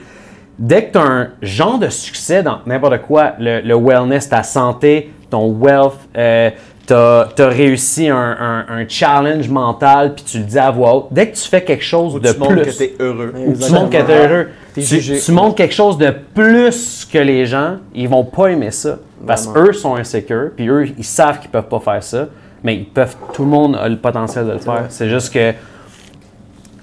[0.58, 4.42] dès que tu as un genre de succès dans n'importe quoi, le, le wellness, ta
[4.42, 6.50] santé, ton wealth, euh,
[6.86, 11.06] tu as, réussi un, un- un challenge mental, puis tu le dis à voix haute,
[11.10, 13.32] dès que tu fais quelque chose Ou de tu montres plus, que t'es heureux.
[13.36, 14.34] Ou tu montres que tu es Exactement.
[14.34, 18.48] heureux, T'es tu, tu montres quelque chose de plus que les gens, ils vont pas
[18.48, 18.98] aimer ça.
[19.26, 22.26] Parce qu'eux sont insécures, puis eux, ils savent qu'ils peuvent pas faire ça,
[22.64, 24.86] mais ils peuvent, tout le monde a le potentiel de le faire.
[24.88, 25.52] C'est juste que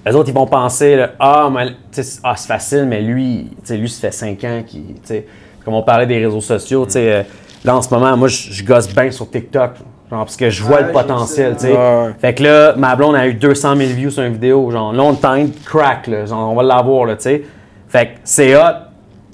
[0.05, 3.89] les autres, ils vont penser, là, ah, ah, c'est facile, mais lui, tu sais, lui,
[3.89, 5.27] ça fait 5 ans qu'il, tu sais,
[5.65, 7.23] comme on parlait des réseaux sociaux, tu sais, euh,
[7.63, 9.71] là, en ce moment, moi, je gosse bien sur TikTok,
[10.09, 11.73] genre, parce que je vois Ouais, le potentiel, tu sais.
[11.73, 12.13] Ouais.
[12.19, 15.03] Fait que là, ma blonde a eu 200 000 views sur une vidéo, genre, là,
[15.03, 17.43] on tente, crack, là, genre, on va l'avoir, là, tu sais.
[17.87, 18.85] Fait que c'est hot.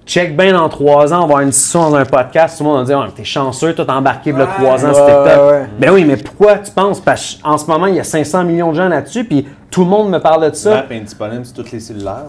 [0.07, 2.69] Check bien dans 3 ans, on va avoir une discussion dans un podcast, tout le
[2.69, 4.63] monde va dire, Ah, t'es chanceux, t'es embarqué, là, Ouais.
[4.65, 5.53] 3 ans sur TikTok.
[5.79, 6.99] Ben oui, mais pourquoi tu penses?
[6.99, 9.89] Parce qu'en ce moment, il y a 500 millions de gens là-dessus, puis tout le
[9.89, 10.85] monde me parle de ça.
[10.89, 12.23] Est disponible sur tous les cellulaires.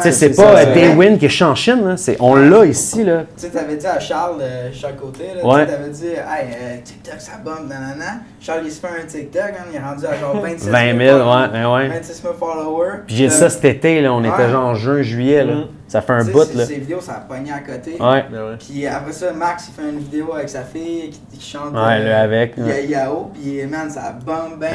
[0.00, 0.96] Sais, c'est- pas euh, c'est Day vrai.
[0.96, 1.96] Win qui est en Chine, là.
[1.98, 3.24] C'est- on l'a ici, là.
[3.36, 5.66] Tu sais, t'avais dit à Charles, euh, chaque côté, là, Ouais.
[5.66, 6.16] t'avais dit, hey,
[6.62, 8.20] euh, TikTok, ça bombe, nanana.
[8.40, 11.18] Charles, il se fait un TikTok, hein, il est rendu à genre 26 20 000,
[11.18, 11.88] ouais, ouais, ouais.
[11.88, 13.00] 26 000 followers.
[13.06, 14.14] Puis j'ai Euh, ça cet été, là.
[14.14, 15.54] On était genre en juin, juillet, là.
[15.56, 15.64] Mm.
[15.88, 16.64] Ça fait un bout, ces- là.
[16.64, 17.98] Ces vidéos, ça a pogné à côté.
[18.00, 18.24] Ouais.
[18.32, 18.56] Ben ouais.
[18.58, 21.74] Puis après ça, Max, il fait une vidéo avec sa fille qui, qui chante.
[21.74, 22.54] Ouais, le avec.
[22.88, 24.70] Yao, puis man, ça bombe bien.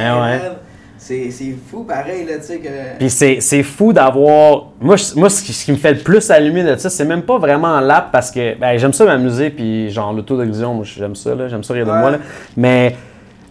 [1.06, 2.70] C'est c'est fou, pareil, là, tu sais, que.
[2.98, 4.68] Puis c'est, fou d'avoir.
[4.80, 7.04] Moi, je- moi ce, qui, ce qui me fait le plus allumer de ça, c'est
[7.04, 11.16] même pas vraiment l'app parce que ben, j'aime ça m'amuser, puis genre l'autodérision, moi j'aime
[11.16, 12.00] ça, là, j'aime ça rire de Ouais.
[12.00, 12.12] moi.
[12.12, 12.18] Là.
[12.56, 12.96] Mais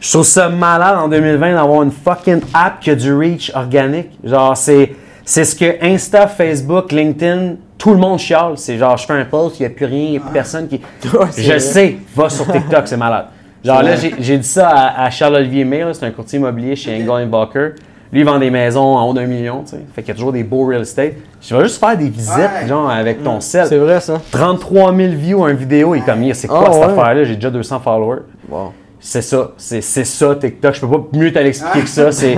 [0.00, 4.10] je trouve ça malade en 2020 d'avoir une fucking app qui a du reach organique.
[4.24, 4.92] Genre, c'est,
[5.22, 8.54] c'est ce que Insta, Facebook, LinkedIn, tout le monde chiale.
[8.56, 10.32] C'est genre, je fais un post, il n'y a plus rien, il n'y a plus
[10.32, 10.80] personne qui.
[11.02, 11.08] Je
[11.48, 11.58] vrai.
[11.60, 13.26] sais, va sur TikTok, c'est malade.
[13.64, 16.94] Genre là, j'ai, j'ai dit ça à, à Charles-Olivier May, c'est un courtier immobilier chez.
[16.94, 17.70] Engel Walker.
[18.12, 19.80] Lui, il vend des maisons en haut d'un million, tu sais.
[19.94, 21.12] Fait qu'il y a toujours des beaux real estate.
[21.40, 22.68] Je vais juste faire des visites, Ouais.
[22.68, 23.66] genre, avec ton sel.
[23.66, 24.20] C'est vrai, ça.
[24.32, 26.88] 33 000 views, une vidéo, il est comme, c'est quoi Ah, cette ouais.
[27.00, 27.24] affaire-là?
[27.24, 28.18] J'ai déjà 200 followers.
[28.50, 28.72] Wow.
[29.00, 30.74] C'est ça, c'est c'est ça TikTok.
[30.74, 32.12] Je peux pas mieux te l'expliquer que ça.
[32.12, 32.36] C'est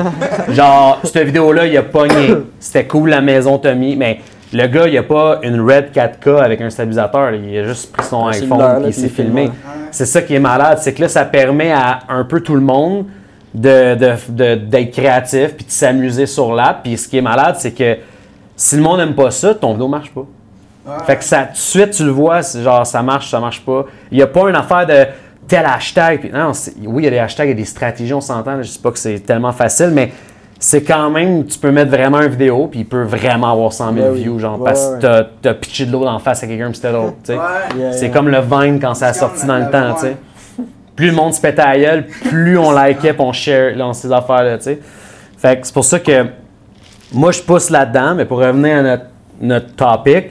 [0.51, 2.37] genre, cette vidéo-là, il a pogné.
[2.61, 4.20] C'était cool la maison Tommy, mais
[4.53, 7.33] le gars, il a pas une Red 4K avec un stabilisateur.
[7.35, 9.51] Il a juste pris son Un iPhone et il s'est filmé.
[9.95, 12.61] C'est ça qui est malade, c'est que là, ça permet à un peu tout le
[12.61, 13.07] monde
[13.55, 16.82] de- de- de- d'être créatif puis de s'amuser sur l'app.
[16.82, 17.99] Puis ce qui est malade, c'est que
[18.57, 20.26] si le monde n'aime pas ça, ton vidéo marche pas.
[21.07, 23.64] Fait que ça, tout de suite, tu le vois, c'est genre ça marche, ça marche
[23.64, 23.86] pas.
[24.11, 25.07] Il n'y a pas une affaire de
[25.47, 26.20] tel hashtag.
[26.20, 26.51] Puis non,
[26.86, 28.61] oui, il y a des hashtags, il y a des stratégies, on s'entend.
[28.62, 30.12] Je sais pas que c'est tellement facile, mais
[30.59, 33.92] c'est quand même, tu peux mettre vraiment une vidéo, puis il peut vraiment avoir 100
[33.92, 34.22] 000 Ben oui.
[34.22, 34.96] views, genre, Ouais, parce ouais.
[34.96, 37.16] que t'as- t'as pitché de l'eau en face à quelqu'un, puis c'était l'autre.
[37.24, 37.38] tu sais.
[37.38, 37.92] Ouais.
[37.92, 40.16] C'est comme le Vine quand ça a sorti dans le la- temps, tu sais.
[40.96, 43.92] Plus le monde se pétait à la gueule, plus on likait, puis on share dans
[43.92, 44.78] ces affaires-là, tu sais.
[45.36, 46.26] Fait que c'est pour ça que
[47.12, 49.05] moi, je pousse là-dedans, mais pour revenir à notre,
[49.40, 50.26] notre topic,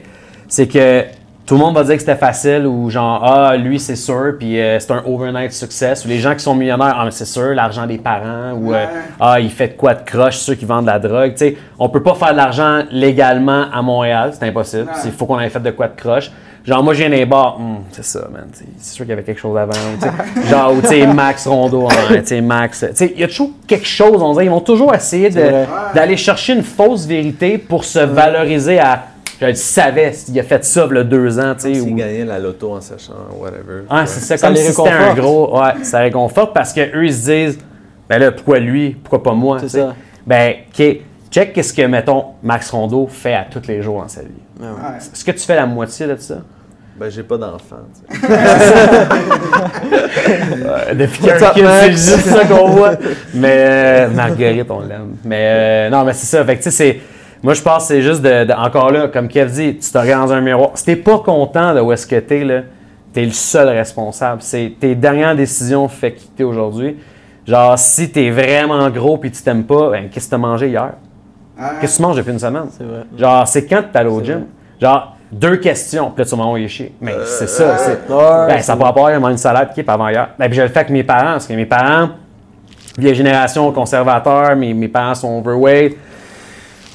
[0.48, 1.04] c'est que
[1.46, 4.58] tout le monde va dire que c'était facile ou genre ah lui c'est sûr puis
[4.58, 6.04] euh, c'est un overnight success.
[6.04, 8.86] Ou les gens qui sont millionnaires ah mais c'est sûr l'argent des parents ou euh,
[9.20, 11.32] ah il fait de quoi de croche ceux qui vendent de la drogue.
[11.32, 14.84] Tu sais on peut pas faire de l'argent légalement à Montréal c'est impossible.
[14.84, 15.00] Ouais.
[15.04, 16.30] il faut qu'on ait fait de quoi de croche.
[16.64, 18.46] Genre moi j'ai des bars Hum, c'est ça man
[18.78, 19.72] c'est sûr qu'il y avait quelque chose avant
[20.48, 23.28] genre ou tu sais Max Rondo hein, tu sais Max tu sais il y a
[23.28, 27.84] toujours quelque chose on dirait ils vont toujours essayer d'aller chercher une fausse vérité pour
[27.84, 29.02] se valoriser à
[29.40, 31.74] je le savais, il a fait ça il y a deux ans, tu sais.
[31.74, 33.82] S'il ou- gagnait la loto en sachant whatever.
[33.90, 35.58] ah, c'est ça, Ça comme les si c'était un gros.
[35.60, 37.58] Ouais, ça réconforte parce qu'eux, ils se disent,
[38.08, 39.58] ben là, pourquoi lui, pourquoi pas moi?
[39.60, 39.80] C'est tu sais?
[39.80, 39.94] ça.
[40.26, 40.84] Ben, OK,
[41.30, 44.28] check qu'est-ce que, mettons, Max Rondeau fait à tous les jours dans sa vie.
[44.60, 44.72] Ouais, ouais.
[44.72, 44.96] Ouais.
[44.98, 46.36] Est-ce que tu fais la moitié de ça?
[46.98, 47.76] Ben, j'ai pas d'enfant.
[48.10, 48.26] tu sais.
[50.64, 51.32] Euh, depuis qu'il
[51.68, 52.92] c'est juste ça qu'on voit.
[53.34, 55.16] Mais euh, Marguerite, on l'aime.
[55.24, 56.44] Mais euh, non, mais c'est ça.
[56.44, 57.00] Fait que tu sais, c'est.
[57.44, 59.98] Moi, je pense que c'est juste de, de- Encore là, comme Kev dit, tu te
[59.98, 60.70] regardes dans un miroir.
[60.74, 62.62] Si t'es pas content de où est-ce que t'es, là,
[63.12, 64.40] t'es le seul responsable.
[64.42, 66.96] C'est tes dernières décisions fait qui t'es aujourd'hui.
[67.46, 70.92] Genre, si t'es vraiment gros puis tu t'aimes pas, ben, qu'est-ce que t'as mangé hier?
[71.58, 71.64] Ouais.
[71.80, 72.66] Qu'est-ce que tu manges depuis une semaine?
[72.70, 73.02] C'est vrai.
[73.16, 74.34] Genre, c'est quand t'es allé au gym?
[74.36, 74.44] vrai.
[74.80, 76.94] Genre, deux questions, puis là, tu vas m'envoyer chier.
[77.00, 78.10] Mais c'est ça, c'est.
[78.10, 80.30] Ouais, Ben, c'est ça peut avoir il une salade qui est avant hier.
[80.38, 82.08] Ben, puis je le fais avec mes parents, parce que mes parents,
[82.96, 85.96] vieille génération conservateur, mes, mes parents sont overweight.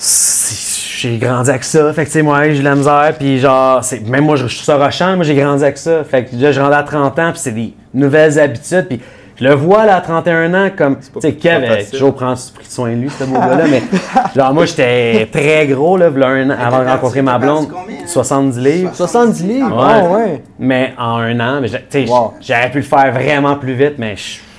[0.02, 1.92] J'ai grandi avec ça.
[1.94, 3.14] Fait que, tu sais, moi, j'ai de la misère.
[3.18, 6.04] Puis, genre, c'est- même moi, je suis ça rochant, moi, j'ai grandi avec ça.
[6.04, 8.86] Fait que là, je rentre à 30 ans, puis c'est des nouvelles habitudes.
[8.88, 9.02] Puis,
[9.40, 12.92] je le vois, là, à 31 ans, comme, tu sais, Kev, toujours prend pris soin
[12.92, 13.66] de lui, ce beau gars-là.
[13.70, 13.82] Mais,
[14.36, 17.68] genre, moi, j'étais très gros, là, un an, avant de rencontrer ma blonde.
[17.70, 18.08] combien, hein?
[18.08, 18.92] 70 livres.
[18.94, 19.76] 70 livres?
[19.76, 19.94] Ouais.
[19.96, 20.44] Ah ouais.
[20.60, 22.34] Mais en un an, tu sais, Wow.
[22.42, 24.16] j'aurais pu le faire vraiment plus vite, mais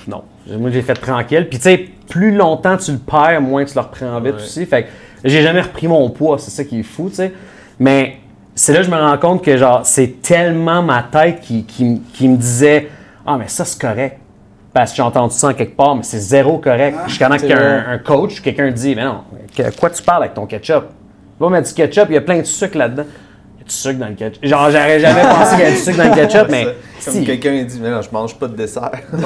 [0.07, 0.23] non.
[0.59, 1.47] Moi, j'ai fait tranquille.
[1.49, 4.41] Puis, tu sais, plus longtemps tu le perds, moins tu le reprends vite Ouais.
[4.41, 4.65] aussi.
[4.65, 4.87] Fait que
[5.23, 7.33] j'ai jamais repris mon poids, c'est ça qui est fou, tu sais.
[7.79, 8.17] Mais
[8.55, 12.01] c'est là que je me rends compte que, genre, c'est tellement ma tête qui, qui
[12.13, 12.89] qui me disait
[13.25, 14.17] Ah, mais ça, c'est correct.
[14.73, 16.97] Parce que j'ai entendu ça en quelque part, mais c'est zéro correct.
[17.07, 19.21] Jusqu'à temps qu'un un coach, quelqu'un dit Mais non,
[19.55, 20.85] que- quoi tu parles avec ton ketchup
[21.39, 23.03] Va mettre du ketchup, il y a plein de sucre là-dedans.
[23.71, 24.45] Du sucre dans le ketchup.
[24.45, 26.65] Genre, j'aurais jamais pensé qu'il y avait du sucre dans le ketchup, mais.
[27.05, 27.23] Comme si.
[27.23, 28.91] quelqu'un dit, mais non, je mange pas de dessert.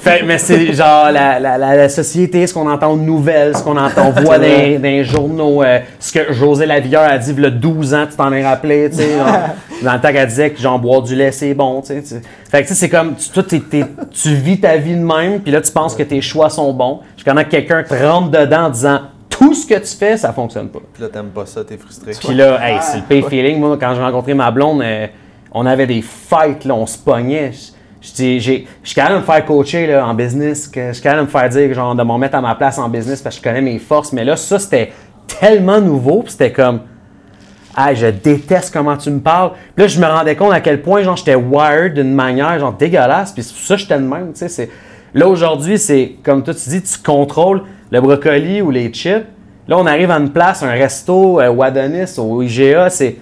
[0.00, 3.62] Fait- mais c'est genre la, la, la, la société, ce qu'on entend de nouvelles, ce
[3.62, 7.42] qu'on entend, on voit dans, les journaux, euh, ce que José Lavilleur a dit il
[7.42, 9.16] y a 12 ans, tu t'en es rappelé, tu sais.
[9.82, 12.22] dans le temps qu'elle disait que genre boire du lait c'est bon, tu sais.
[12.50, 15.04] Fait que tu sais, c'est comme, tu, toi, t'es- t'es- tu vis ta vie de
[15.04, 17.00] même, puis là tu penses que tes choix sont bons.
[17.16, 19.00] Jusqu'à que quelqu'un te rentre dedans en disant
[19.38, 20.80] tout ce que tu fais, ça fonctionne pas.
[20.92, 22.12] Puis là, t'aimes pas ça, t'es frustré.
[22.18, 23.58] Puis là, hey, c'est le pay feeling.
[23.58, 25.06] Moi, quand j'ai rencontré ma blonde, euh,
[25.52, 27.52] on avait des fights, là, on se pognait.
[27.52, 27.74] Je-
[28.06, 30.92] Je dis, j'ai- je suis capable de me faire coacher là, en business, que je
[30.92, 33.22] suis capable de me faire dire, genre, de me remettre à ma place en business
[33.22, 34.12] parce que je connais mes forces.
[34.12, 34.92] Mais là, ça, c'était
[35.40, 36.80] tellement nouveau, puis c'était comme,
[37.74, 39.52] ah, je déteste comment tu me parles.
[39.74, 42.74] Puis là, je me rendais compte à quel point, genre, j'étais wired d'une manière, genre,
[42.74, 43.32] dégueulasse.
[43.32, 44.48] Puis c'est pour ça que j'étais de même, tu sais.
[44.50, 44.70] c'est-
[45.14, 47.62] Là, aujourd'hui, c'est, comme toi, tu dis, tu contrôles
[47.94, 49.24] le brocoli ou les chips.
[49.68, 53.16] Là, on arrive à une place, un resto, euh, Wadonis, au IGA, c'est...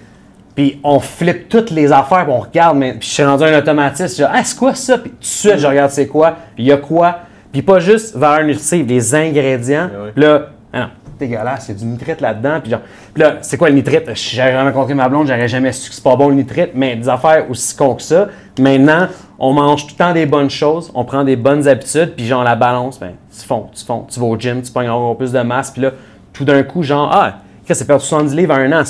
[0.55, 3.57] Puis on flippe toutes les affaires, puis on regarde, mais puis je suis rendu un
[3.57, 4.97] automatiste, je dis, ah, c'est quoi ça?
[4.97, 7.19] Puis tout de suite, je regarde c'est quoi, puis il y a quoi.
[7.51, 9.89] Puis pas juste valeur nutritive, les ingrédients.
[10.15, 10.87] Là, ah non,
[11.19, 12.59] dégueulasse, il y a du nitrite là-dedans.
[12.61, 12.81] Puis genre,
[13.13, 14.03] puis là, c'est quoi le nitrite?
[14.13, 16.95] J'aurais jamais rencontré ma blonde, j'aurais jamais su que c'est pas bon le nitrite, mais
[16.95, 18.27] des affaires aussi con que ça.
[18.59, 19.07] Maintenant,
[19.39, 22.43] on mange tout le temps des bonnes choses, on prend des bonnes habitudes, puis genre
[22.43, 25.31] la balance, ben, tu fonds, tu fonds, tu vas au gym, tu pognes encore plus
[25.31, 25.91] de masse, puis là,
[26.31, 28.83] tout d'un coup, genre, ah, qu'est-ce que c'est perdu 70 livres en un an?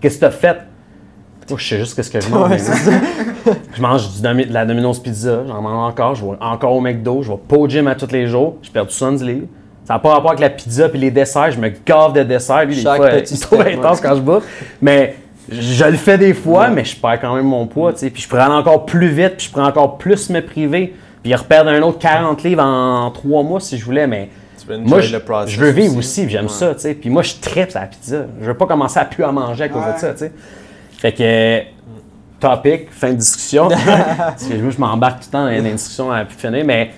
[0.00, 0.58] Qu'est-ce que t'as fait?
[1.48, 2.50] Moi, je sais juste ce que je mange.
[2.50, 2.58] Ouais,
[3.76, 6.80] je mange du domi- de la Domino's Pizza, j'en mange encore, je vais encore au
[6.80, 9.46] McDo, je vais pas au gym à tous les jours, je perds 70 livres.
[9.86, 12.64] Ça n'a pas rapport avec la pizza puis les desserts, je me gave de desserts,
[12.66, 14.44] puis des Chaque fois, petit il est trop intense quand je bouffe.
[14.82, 15.14] Mais
[15.48, 18.10] je le fais des fois, mais je perds quand même mon poids, tu sais.
[18.10, 20.94] Puis je prends encore plus vite, puis je prends encore plus me priver.
[21.22, 24.28] Puis reperdre un autre 40 livres en 3 mois si je voulais, mais
[24.80, 25.16] moi, je,
[25.46, 26.22] je veux vivre aussi, aussi.
[26.24, 26.50] puis j'aime Ouais.
[26.50, 26.94] ça, tu sais.
[26.94, 28.26] Puis moi, je tripe sur la pizza.
[28.40, 29.94] Je veux pas commencer à plus à manger à cause Ouais.
[29.94, 30.32] de ça, tu sais.
[30.98, 31.60] Fait que,
[32.40, 33.68] topic, fin de discussion.
[34.18, 36.90] Parce que moi, je m'embarque tout le temps dans les discussions à plus finir, mais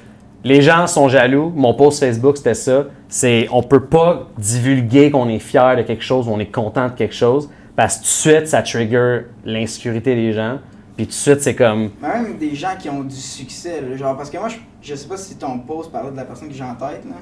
[0.45, 1.53] les gens sont jaloux.
[1.55, 2.87] Mon post Facebook, c'était ça.
[3.09, 6.87] C'est, on peut pas divulguer qu'on est fier de quelque chose ou on est content
[6.89, 10.59] de quelque chose, parce que tout de suite, ça trigger l'insécurité des gens.
[10.97, 14.17] Puis tout de suite, c'est comme, Même des gens qui ont du succès, là, genre,
[14.17, 16.55] parce que moi, je, je sais pas si ton post parlait de la personne que
[16.55, 17.17] j'ai en tête, là,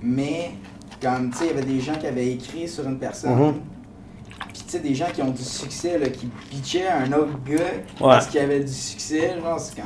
[0.00, 0.50] mais
[1.02, 3.54] comme, tu sais, il y avait des gens qui avaient écrit sur une personne, Mhm.
[4.52, 7.64] puis tu sais, des gens qui ont du succès, là, qui bitchaient un autre gars
[7.98, 9.82] parce qu'il avait du succès, genre, c'est quand...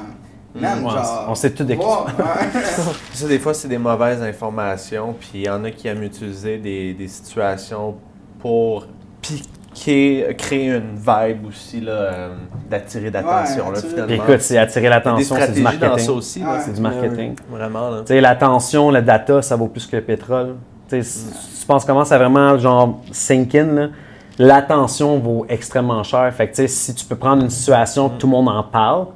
[0.55, 1.27] Mm, Ouais, genre...
[1.29, 2.07] on sait tout de wow.
[3.13, 6.59] Ça, des fois, c'est des mauvaises informations, puis il y en a qui aiment utiliser
[6.59, 7.95] des, des situations
[8.41, 8.87] pour
[9.23, 12.29] piquer créer, une vibe aussi là, euh,
[12.69, 13.67] d'attirer l'attention.
[13.69, 14.07] Ouais, là, attirer- finalement.
[14.07, 16.11] Puis écoute, c'est attirer l'attention, c'est du stratégies dans ça marketing.
[16.17, 16.41] aussi.
[16.41, 16.59] là, Ouais.
[16.65, 17.35] c'est du marketing.
[17.49, 17.91] Vraiment.
[17.91, 17.99] Là.
[18.01, 20.57] Tu sais, l'attention, le data, ça vaut plus que le pétrole.
[20.89, 23.87] Tu sais, si tu penses comment ça vraiment, genre, sink in, là,
[24.39, 26.33] l'attention vaut extrêmement cher.
[26.35, 28.65] Fait que, tu sais, si tu peux prendre une situation que tout le monde en
[28.65, 29.07] parle,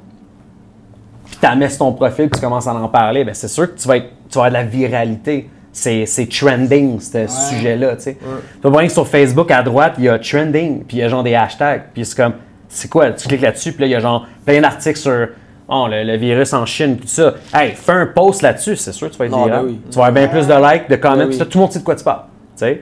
[1.27, 3.72] puis tu amènes sur ton profil, puis tu commences à en parler, ben c'est sûr
[3.75, 5.49] que tu vas, être, tu vas avoir de la viralité.
[5.72, 8.16] C'est c'est trending, ce sujet-là, tu sais.
[8.20, 11.03] Tu vas voir que sur Facebook, à droite, il y a trending, puis il y
[11.03, 12.35] a genre des hashtags, puis c'est comme,
[12.68, 13.11] c'est quoi?
[13.11, 15.29] Tu cliques là-dessus, puis là, il y a genre plein d'articles sur
[15.68, 17.35] oh, le, le virus en Chine, tout ça.
[17.53, 19.62] Hey, fais un post là-dessus, c'est sûr que tu vas être Non, viral.
[19.62, 19.81] ben oui.
[19.91, 21.39] Tu vas avoir bien plus de likes, de comments, Ben oui.
[21.39, 22.22] tout le monde sait de quoi tu parles,
[22.57, 22.81] tu sais.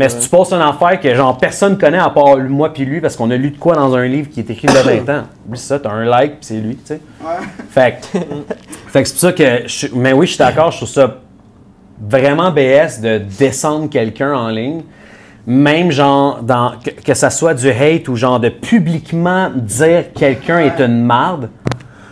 [0.00, 3.02] Mais si tu postes une affaire que genre personne connaît à part moi puis lui
[3.02, 4.82] parce qu'on a lu de quoi dans un livre qui est écrit il y a
[4.82, 5.22] 20 ans.
[5.46, 7.00] Oublie ça, t'as un like puis c'est lui, tu sais.
[7.22, 7.46] Ouais.
[7.68, 8.18] Fait que,
[8.88, 9.68] fait que c'est pour ça que.
[9.68, 11.16] je- mais oui, je suis d'accord, je trouve ça
[12.00, 14.80] vraiment BS de descendre quelqu'un en ligne.
[15.46, 20.60] Même genre, dans, que, que ça soit du hate ou genre de publiquement dire quelqu'un
[20.60, 21.50] est une marde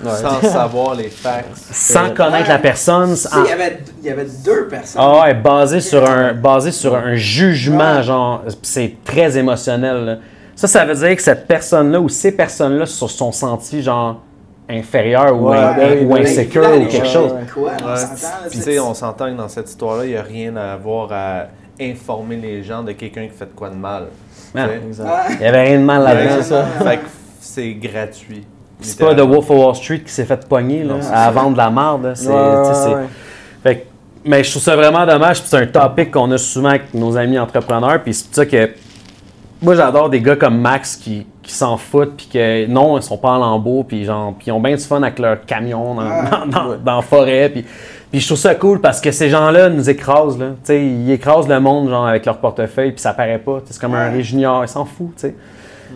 [0.04, 1.56] Sans savoir les facts.
[1.56, 3.14] sans connaître la personne.
[3.32, 5.02] En- il y avait, il y avait deux personnes.
[5.04, 8.02] Ah ouais, basé sur un, basé sur un jugement, Ouais.
[8.02, 10.04] genre, c'est très émotionnel.
[10.04, 10.16] là.
[10.54, 14.20] Ça, ça veut dire que cette personne-là ou ces personnes-là se sont senties, genre,
[14.68, 17.32] inférieures ou, Ouais, in- ben ou ben ou quelque chose.
[17.56, 17.70] Ouais.
[18.50, 21.08] Puis, tu sais, on s'entend que dans cette histoire-là, il n'y a rien à voir
[21.12, 21.44] à
[21.80, 24.06] informer les gens de quelqu'un qui fait de quoi de mal.
[24.54, 24.66] Ah.
[24.66, 24.80] Ouais.
[25.38, 26.34] Il y avait rien de mal Ouais, là-dedans.
[26.38, 26.64] c'est ça.
[26.84, 27.04] Fait que
[27.40, 28.44] c'est gratuit.
[28.80, 31.52] C'est pas The Wolf of Wall Street qui s'est fait pogner là, Non, à vendre
[31.52, 32.12] de la marde.
[32.14, 32.34] C'est- Ouais,
[33.64, 33.86] ouais,
[34.24, 35.42] mais je trouve ça vraiment dommage.
[35.42, 38.02] C'est un topic qu'on a souvent avec nos amis entrepreneurs.
[38.02, 38.70] Puis c'est pour ça que
[39.60, 42.16] moi, j'adore des gars comme Max qui, qui s'en foutent.
[42.16, 43.84] Puis que non, ils sont pas en lambeau.
[43.84, 45.94] Puis genre, puis ils ont bien du fun avec leur camion
[46.46, 47.48] dans, la forêt.
[47.48, 47.64] Puis,
[48.10, 50.38] puis je trouve ça cool parce que ces gens-là nous écrasent.
[50.38, 50.50] Là.
[50.68, 52.92] Ils écrasent le monde genre, avec leur portefeuille.
[52.92, 53.60] Puis ça paraît pas.
[53.64, 54.64] C'est comme un Junior.
[54.64, 55.24] Ils s'en foutent.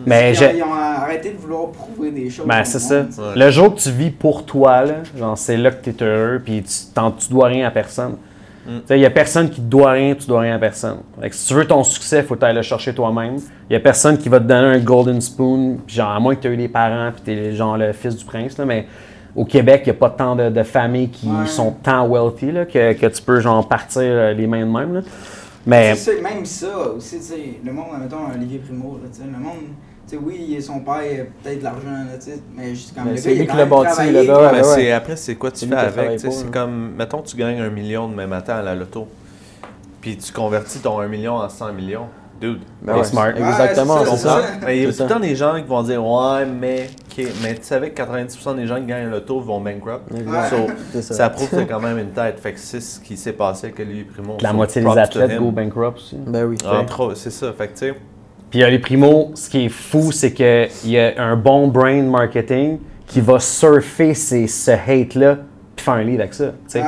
[0.05, 2.45] Mais Ils ont, j'ai- ils ont arrêté de vouloir prouver des choses.
[2.47, 2.99] ben, c'est ça.
[3.01, 3.05] Ouais.
[3.35, 6.41] Le jour que tu vis pour toi, là, genre, c'est là que tu es heureux,
[6.43, 8.13] puis tu, tu dois rien à personne.
[8.65, 8.69] Mm.
[8.69, 10.97] Tu sais, Il n'y a personne qui te doit rien, tu dois rien à personne.
[11.21, 13.35] Fait que si tu veux ton succès, il faut aller le chercher toi-même.
[13.69, 16.41] Il n'y a personne qui va te donner un golden spoon, genre, à moins que
[16.41, 18.87] tu aies eu des parents, puis tu es genre le fils du prince, là, mais
[19.35, 21.45] au Québec, il n'y a pas tant de, de familles qui Ouais.
[21.47, 24.93] sont tant wealthy là, que, que tu peux genre partir euh, les mains de même.
[24.93, 25.01] là.
[25.65, 29.25] Mais ça, même ça aussi, tu sais, le monde, mettons, Olivier Primo, là, tu sais,
[29.25, 29.53] le monde,
[30.07, 32.93] tu sais, oui, son père, il a peut-être de l'argent, là, tu sais, mais juste
[32.93, 34.51] comme Mais le c'est gars, il lui a qui quand l'a même bâti, le gars,
[34.53, 34.91] Mais ouais.
[34.91, 36.19] après, c'est quoi tu C'est fais avec?
[36.19, 39.07] C'est comme, mettons, tu gagnes un million demain matin à la loto,
[40.01, 42.07] puis tu convertis ton 1 million en 100 millions.
[42.41, 42.59] Dude.
[42.81, 43.29] Ben Il est ouais, smart.
[43.29, 44.41] Exactement, Ouais, c'est c'est ça.
[44.65, 46.89] Mais il y a C'est tout le temps des gens qui vont dire Ouais, mais,
[47.17, 50.01] ok, mais tu savais que 90% des gens qui gagnent un loto vont bankrupt.
[50.49, 51.13] So, C'est ça.
[51.13, 52.39] ça prouve que t'as quand même une tête.
[52.39, 54.37] Fait que c'est ce qui s'est passé avec Olivier Primo.
[54.41, 56.17] la So, moitié des athlètes go bankrupt aussi.
[56.17, 56.57] Ben oui.
[57.15, 57.53] C'est ça.
[57.53, 57.93] Fait que tu sais.
[58.49, 62.77] Puis les primo, ce qui est fou, c'est qu'il y a un bon brain marketing
[63.07, 65.37] qui va surfer ces, ce hate-là
[65.83, 66.45] puis un livre avec ça.
[66.75, 66.81] Ouais.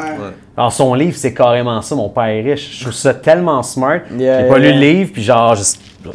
[0.58, 2.78] Alors son livre, c'est carrément ça, Mon père est riche.
[2.78, 4.00] Je trouve ça tellement smart.
[4.18, 5.64] Yeah, J'ai pas yeah, lu le livre, puis genre, je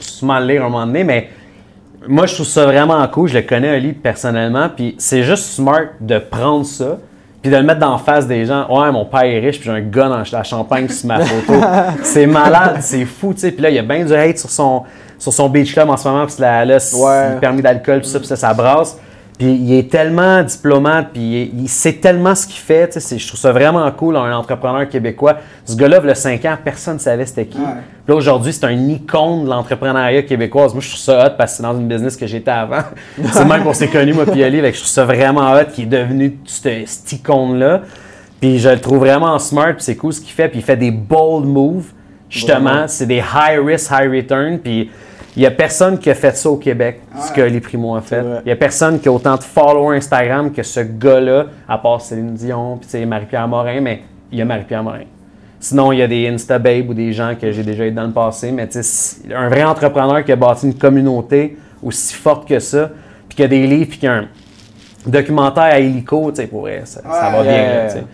[0.00, 1.28] sûrement le lire un moment donné, mais
[2.08, 3.28] moi, je trouve ça vraiment cool.
[3.28, 6.98] Je le connais, un livre, personnellement, puis c'est juste smart de prendre ça,
[7.42, 8.66] puis de le mettre dans la face des gens.
[8.70, 11.60] Ouais, mon père est riche, puis j'ai un gars dans la champagne sur ma photo.
[12.02, 13.52] c'est malade, c'est fou, tu sais.
[13.52, 14.84] Puis là, il y a bien du hate sur son,
[15.18, 17.34] sur son beach club en ce moment, puis là, là c'est Ouais.
[17.34, 18.98] le permis d'alcool, tout ça, puis ça, ça brasse.
[19.40, 22.90] Puis il est tellement diplomate, puis il, sait tellement ce qu'il fait.
[22.94, 25.38] Je trouve ça vraiment cool, un entrepreneur québécois.
[25.64, 27.56] Ce gars-là, il y a 5 ans, personne ne savait c'était qui.
[27.56, 27.64] Ouais.
[28.04, 30.74] Puis là, aujourd'hui, c'est un icône de l'entrepreneuriat québécoise.
[30.74, 32.82] Moi, je trouve ça hot parce que c'est dans une business que j'étais avant.
[33.32, 34.58] c'est le même qu'on s'est connus, moi, puis Ali.
[34.58, 37.80] Je trouve ça vraiment hot qu'il est devenu ce- cet icône-là.
[38.42, 40.50] Puis je le trouve vraiment smart, puis c'est cool ce qu'il fait.
[40.50, 41.86] Puis il fait des bold moves.
[42.28, 44.58] Justement, c'est des high risk, high return.
[44.58, 44.90] Puis
[45.36, 48.00] il n'y a personne qui a fait ça au Québec, ce que les Primo a
[48.00, 48.22] fait.
[48.40, 52.00] Il n'y a personne qui a autant de followers Instagram que ce gars-là, à part
[52.00, 54.02] Céline Dion, puis Marie-Pierre Morin, mais
[54.32, 55.04] il y a Marie-Pierre Morin.
[55.60, 58.12] Sinon, il y a des Instababes ou des gens que j'ai déjà eu dans le
[58.12, 62.48] passé, mais tu sais, c'est un vrai entrepreneur qui a bâti une communauté aussi forte
[62.48, 62.90] que ça,
[63.28, 64.28] puis qui a des livres, puis qui a un
[65.06, 68.04] documentaire à hélico, tu sais, pour vrai, ça, ça va bien, tu sais.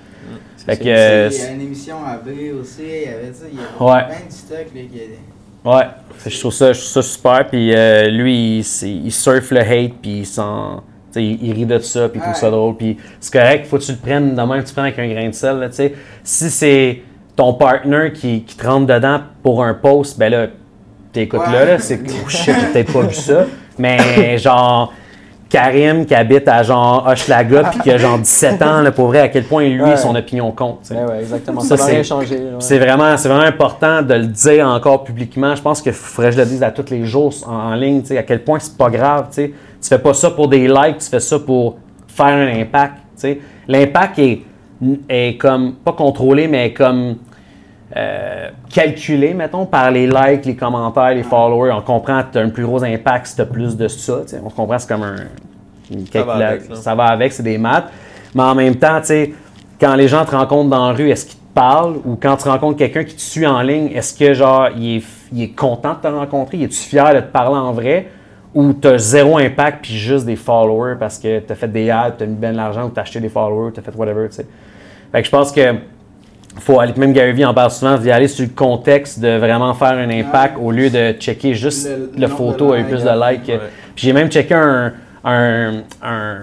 [0.67, 3.59] Fait que, euh, Il y a une émission à B aussi, il y avait, il
[3.59, 4.05] y avait Ouais.
[4.07, 5.19] plein de stock, là, qui est-
[5.67, 5.85] Ouais,
[6.25, 7.47] que je trouve ça, je trouve ça super.
[7.49, 10.83] Puis euh, lui, il, il surfe le hate, puis il s'en.
[11.15, 12.77] Il, il rit de ça, puis il trouve ça drôle.
[12.77, 15.09] Puis c'est correct, faut que tu le prennes de même, tu le prennes avec un
[15.09, 15.59] grain de sel.
[15.59, 15.95] Là, tu sais.
[16.23, 17.03] si c'est
[17.35, 20.47] ton partner qui, qui te rentre dedans pour un post, ben là,
[21.13, 21.67] t'écoutes là, Ouais.
[21.67, 23.47] là c'est oh shit, j'ai peut-être pas vu ça.
[23.79, 24.93] Mais genre,
[25.49, 29.21] Karim qui habite à genre Hochelaga puis qui a genre 17 ans, là, pour vrai,
[29.21, 29.97] à quel point lui, Ouais.
[29.97, 30.81] son opinion compte.
[30.91, 31.61] Ouais, ouais, exactement.
[31.61, 32.03] Ça, Ça, va
[32.59, 35.55] c'est- vraiment, c'est vraiment important de le dire encore publiquement.
[35.55, 38.01] Je pense qu'il faudrait que je le dise à tous les jours en, en ligne,
[38.03, 39.27] tu sais, à quel point c'est pas grave.
[39.29, 39.53] Tu sais.
[39.81, 41.77] Tu fais pas ça pour des likes, tu fais ça pour
[42.09, 42.95] faire un impact.
[42.97, 43.41] tu sais.
[43.69, 44.43] L'impact est,
[45.09, 47.17] est comme, pas contrôlé, mais comme
[47.97, 51.73] euh, calculé, mettons, par les likes, les commentaires, les followers.
[51.73, 54.21] On comprend que tu as un plus gros impact si tu as plus de ça.
[54.23, 54.41] tu sais.
[54.45, 55.17] On se comprend, c'est comme un.
[56.13, 56.77] Ça va avec, là.
[56.77, 57.87] ça va avec, c'est des maths.
[58.35, 59.33] Mais en même temps, tu sais,
[59.81, 61.97] quand les gens te rencontrent dans la rue, est-ce qu'ils te parlent?
[62.05, 65.05] Ou quand tu rencontres quelqu'un qui te suit en ligne, est-ce que genre il est,
[65.33, 66.63] il est content de te rencontrer?
[66.63, 68.09] Es-tu fier de te parler en vrai?
[68.55, 71.89] Ou tu as zéro impact puis juste des followers parce que tu as fait des
[71.89, 73.83] ads, tu as mis bien de l'argent ou tu as acheté des followers, tu as
[73.83, 74.47] fait whatever, tu sais.
[75.13, 75.77] Fait que je pense que
[76.59, 79.75] faut aller, même Gary Vee en parle souvent, d'y aller sur le contexte de vraiment
[79.75, 83.09] faire un impact au lieu de checker juste Le- nombre photo a eu plus de
[83.31, 83.49] likes.
[83.49, 83.61] ouais.
[83.95, 84.93] Puis j'ai même checké un,
[85.25, 86.37] un, un,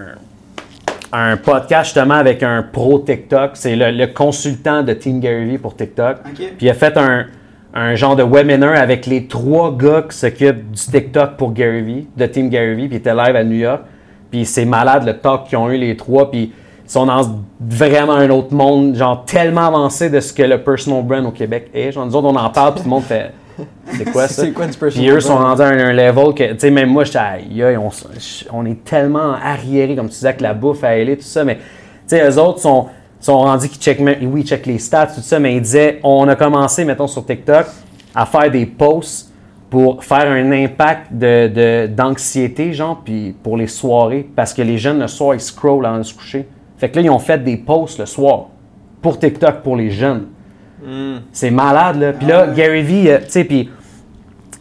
[1.12, 3.52] un podcast justement avec un pro TikTok.
[3.54, 6.18] C'est le, le consultant de Team Gary Vee pour TikTok.
[6.26, 6.36] Ok.
[6.36, 7.26] Puis il a fait un,
[7.74, 12.08] un genre de webinar avec les trois gars qui s'occupent du TikTok pour Gary Vee,
[12.18, 12.88] de Team Gary Vee.
[12.88, 13.82] Puis il était live à New York.
[14.32, 16.32] Puis c'est malade le talk qu'ils ont eu les trois.
[16.32, 16.52] Puis
[16.94, 17.22] sont dans
[17.60, 21.70] vraiment un autre monde, genre tellement avancé de ce que le personal brand au Québec
[21.74, 21.92] est.
[21.92, 23.32] Genre nous autres on en parle puis tout le monde fait
[23.92, 24.44] c'est quoi ça?
[24.44, 26.72] C'est quoi du Puis personal eux sont rendus à un, un level que, tu sais,
[26.72, 27.90] même moi, aïe, on,
[28.52, 31.58] on est tellement arriéré, comme tu disais, avec la bouffe à aller, tout ça, mais,
[31.58, 31.62] tu
[32.08, 32.88] sais, eux autres sont,
[33.20, 36.00] sont rendus qu'ils checkent, même- oui, ils checkent les stats, tout ça, mais ils disaient,
[36.04, 37.68] on a commencé, mettons, sur TikTok,
[38.16, 39.32] à faire des posts
[39.70, 44.78] pour faire un impact de, de- d'anxiété, genre, puis pour les soirées, parce que les
[44.80, 46.48] jeunes, le soir, ils scrollent avant de se coucher.
[46.84, 48.48] Fait que là, ils ont fait des posts le soir
[49.02, 50.26] pour TikTok, pour les jeunes.
[50.86, 51.20] Hmm.
[51.32, 52.12] C'est malade, là.
[52.12, 52.54] Puis là, Ah.
[52.54, 53.70] Gary Vee, euh, tu sais, puis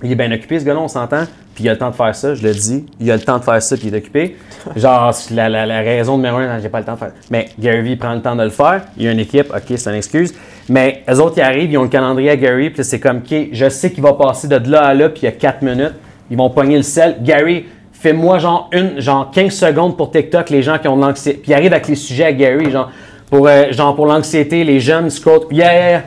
[0.04, 1.24] il est bien occupé, ce gars-là, on s'entend.
[1.52, 2.86] Puis il a le temps de faire ça, je le dis.
[3.00, 4.36] Il a le temps de faire ça, puis il est occupé.
[4.76, 7.12] Genre, la, la, la raison numéro un, j'ai pas le temps de faire.
[7.28, 8.82] Mais Gary Vee prend le temps de le faire.
[8.96, 10.32] Il y a une équipe, OK, c'est une excuse.
[10.68, 13.34] Mais eux autres, ils arrivent, ils ont le calendrier à Gary, puis c'est comme, OK,
[13.50, 15.94] je sais qu'il va passer de là à là, puis il y a 4 minutes.
[16.30, 17.16] Ils vont pogner le sel.
[17.20, 17.66] Gary,
[18.02, 21.38] fais-moi genre une, genre 15 secondes pour TikTok, les gens qui ont de l'anxiété.
[21.40, 22.90] Puis il arrive avec les sujets à Gary, genre,
[23.30, 25.46] pour, euh, genre pour l'anxiété, les jeunes scrollent.
[25.52, 26.00] Yeah, yeah, yeah.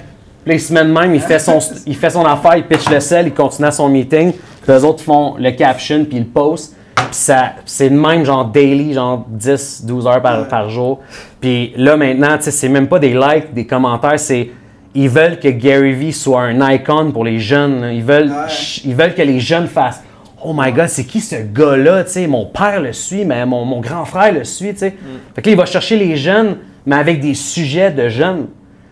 [0.44, 2.64] Puis là, il se met de même, il fait, son, il fait son affaire, il
[2.64, 4.34] pitch le sel, il continue à son meeting.
[4.34, 6.76] Puis les autres font le caption, puis ils le postent.
[6.96, 11.00] Puis ça, c'est de même, genre daily, genre 10, 12 heures par, par jour.
[11.40, 14.50] Puis là, maintenant, tu sais, c'est même pas des likes, des commentaires, c'est.
[14.98, 17.82] Ils veulent que Gary Vee soit un icon pour les jeunes.
[17.82, 17.92] là.
[17.92, 18.54] Ils veulent, Ouais.
[18.86, 20.02] ils veulent que les jeunes fassent
[20.44, 22.04] Oh my god, c'est qui ce gars-là?
[22.28, 24.74] Mon père le suit, mais mon, mon grand frère le suit.
[24.76, 24.94] sais.
[25.34, 28.48] Fait que là, il va chercher les jeunes, mais avec des sujets de jeunes.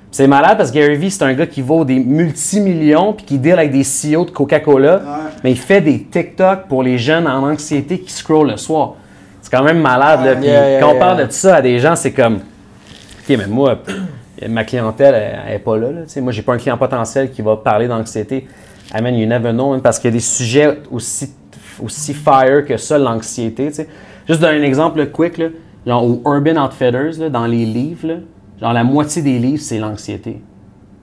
[0.10, 3.38] C'est malade parce que Gary Vee, c'est un gars qui vaut des multimillions puis qui
[3.40, 5.02] deal avec des CEO de Coca-Cola, Ouais.
[5.44, 8.94] mais il fait des TikTok pour les jeunes en anxiété qui scrollent le soir.
[9.42, 10.20] C'est quand même malade.
[10.24, 10.32] là.
[10.34, 10.38] Ouais.
[10.38, 11.00] Puis Yeah, yeah, quand on yeah.
[11.00, 13.80] parle de ça à des gens, c'est comme OK, mais moi,
[14.50, 15.16] ma clientèle,
[15.48, 15.88] elle n'est pas là.
[15.92, 16.22] là.
[16.22, 18.48] Moi, j'ai pas un client potentiel qui va parler d'anxiété.
[18.96, 21.32] I mean, you never know, hein, parce qu'il y a des sujets aussi,
[21.84, 23.68] aussi fire que ça, l'anxiété.
[23.68, 23.88] tu sais.
[24.28, 25.48] Juste donner un exemple quick, là,
[25.86, 28.16] genre au Urban Outfitters, là, dans les livres, là,
[28.60, 30.42] genre la moitié des livres, c'est l'anxiété.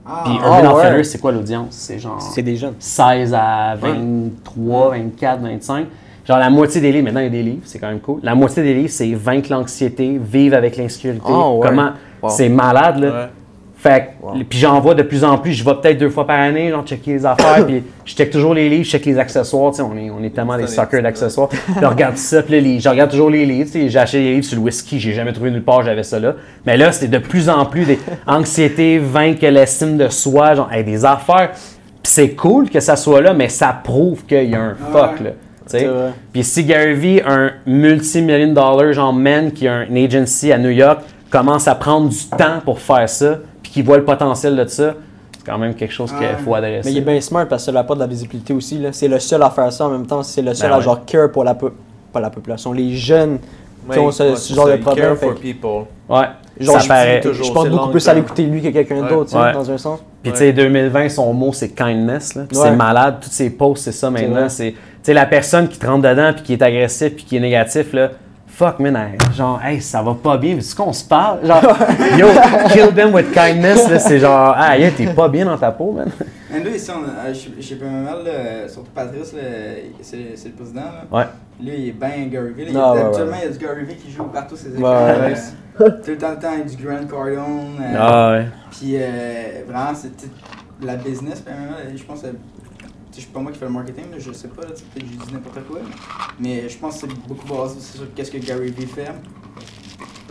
[0.05, 0.83] Ah, Puis ah, Urban ouais.
[0.85, 1.67] Outfitters, c'est quoi l'audience?
[1.71, 2.73] C'est genre C'est des jeunes.
[2.79, 5.85] 16 à 23, 24, 25.
[6.27, 8.19] Genre la moitié des livres, maintenant il y a des livres, c'est quand même cool.
[8.23, 11.31] La moitié des livres, c'est vaincre l'anxiété, vivre avec l'insécurité.
[11.31, 11.59] Ouais.
[11.63, 11.89] Comment
[12.21, 12.29] Wow.
[12.29, 13.29] c'est malade là.
[13.81, 14.33] Fait que- Wow.
[14.47, 16.85] puis j'en vois de plus en plus, je vais peut-être deux fois par année, genre
[16.85, 20.11] checker les affaires, puis je check toujours les livres, je check les accessoires, on est,
[20.11, 21.49] on est tellement des suckers d'accessoires.
[21.81, 24.57] Je regarde ça, puis les- je regarde toujours les livres, j'ai acheté des livres sur
[24.57, 26.35] le whisky, j'ai jamais trouvé nulle part, j'avais ça là.
[26.65, 30.83] Mais là, c'était de plus en plus des anxiétés, vaincre l'estime de soi, genre hey,
[30.83, 31.49] des affaires.
[32.03, 35.19] Puis c'est cool que ça soit là, mais ça prouve qu'il y a un fuck
[35.21, 35.29] là.
[36.33, 40.57] Puis si Gary Vee, un multi-million de dollars, genre man, qui a un agency à
[40.59, 43.39] New York, commence à prendre du temps pour faire ça,
[43.71, 44.95] puis qu'il voit le potentiel de ça,
[45.37, 46.89] c'est quand même quelque chose qu'il faut adresser.
[46.89, 48.77] Mais il est bien smart parce que ça apporte de la visibilité aussi.
[48.77, 48.89] là.
[48.91, 50.21] C'est le seul à faire ça en même temps.
[50.23, 50.83] C'est le seul Ben à ouais.
[50.83, 51.71] genre care pour la, po-
[52.11, 52.73] pas la population.
[52.73, 55.05] Les jeunes qui Ouais, ont ce, ce c'est genre de problème.
[55.07, 55.85] care fait for que- people.
[56.09, 56.25] Ouais,
[56.59, 57.19] genre, ça je, paraît.
[57.21, 59.09] toujours, je pense beaucoup plus à l'écouter lui que quelqu'un Ouais.
[59.09, 59.53] d'autre, tu sais, Ouais.
[59.53, 59.99] dans un sens.
[60.21, 62.35] Puis tu sais, 2020, son mot c'est kindness.
[62.35, 62.43] Là.
[62.47, 62.65] Puis Ouais.
[62.69, 64.49] c'est malade, tous ces posts, c'est ça maintenant.
[64.49, 67.37] C'est tu sais, la personne qui te rentre dedans, puis qui est agressif, puis qui
[67.37, 68.11] est négatif, là.
[68.53, 71.45] Fuck, man, hey, genre, hey, ça va pas bien, est-ce qu'on se parle?
[71.45, 71.61] Genre,
[72.19, 72.27] yo,
[72.71, 75.93] kill them with kindness, là, c'est genre, ah, yeah, t'es pas bien dans ta peau,
[75.93, 76.09] man.
[76.51, 79.39] Mais nous, ici, on a- chez chez PMML, là, surtout Patrice, là,
[80.01, 80.81] c'est c'est le président.
[80.81, 81.05] Là.
[81.17, 81.25] Ouais.
[81.63, 82.65] Lui, il est bien Gary Vee.
[82.65, 82.69] là.
[82.71, 83.37] Il y Ah, ouais, ouais.
[83.41, 84.83] il y a du Gary Vee qui joue partout ses écrans.
[85.05, 85.29] Ouais, ouais.
[85.31, 85.89] là.
[86.03, 87.79] Tout le temps, le temps, il y a du Grant Cardone.
[87.81, 88.45] euh, Ah, ouais.
[88.69, 90.11] Puis euh, vraiment, c'est
[90.85, 91.43] la business,
[91.95, 92.23] je pense
[93.19, 95.33] suis pas moi qui fais le marketing, là, je sais pas, peut-être que je dis
[95.33, 95.79] n'importe quoi.
[96.39, 99.11] Mais je pense que c'est beaucoup basé sur qu'est-ce que Gary Vee fait.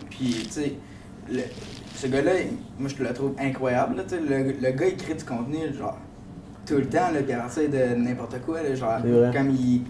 [0.09, 0.74] Puis, tu sais,
[1.95, 2.33] ce gars-là,
[2.78, 3.97] moi je le trouve incroyable.
[3.97, 5.99] Là, le, le gars, il crée du contenu, genre,
[6.66, 9.83] tout le temps, là, puis à partir de n'importe quoi, là, genre, C'est comme il.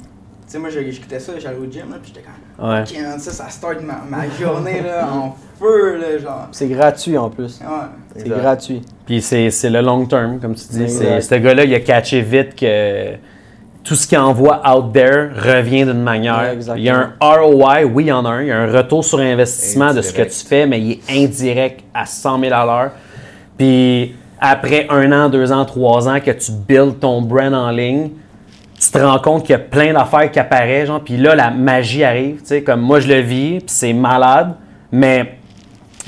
[0.51, 2.69] Tu sais, moi j'écoutais ça, j'allais au gym, là, puis j'étais comme.
[2.69, 2.81] Ouais.
[2.81, 6.49] Ok, man, ça, ça start ma, ma journée, là, en feu, là, genre.
[6.51, 7.61] C'est gratuit en plus.
[7.61, 8.17] Ouais.
[8.17, 8.83] C'est gratuit.
[9.07, 10.89] Puis c'est c'est le long term, comme tu dis.
[10.89, 13.13] Ce gars-là, il a catché vite que
[13.85, 16.41] tout ce qu'il envoie out there revient d'une manière.
[16.41, 18.43] Ouais, il y a un ROI, oui, il y en a un.
[18.43, 21.25] Il y a un retour sur investissement de ce que tu fais, mais il est
[21.25, 22.91] indirect à 100 000 à l'heure.
[23.57, 28.11] Puis après un an, deux ans, trois ans que tu builds ton brand en ligne,
[28.81, 31.51] tu te rends compte qu'il y a plein d'affaires qui apparaissent, genre, puis là, la
[31.51, 34.55] magie arrive, tu sais, comme moi, je le vis, puis c'est malade,
[34.91, 35.39] mais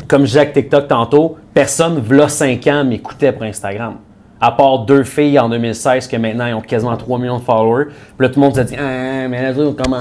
[0.08, 3.96] comme je disais avec TikTok tantôt, personne, v'là 5 ans, m'écoutait pour Instagram.
[4.40, 7.84] À part deux filles en 2016 que maintenant ils ont quasiment 3 millions de followers.
[7.84, 10.00] Puis là, tout le monde se dit Ah, mais là, comment?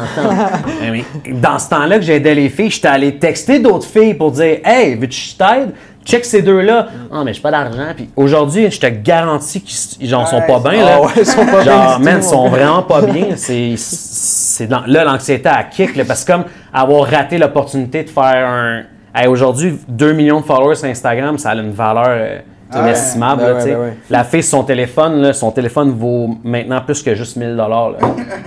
[0.82, 1.04] Mais
[1.34, 4.96] Dans ce temps-là que j'aidais les filles, j'étais allé texter d'autres filles pour dire Hey,
[4.96, 5.74] veux-tu que je t'aide?
[6.06, 6.88] Check ces deux-là.
[7.12, 7.86] Ah, mais j'ai pas d'argent.
[7.96, 10.84] Puis aujourd'hui, je te garantis qu'ils j'en sont pas bien.
[10.84, 10.92] là.
[10.96, 13.28] Ah ouais, ils sont pas bien Genre, man, ils sont vraiment pas bien.
[13.36, 18.10] C'est, c'est dans- là, l'anxiété à kick, là, parce que comme avoir raté l'opportunité de
[18.10, 18.82] faire un.
[19.14, 22.40] Hey, aujourd'hui, 2 millions de followers sur Instagram, ça a une valeur euh,
[22.72, 22.84] Ah ouais.
[22.90, 23.42] inestimable.
[23.44, 23.98] Ben là, ouais, ben ouais.
[24.10, 27.92] La fille, son téléphone, là, son téléphone vaut maintenant plus que juste 1000 dollars.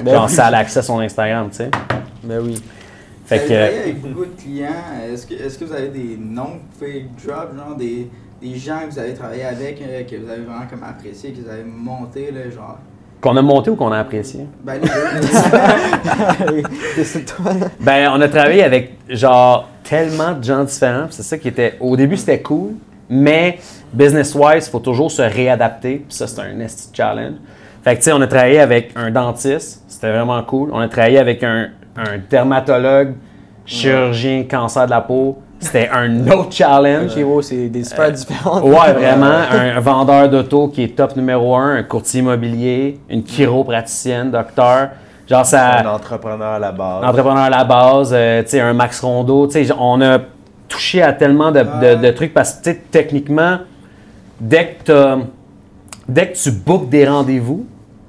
[0.02, 1.70] Ben Genre, ça a l'accès à son Instagram, tu sais.
[2.22, 2.54] Ben oui.
[3.24, 3.54] Fait Vous que.
[3.54, 4.68] travaillez avec beaucoup de clients.
[5.12, 8.08] Est-ce que, est-ce que vous avez des noms que vous pouvez drop, genre des,
[8.42, 11.40] des gens que vous avez travaillé avec, euh, que vous avez vraiment comme apprécié, que
[11.40, 12.78] vous avez monté, là, genre?
[13.22, 14.46] Qu'on a monté ou qu'on a apprécié?
[14.62, 16.62] Ben, les deux.
[16.96, 17.52] Décide-toi.
[17.80, 21.06] Ben, on a travaillé avec genre tellement de gens différents.
[21.08, 21.76] C'est ça qui était.
[21.80, 22.72] Au début, c'était cool,
[23.08, 23.58] mais
[23.94, 26.04] business-wise, il faut toujours se réadapter.
[26.06, 27.36] Puis ça, c'est un nasty challenge.
[27.82, 29.82] Fait que, tu sais, on a travaillé avec un dentiste.
[29.88, 30.68] C'était vraiment cool.
[30.74, 33.14] On a travaillé avec un, un dermatologue,
[33.66, 35.38] chirurgien, cancer de la peau.
[35.60, 37.12] C'était un autre challenge.
[37.12, 38.64] Chiro, c'est des super différentes.
[38.64, 39.38] Ouais, vraiment.
[39.50, 44.90] Un, vendeur d'auto qui est top numéro un, un courtier immobilier, une chiropraticienne, docteur.
[45.26, 45.78] Genre, ça.
[45.78, 47.04] Un entrepreneur à la base.
[47.04, 50.18] entrepreneur à la base, euh, tu sais, un Max Rondeau, tu sais, on a
[50.68, 51.96] touché à tellement de, de- Ouais.
[51.96, 53.58] de trucs parce que, tu sais, techniquement,
[54.38, 55.18] dès que, t'as-
[56.06, 57.64] dès que tu bookes des rendez-vous,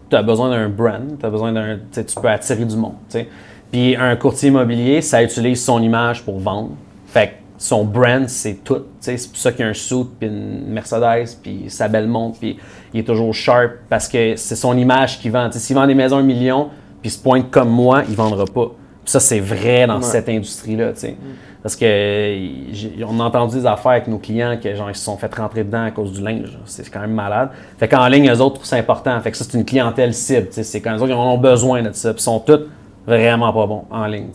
[0.10, 3.20] tu as besoin d'un brand, tu as besoin d'un, tu peux attirer du monde, tu
[3.20, 3.30] sais.
[3.76, 6.70] Puis un courtier immobilier, ça utilise son image pour vendre.
[7.08, 8.84] Fait que son brand, c'est tout.
[9.02, 12.40] C'est pour ça qu'il y a un suit, puis une Mercedes, puis sa belle montre,
[12.40, 12.58] puis
[12.94, 15.52] il est toujours sharp parce que c'est son image qui vend.
[15.52, 16.70] S'il vend des maisons un million,
[17.02, 18.68] puis se pointe comme moi, il ne vendra pas.
[19.04, 20.04] Puis ça, c'est vrai dans Ouais.
[20.04, 20.92] cette industrie-là.
[20.96, 21.18] sais.
[21.62, 25.18] Parce que on a entendu des affaires avec nos clients que genre ils se sont
[25.18, 26.58] fait rentrer dedans à cause du linge.
[26.64, 27.50] C'est quand même malade.
[27.78, 29.20] Fait qu'en ligne, eux autres, c'est important.
[29.20, 30.48] Fait que ça, c'est une clientèle cible.
[30.52, 32.14] C'est quand eux autres, ils ont besoin de ça.
[32.14, 32.62] Puis ils sont tous
[33.08, 34.30] vraiment pas bons en ligne.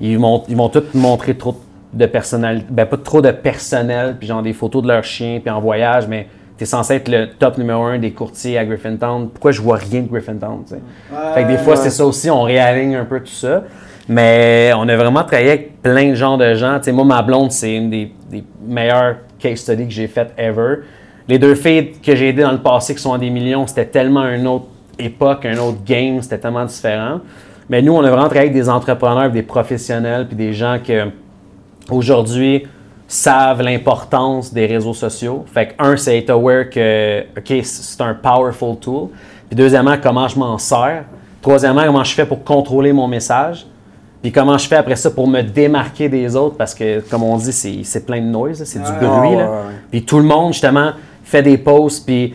[0.00, 1.56] Ils vont, ils vont tous montrer trop
[1.92, 5.50] de personnel, ben pas trop de personnel, puis genre des photos de leurs chiens, puis
[5.50, 6.26] en voyage, mais
[6.56, 9.28] tu es censé être le top numéro un des courtiers à Griffintown.
[9.30, 10.64] Pourquoi je vois rien de Griffintown?
[11.34, 11.80] Fait que des fois, Ouais.
[11.80, 13.62] c'est ça aussi, on réaligne un peu tout ça.
[14.08, 16.80] Mais on a vraiment travaillé avec plein de genres de gens.
[16.92, 20.76] Moi, ma blonde, c'est une des, des meilleures case studies que j'ai faites ever.
[21.28, 23.84] Les deux filles que j'ai aidées dans le passé qui sont à des millions, c'était
[23.84, 24.64] tellement une autre
[24.98, 27.20] époque, un autre game, c'était tellement différent.
[27.70, 31.08] Mais nous, on a vraiment travaillé avec des entrepreneurs, des professionnels, puis des gens que
[31.90, 32.66] aujourd'hui
[33.06, 35.44] savent l'importance des réseaux sociaux.
[35.52, 39.08] Fait que, un, c'est être aware que, OK, c'est un powerful tool.
[39.48, 41.04] Puis deuxièmement, comment je m'en sers.
[41.40, 43.66] Troisièmement, comment je fais pour contrôler mon message.
[44.20, 47.36] Puis comment je fais après ça pour me démarquer des autres parce que, comme on
[47.36, 49.08] dit, c'est plein de noise, c'est du bruit.
[49.08, 49.44] Ouais, là.
[49.44, 49.74] ouais, ouais.
[49.90, 50.92] Puis tout le monde, justement,
[51.22, 52.34] fait des posts, puis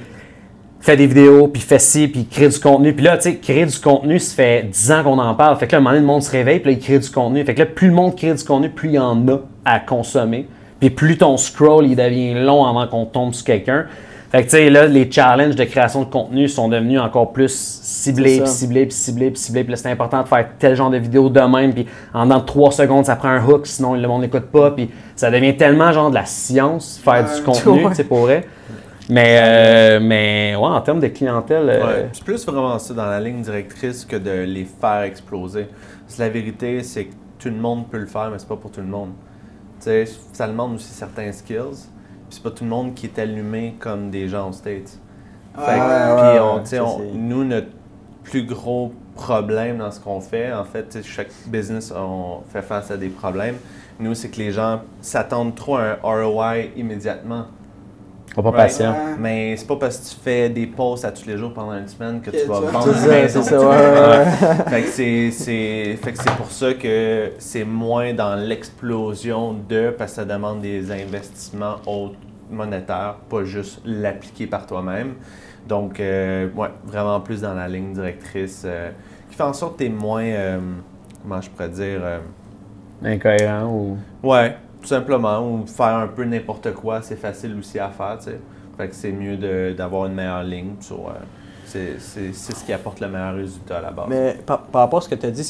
[0.83, 2.93] fait des vidéos, puis fait ci, puis crée du contenu.
[2.93, 5.57] Puis là, tu sais, créer du contenu, ça fait 10 ans qu'on en parle.
[5.57, 6.99] Fait que là, à un moment donné, le monde se réveille, puis là, il crée
[6.99, 7.45] du contenu.
[7.45, 9.79] Fait que là, plus le monde crée du contenu, plus il y en a à
[9.79, 10.45] consommer.
[10.81, 13.85] Puis plus ton scroll, il devient long avant qu'on tombe sur quelqu'un.
[14.29, 17.53] Fait que, tu sais, là, les challenges de création de contenu sont devenus encore plus
[17.81, 19.63] ciblés, puis ciblés, puis ciblés, puis ciblés.
[19.63, 21.73] Puis là, c'est important de faire tel genre de vidéo de même.
[21.73, 24.71] Puis en dans 3 secondes, ça prend un hook, sinon le monde n'écoute pas.
[24.71, 28.45] Puis ça devient tellement genre de la science, faire du contenu, tu sais, pour vrai.
[29.09, 33.05] Mais, euh, mais ouais, en termes de clientèle, euh, Ouais, c'est plus vraiment ça dans
[33.05, 35.67] la ligne directrice que de les faire exploser.
[36.05, 38.55] Parce que la vérité, c'est que tout le monde peut le faire, mais c'est pas
[38.55, 39.09] pour tout le monde.
[39.79, 41.87] Tu sais, ça demande aussi certains skills.
[42.29, 44.97] Puis c'est pas tout le monde qui est allumé comme des gens aux States.
[45.55, 45.61] Que-
[46.21, 47.67] ouais, on- on- nous, notre
[48.23, 52.61] plus gros problème dans ce qu'on fait, en fait, tu sais, chaque business, on fait
[52.61, 53.57] face à des problèmes.
[53.99, 57.45] Nous, c'est que les gens s'attendent trop à un ROI immédiatement.
[58.41, 58.55] Pas Right.
[58.55, 58.95] patient.
[59.19, 61.87] Mais c'est pas parce que tu fais des posts à tous les jours pendant une
[61.87, 63.41] semaine que tu vas vendre C'est une ça, maison.
[63.43, 64.25] c'est ça, ouais,
[64.69, 69.91] fait que c'est c'est fait que c'est pour ça que c'est moins dans l'explosion de
[69.97, 72.15] parce que ça demande des investissements autres
[72.49, 75.13] monétaires, pas juste l'appliquer par toi-même.
[75.67, 78.89] Donc euh, ouais, vraiment plus dans la ligne directrice euh,
[79.29, 80.59] qui fait en sorte que tu es moins euh,
[81.21, 82.19] comment je pourrais dire euh,
[83.03, 83.97] Incohérent ou.
[84.27, 85.39] Ouais, tout simplement.
[85.41, 88.39] Ou faire un peu n'importe quoi, c'est facile aussi à faire, tu sais.
[88.77, 90.73] Fait que c'est mieux de- d'avoir une meilleure ligne.
[90.91, 90.95] Euh,
[91.65, 94.05] c'est c'est- c'est ce qui apporte le meilleur résultat à la base.
[94.09, 95.43] Mais par, par rapport à ce que tu as dit,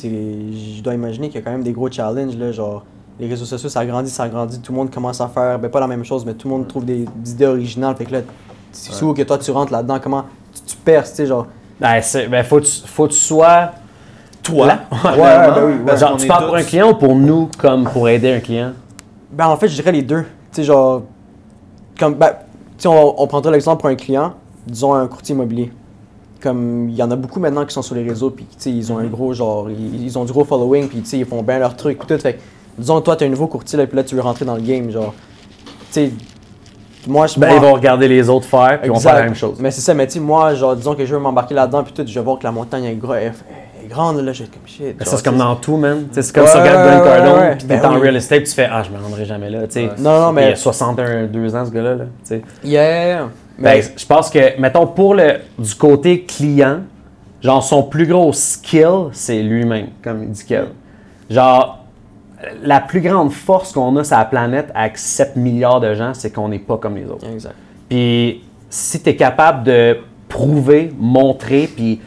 [0.77, 2.35] je dois imaginer qu'il y a quand même des gros challenges.
[2.37, 2.85] Là, genre,
[3.19, 4.59] les réseaux sociaux, ça grandit, ça grandit.
[4.61, 6.67] Tout le monde commence à faire, ben, pas la même chose, mais tout le monde
[6.67, 7.95] trouve des, des idées originales.
[7.95, 8.19] Fait que là,
[8.71, 8.95] c'est Ouais.
[8.97, 9.99] souvent que toi, tu rentres là-dedans.
[10.01, 11.47] Comment tu, tu perces, tu sais, genre?
[11.79, 13.71] Ben, c'est- ben, faut, que tu- faut que tu sois.
[14.41, 14.79] Toi, Là.
[15.05, 15.15] Ouais, ouais,
[15.55, 18.33] ben oui, Parce Genre, tu parles pour un client ou pour nous, comme pour aider
[18.33, 18.73] un client?
[19.33, 20.21] Ben, en fait, je dirais les deux.
[20.21, 21.03] Tu sais, genre,
[21.99, 22.33] comme, ben,
[22.85, 24.33] on, on prendrait l'exemple pour un client,
[24.67, 25.71] disons un courtier immobilier.
[26.41, 28.71] Comme, il y en a beaucoup maintenant qui sont sur les réseaux, puis, tu sais,
[28.71, 31.25] ils ont un gros, genre, ils, ils ont du gros following, puis, tu sais, ils
[31.25, 32.17] font bien leur truc, tout.
[32.19, 32.39] Fait
[32.77, 34.89] disons, toi, tu un nouveau courtier, là, puis là, tu veux rentrer dans le game,
[34.91, 35.13] genre,
[35.65, 36.11] tu sais,
[37.07, 39.23] moi, je Ben, moi- ils vont regarder les autres faire, puis ils vont faire la
[39.23, 39.57] même chose.
[39.59, 41.93] Mais c'est ça, mais tu sais, moi, genre, disons que je veux m'embarquer là-dedans, puis
[41.93, 43.31] tout, je vais voir que la montagne est,
[43.93, 44.25] grande, comme
[44.65, 44.97] shit.
[44.97, 46.07] Ben, genre, ça, c'est comme dans tout, man.
[46.11, 48.01] C'est comme ça, regarde Grant Cardone, puis Ben t'es en oui.
[48.01, 49.59] real estate, tu fais Ah, je me rendrai jamais là.
[49.99, 51.95] Non, non, mais- Il a 62 ans, ce gars-là.
[51.95, 52.41] là, tu sais.
[52.63, 53.23] Yeah!
[53.57, 56.79] Ben, Mais, je pense que, mettons, pour le du côté client,
[57.41, 60.67] genre, son plus gros skill, c'est lui-même, comme il dit Kev.
[61.29, 61.79] Genre,
[62.61, 66.31] la plus grande force qu'on a sur la planète avec 7 milliards de gens, c'est
[66.31, 67.27] qu'on n'est pas comme les autres.
[67.31, 67.55] exact.
[67.89, 69.97] Puis si tu es capable de
[70.27, 72.01] prouver, montrer, puis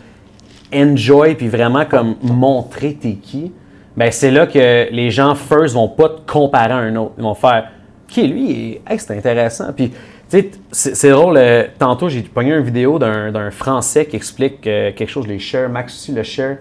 [0.74, 3.52] enjoy, puis vraiment comme montrer t'es qui,
[3.96, 7.12] ben c'est là que les gens first vont pas te comparer à un autre.
[7.18, 7.70] Ils vont faire
[8.08, 9.72] qui lui, hey, c'est intéressant.
[9.74, 10.40] Puis tu
[10.72, 11.38] sais, c'est drôle.
[11.78, 15.26] tantôt j'ai pogné une vidéo d'un d'un Français qui explique euh, quelque chose.
[15.26, 16.56] Les share, Max aussi le share.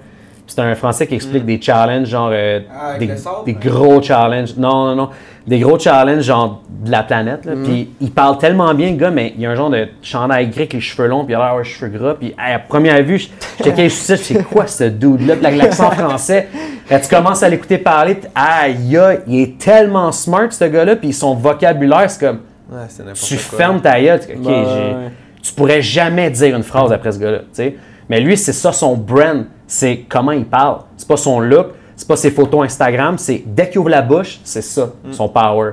[0.48, 3.58] C'est un Français qui explique des challenges, genre euh, Ah, des, sable, des hein?
[3.66, 4.56] gros challenges.
[4.58, 5.10] Non, non, non.
[5.48, 7.46] Des gros challenges, genre de la planète.
[7.46, 7.54] là.
[7.64, 10.48] Puis il parle tellement bien, le gars, mais il y a un genre de chandail
[10.50, 12.14] gris avec les cheveux longs, puis il a l'air cheveux gras.
[12.14, 13.28] Puis à première vue, je
[13.64, 16.48] checkais je sais quoi ce dude-là, puis l'accent français.
[16.88, 21.12] Quand tu commences à l'écouter parler, puis aïe, il est tellement smart, ce gars-là, puis
[21.14, 22.40] son vocabulaire, c'est comme
[22.72, 23.58] Ouais, c'est tu quoi.
[23.58, 24.20] fermes ta gueule.
[24.20, 25.12] tu- ok, Ouais, j'ai- ouais.
[25.44, 27.40] Tu pourrais jamais dire une phrase après ce gars-là.
[27.40, 27.76] tu sais.
[28.10, 29.46] Mais lui, c'est ça son brand.
[29.68, 30.80] C'est comment il parle.
[30.98, 33.18] C'est pas son look, c'est pas ses photos Instagram.
[33.18, 35.14] C'est dès qu'il ouvre la bouche, c'est ça, Mm.
[35.14, 35.72] son power.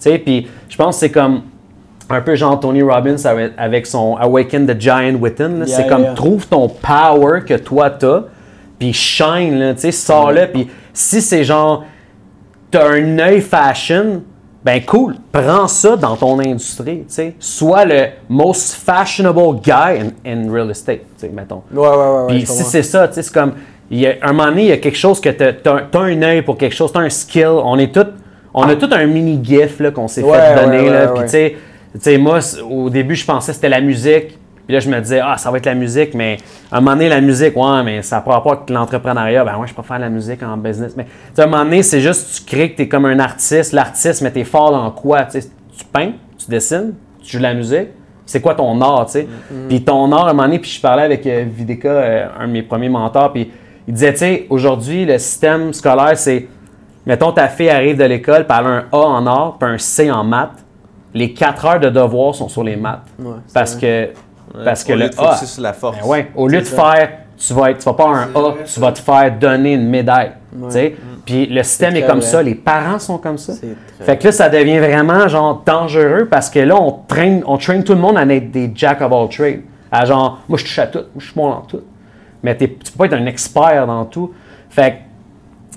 [0.00, 1.42] Tu sais, Puis je pense que c'est comme
[2.10, 3.16] un peu genre Tony Robbins
[3.56, 5.64] avec- son Awaken the Giant Within.
[5.64, 6.12] Yeah, c'est comme yeah.
[6.14, 8.24] trouve ton power que toi t'as,
[8.78, 10.46] puis shine, là, tu sais, sors-le.
[10.52, 11.84] Puis si c'est genre
[12.70, 14.22] t'as un œil fashion,
[14.64, 17.34] ben cool, prends ça dans ton industrie, tu sais.
[17.40, 21.62] Sois le most fashionable guy in, in real estate, tu sais, mettons.
[21.72, 22.26] Ouais, ouais, ouais.
[22.28, 23.54] Puis si c'est ça, tu sais, c'est comme,
[23.90, 26.22] il y a, un moment donné, il y a quelque chose que t'as as, un
[26.22, 28.06] œil pour quelque chose, t'as un skill, on est tout,
[28.54, 31.24] on a tout un mini gif là, qu'on s'est Ouais, fait donner, ouais, là, puis
[31.24, 31.56] tu sais,
[31.94, 32.38] tu sais, moi,
[32.70, 35.50] au début, je pensais que c'était la musique, puis là, je me disais, ah, ça
[35.50, 36.36] va être la musique, mais
[36.70, 39.44] à un moment donné, la musique, ouais, mais ça n'a pas avec l'entrepreneuriat.
[39.44, 40.94] Ben, moi, je peux faire la musique en business.
[40.96, 43.04] Mais, tu sais, à un moment donné, c'est juste, tu crées que tu es comme
[43.06, 43.72] un artiste.
[43.72, 45.24] L'artiste, mais tu es fort dans quoi?
[45.24, 47.88] Tu sais, tu peins, tu dessines, tu joues de la musique.
[48.24, 49.28] C'est quoi ton art, tu sais?
[49.68, 52.46] Puis ton art, à un moment donné, puis je parlais avec euh, Videka, euh, un
[52.46, 53.50] de mes premiers mentors, puis
[53.86, 56.46] il disait, tu sais, aujourd'hui, le système scolaire, c'est,
[57.04, 59.76] mettons, ta fille arrive de l'école, puis elle a un A en art, puis un
[59.76, 60.64] C en maths.
[61.12, 63.02] Les quatre heures de devoirs sont sur les maths.
[63.18, 64.12] Ouais, Parce vrai.
[64.14, 64.20] que,
[64.64, 65.98] parce que Au lieu le de A, sur la force.
[66.00, 66.76] ben ouais, au lieu de ça.
[66.76, 69.72] faire, tu vas, être, tu vas pas avoir un A, tu vas te faire donner
[69.74, 70.32] une médaille.
[70.54, 70.68] Ouais.
[70.68, 70.96] tu sais.
[71.24, 72.26] Puis le système est, comme vrai.
[72.26, 73.52] ça, les parents sont comme ça.
[74.00, 77.84] Fait que là, ça devient vraiment genre dangereux parce que là, on traîne, on traîne
[77.84, 79.62] tout le monde à être des jack of all trades.
[79.90, 81.82] À genre, moi je touche à tout, moi je suis bon dans tout.
[82.42, 84.32] Mais t'es- tu peux pas être un expert dans tout.
[84.70, 84.96] Fait que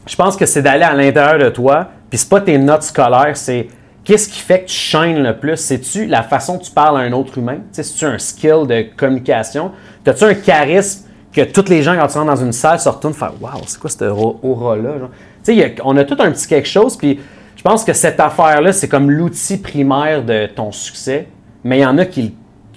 [0.07, 3.35] je pense que c'est d'aller à l'intérieur de toi, puis c'est pas tes notes scolaires,
[3.35, 3.67] c'est
[4.05, 5.57] qu'est-ce qui fait que tu shines le plus?
[5.57, 7.57] C'est-tu la façon que tu parles à un autre humain?
[7.71, 9.71] C'est-tu un skill de communication?
[10.03, 13.13] T'as-tu un charisme que tous les gens, quand tu rentres dans une salle, se retournent
[13.13, 14.91] faire Waouh, c'est quoi cette aura- aura-là?
[15.83, 17.19] on a tout un petit quelque chose, puis
[17.57, 21.27] je pense que cette affaire-là, c'est comme l'outil primaire de ton succès,
[21.63, 22.21] mais il y en a qui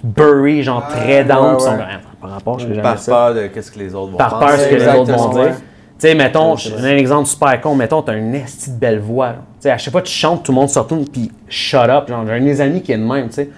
[0.03, 3.11] le bury, genre très down, ouais, sont Ah, par rapport, je fais jamais Par ça
[3.11, 4.45] peur de qu'est-ce que les autres vont par penser.
[4.57, 5.55] peur ce que les autres vont dire.
[5.99, 8.99] Tu sais, mettons, je donne un exemple super con, mettons, t'as une esti de belle
[8.99, 9.31] voix.
[9.31, 11.89] Tu sais, à chaque fois que tu chantes, tout le monde se retourne, puis shut
[11.89, 12.07] up.
[12.07, 13.49] Genre, j'ai un de mes amis qui est de même, tu sais.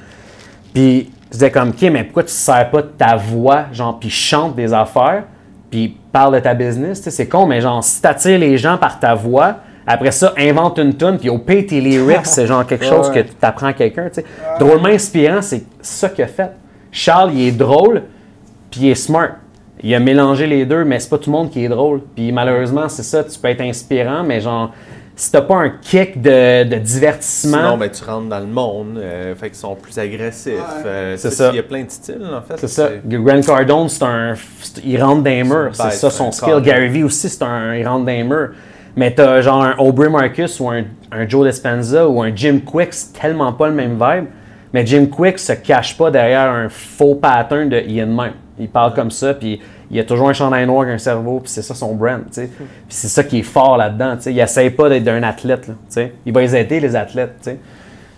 [0.74, 4.00] Puis, je disais comme, OK, mais pourquoi tu ne sers pas de ta voix, genre,
[4.00, 5.26] puis chante des affaires,
[5.70, 8.58] puis parle de ta business, tu sais, c'est con, mais genre, si tu attires les
[8.58, 12.46] gens par ta voix, Après ça, invente une tune, puis au pire, tes lyrics, c'est
[12.48, 14.10] genre quelque chose que tu apprends à quelqu'un.
[14.10, 14.26] tu sais.
[14.60, 16.52] Drôlement inspirant, c'est ça qu'il a fait.
[16.92, 18.04] Charles, il est drôle,
[18.70, 19.32] puis il est smart.
[19.84, 22.02] Il a mélangé les deux, mais c'est pas tout le monde qui est drôle.
[22.16, 24.72] Puis malheureusement, c'est ça, tu peux être inspirant, mais genre,
[25.16, 27.58] si t'as pas un kick de, de divertissement.
[27.58, 30.54] Sinon, ben, tu rentres dans le monde, euh, fait qu'ils sont plus agressifs.
[30.54, 30.84] Ouais.
[30.86, 31.50] euh, C'est ça.
[31.52, 32.56] Il y a plein de styles, en fait.
[32.60, 32.90] C'est ça.
[33.06, 34.34] Grant Cardone, c'est un.
[34.86, 35.70] Il rentre dans les murs.
[35.74, 36.62] C'est ça son skill.
[36.64, 37.76] Gary Vee aussi, c'est un.
[37.76, 38.50] Il rentre dans les murs.
[38.96, 42.90] Mais t'as genre un Aubrey Marcus ou un, un Joe Dispenza ou un Jim Quick,
[42.94, 44.26] c'est tellement pas le même vibe.
[44.74, 48.34] Mais Jim Quick se cache pas derrière un faux pattern de Ian même.
[48.60, 49.60] Il parle comme ça, puis
[49.90, 52.34] il a toujours un chandail noir avec un cerveau, puis c'est ça son brand, tu
[52.34, 52.50] sais.
[52.58, 54.34] Puis c'est ça qui est fort là-dedans, tu sais.
[54.34, 56.14] Il essaye pas d'être un athlète, là, tu sais.
[56.26, 57.60] Il va les aider, les athlètes, tu sais.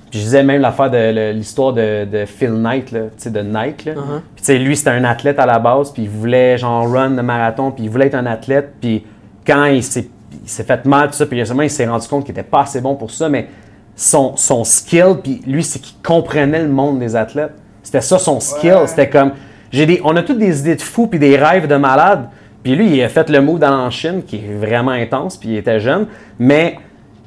[0.10, 3.42] Puis je disais même l'affaire de l'histoire de, de Phil Knight, là, tu sais, de
[3.42, 3.86] Nike.
[3.86, 3.94] Là.
[3.94, 4.22] Uh-huh.
[4.36, 7.10] Puis tu sais, lui, c'était un athlète à la base, puis il voulait genre run
[7.10, 8.74] le marathon, puis il voulait être un athlète.
[8.80, 9.06] Puis
[9.46, 10.10] quand il s'est,
[10.44, 12.80] il s'est fait mal, tout ça, puis il s'est rendu compte qu'il était pas assez
[12.80, 13.48] bon pour ça, mais
[13.96, 17.54] son, son skill, puis lui, c'est qu'il comprenait le monde des athlètes.
[17.82, 18.74] C'était ça son skill.
[18.74, 18.88] Ouais.
[18.88, 19.32] C'était comme,
[19.74, 22.30] j'ai des, on a toutes des idées de fous, puis des rêves de malades.
[22.62, 25.50] Puis lui, il a fait le move dans en Chine, qui est vraiment intense, puis
[25.50, 26.06] il était jeune,
[26.40, 26.78] mais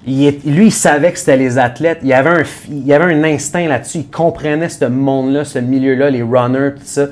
[0.06, 1.98] il lui, il savait que c'était les athlètes.
[2.04, 3.98] Il avait un, il avait un instinct là-dessus.
[3.98, 7.06] Il comprenait ce monde-là, ce milieu-là, les runners, tout ça.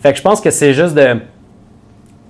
[0.00, 1.14] Fait que je pense que c'est juste de.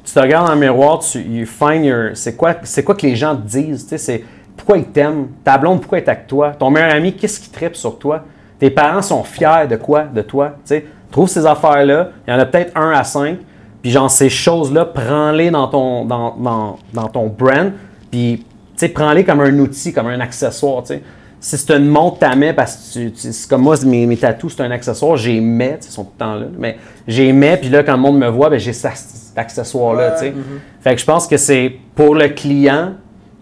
[0.04, 2.10] Tu te regardes dans le miroir, tu you find your.
[2.12, 3.84] C'est quoi, c'est quoi que les gens te disent?
[3.84, 4.24] tu sais, C'est
[4.54, 5.28] pourquoi ils t'aiment?
[5.42, 6.52] Ta blonde, pourquoi elle est avec toi?
[6.58, 8.26] Ton meilleur ami, qu'est-ce qui tripe sur toi?
[8.58, 10.02] Tes parents sont fiers de quoi?
[10.02, 10.56] De toi?
[10.66, 10.84] tu sais?
[11.12, 12.08] Trouve ces affaires-là.
[12.26, 13.38] Il y en a peut-être un à cinq.
[13.82, 17.72] Puis genre, ces choses-là, prends-les dans ton, dans, dans, dans ton brand.
[18.10, 21.02] Puis, tu sais, prends-les comme un outil, comme un accessoire, tu sais.
[21.40, 24.62] Si c'est une montre tu mets, parce que c'est comme moi, mes, mes tatous, c'est
[24.62, 26.76] un accessoire, j'ai mets, tu sais, ils sont tout le temps là, mais
[27.08, 28.92] j'ai mets, puis là, quand le monde me voit, ben, j'ai cet
[29.36, 30.14] accessoire-là, Ouais.
[30.18, 30.34] tu sais.
[30.80, 32.92] Fait que je pense que c'est pour le client,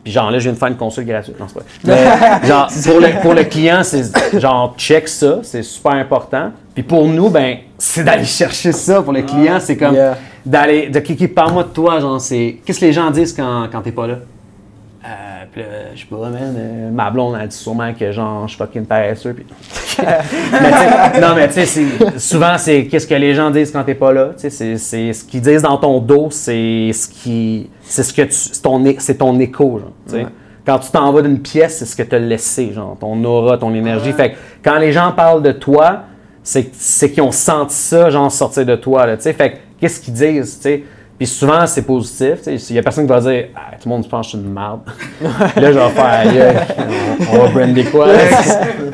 [0.03, 1.65] puis genre là, je viens de faire une consulte gratuite, non, c'est pas.
[2.43, 6.53] Mais genre, pour le, pour le client, c'est genre, check ça, c'est super important.
[6.75, 9.03] Puis pour nous, ben, c'est d'aller chercher ça.
[9.03, 10.17] Pour le client, c'est comme Yeah.
[10.47, 13.81] d'aller, de cliquer, parle-moi de toi, genre, c'est, qu'est-ce que les gens disent quand, quand
[13.83, 14.15] t'es pas là?
[15.03, 18.47] Euh, puis là, je sais pas, man, euh, ma blonde, elle dit sûrement que genre,
[18.47, 19.33] je suis fucking paresseux.
[19.33, 19.47] Puis...
[20.03, 21.85] mais non, mais tu sais,
[22.19, 24.31] souvent, c'est qu'est-ce que les gens disent quand t'es pas là.
[24.39, 28.23] Tu sais, c'est, ce qu'ils disent dans ton dos, c'est ce qui, c'est ce que
[28.23, 28.85] tu, c'est ton,
[29.19, 29.93] ton écho, genre.
[30.07, 30.27] tu sais.
[30.67, 33.57] Quand tu t'en vas d'une pièce, c'est ce que tu as laissé, genre, ton aura,
[33.57, 34.13] ton énergie.
[34.13, 36.03] Fait que quand les gens parlent de toi,
[36.43, 39.33] c'est, c'est qu'ils ont senti ça, genre, sortir de toi, là, tu sais.
[39.33, 40.85] Fait que qu'est-ce qu'ils disent, tu sais?
[41.21, 42.37] Puis souvent, c'est positif.
[42.43, 42.73] tu sais.
[42.73, 44.47] Il y a personne qui va dire ah, Tout le monde pense que je suis
[44.47, 44.81] une merde.
[45.21, 48.07] là, je vais faire on, on va brander quoi?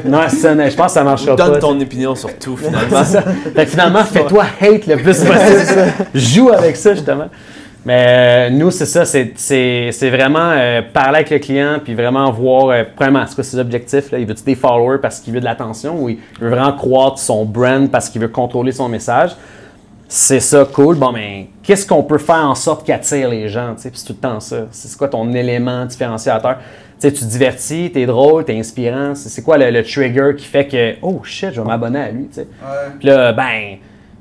[0.05, 1.59] Non, c'est ça, je pense que ça marchera Donne pas.
[1.60, 3.05] ton opinion sur tout, finalement.
[3.05, 3.23] Ça.
[3.55, 5.93] Fait finalement, fais-toi hate le plus possible.
[6.16, 7.28] Joue avec ça, justement.
[7.86, 12.70] Mais euh, nous, c'est ça, c'est- vraiment euh, parler avec le client, puis vraiment voir,
[12.70, 14.10] euh, premièrement, c'est quoi ses objectifs.
[14.10, 14.18] Là?
[14.18, 17.44] Il veut-tu des followers parce qu'il veut de l'attention ou il veut vraiment croître son
[17.44, 19.36] brand parce qu'il veut contrôler son message?
[20.08, 20.96] C'est ça, cool.
[20.96, 23.74] Bon, mais qu'est-ce qu'on peut faire en sorte qu'il attire les gens?
[23.76, 23.90] tu sais?
[23.90, 24.66] Puis c'est tout le temps ça.
[24.72, 26.56] C'est quoi ton élément différenciateur?
[27.00, 29.14] Tu sais, tu divertis, t'es drôle, t'es inspirant.
[29.14, 32.26] C'est quoi le, le trigger qui fait que, oh shit, je vais m'abonner à lui?
[32.26, 32.40] tu sais?
[32.42, 32.92] Ouais.
[32.98, 33.76] Puis là, ben,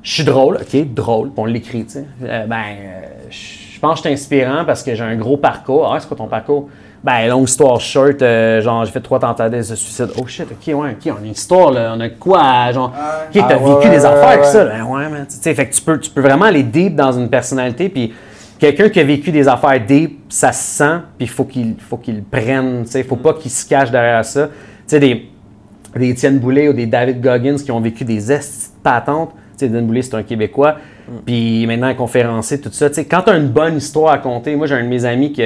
[0.06, 2.04] je suis drôle, ok, drôle, on l'écrit, tu sais.
[2.22, 5.92] Euh, ben, euh, je pense que je suis inspirant parce que j'ai un gros parcours.
[5.92, 6.68] Ah, c'est quoi ton parcours?
[7.02, 10.10] Ben, longue histoire short, euh, genre, j'ai fait trois tentatives de suicide.
[10.16, 13.40] Oh shit, ok, ouais, ok, on a une histoire, là, on a quoi, genre, Ouais.
[13.40, 15.54] ok, t'as Ah, ouais, vécu ouais, des affaires, ouais, ça, ben ouais, man, tu sais,
[15.54, 18.14] fait que tu peux, tu peux vraiment aller deep dans une personnalité, puis
[18.60, 21.96] quelqu'un qui a vécu des affaires deep, ça se sent, puis il faut qu'il faut
[21.96, 24.46] qu'il le prenne, tu sais, faut pas qu'il se cache derrière ça.
[24.46, 24.52] Tu
[24.86, 25.28] sais, des,
[25.96, 28.38] des Étienne Boulay ou des David Goggins qui ont vécu des de
[28.84, 29.32] patentes.
[29.56, 30.76] Sais, Étienne Boulay, c'est un Québécois.
[31.24, 32.88] Puis maintenant, conférencier, tout ça.
[32.88, 35.04] Tu sais, quand tu as une bonne histoire à compter, moi, j'ai un de mes
[35.04, 35.42] amis qui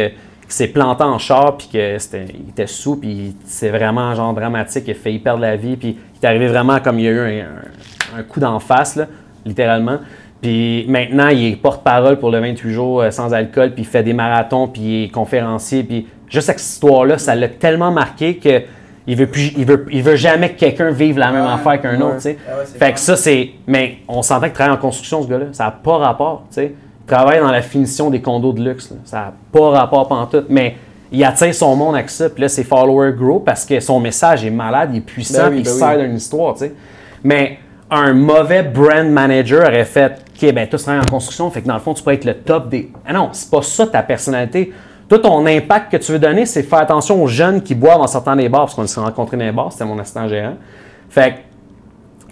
[0.48, 4.84] s'est planté en char, puis que c'était, il était sous, puis c'est vraiment genre dramatique.
[4.88, 7.10] Il a failli perdre la vie, puis il est arrivé vraiment comme il y a
[7.12, 9.06] eu un, un- un coup d'en face, là,
[9.46, 9.98] littéralement.
[10.42, 14.02] Puis maintenant, il est porte-parole pour le 28 jours euh, sans alcool, puis il fait
[14.02, 15.82] des marathons, puis il est conférencier.
[15.84, 18.62] Puis juste cette histoire-là, ça l'a tellement marqué que
[19.10, 21.80] il veut, plus, il veut, il veut jamais que quelqu'un vive la même Ouais, affaire
[21.80, 22.02] qu'un ouais.
[22.02, 22.16] autre.
[22.16, 22.38] tu sais.
[22.48, 23.50] Ah ouais, fait que ça, c'est.
[23.66, 25.46] Mais on s'entend qu'il travaille en construction, ce gars-là.
[25.52, 26.44] Ça n'a pas rapport.
[26.48, 26.74] tu sais.
[27.02, 28.90] Il travaille dans la finition des condos de luxe.
[28.90, 28.96] là.
[29.04, 30.46] Ça n'a pas rapport pantoute.
[30.48, 30.76] Mais
[31.10, 32.30] il attire son monde avec ça.
[32.30, 35.48] Puis là, ses followers grow parce que son message est malade, il est puissant, Ben
[35.48, 36.06] oui, puis il ben sert oui.
[36.06, 36.54] d'une histoire.
[36.54, 36.72] tu sais.
[37.24, 37.58] Mais
[37.90, 41.74] un mauvais brand manager aurait fait OK, ben, tu travailles en construction, fait que dans
[41.74, 42.90] le fond, tu pourrais être le top des.
[43.04, 44.72] Ah non, c'est pas ça ta personnalité.
[45.10, 48.06] Toi, ton impact que tu veux donner, c'est faire attention aux jeunes qui boivent en
[48.06, 50.54] sortant des bars, parce qu'on s'est rencontrés dans les bars, c'était mon assistant gérant.
[51.08, 51.36] Fait que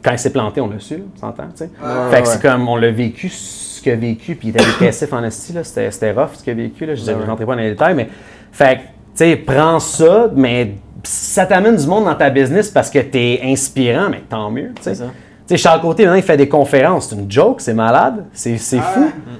[0.02, 1.70] quand il s'est planté, on l'a su, on s'entend, tu sais.
[2.10, 5.12] Fait que c'est comme, on l'a vécu, ce qu'il a vécu, puis il était dépressif
[5.12, 7.46] en esti, là, c'était, c'était rough ce qu'il a vécu, là, je ne Ouais, rentrerai
[7.46, 8.08] pas dans les détails, mais,
[8.52, 12.90] fait que, tu sais, prends ça, mais ça t'amène du monde dans ta business parce
[12.90, 14.92] que t'es inspirant, mais tant mieux, tu sais.
[14.92, 15.02] Tu
[15.46, 17.08] sais, Charles Côté, maintenant, il fait des conférences.
[17.08, 18.26] C'est une joke, c'est malade.
[18.34, 19.10] C'est c'est Ah fou.
[19.10, 19.30] Tu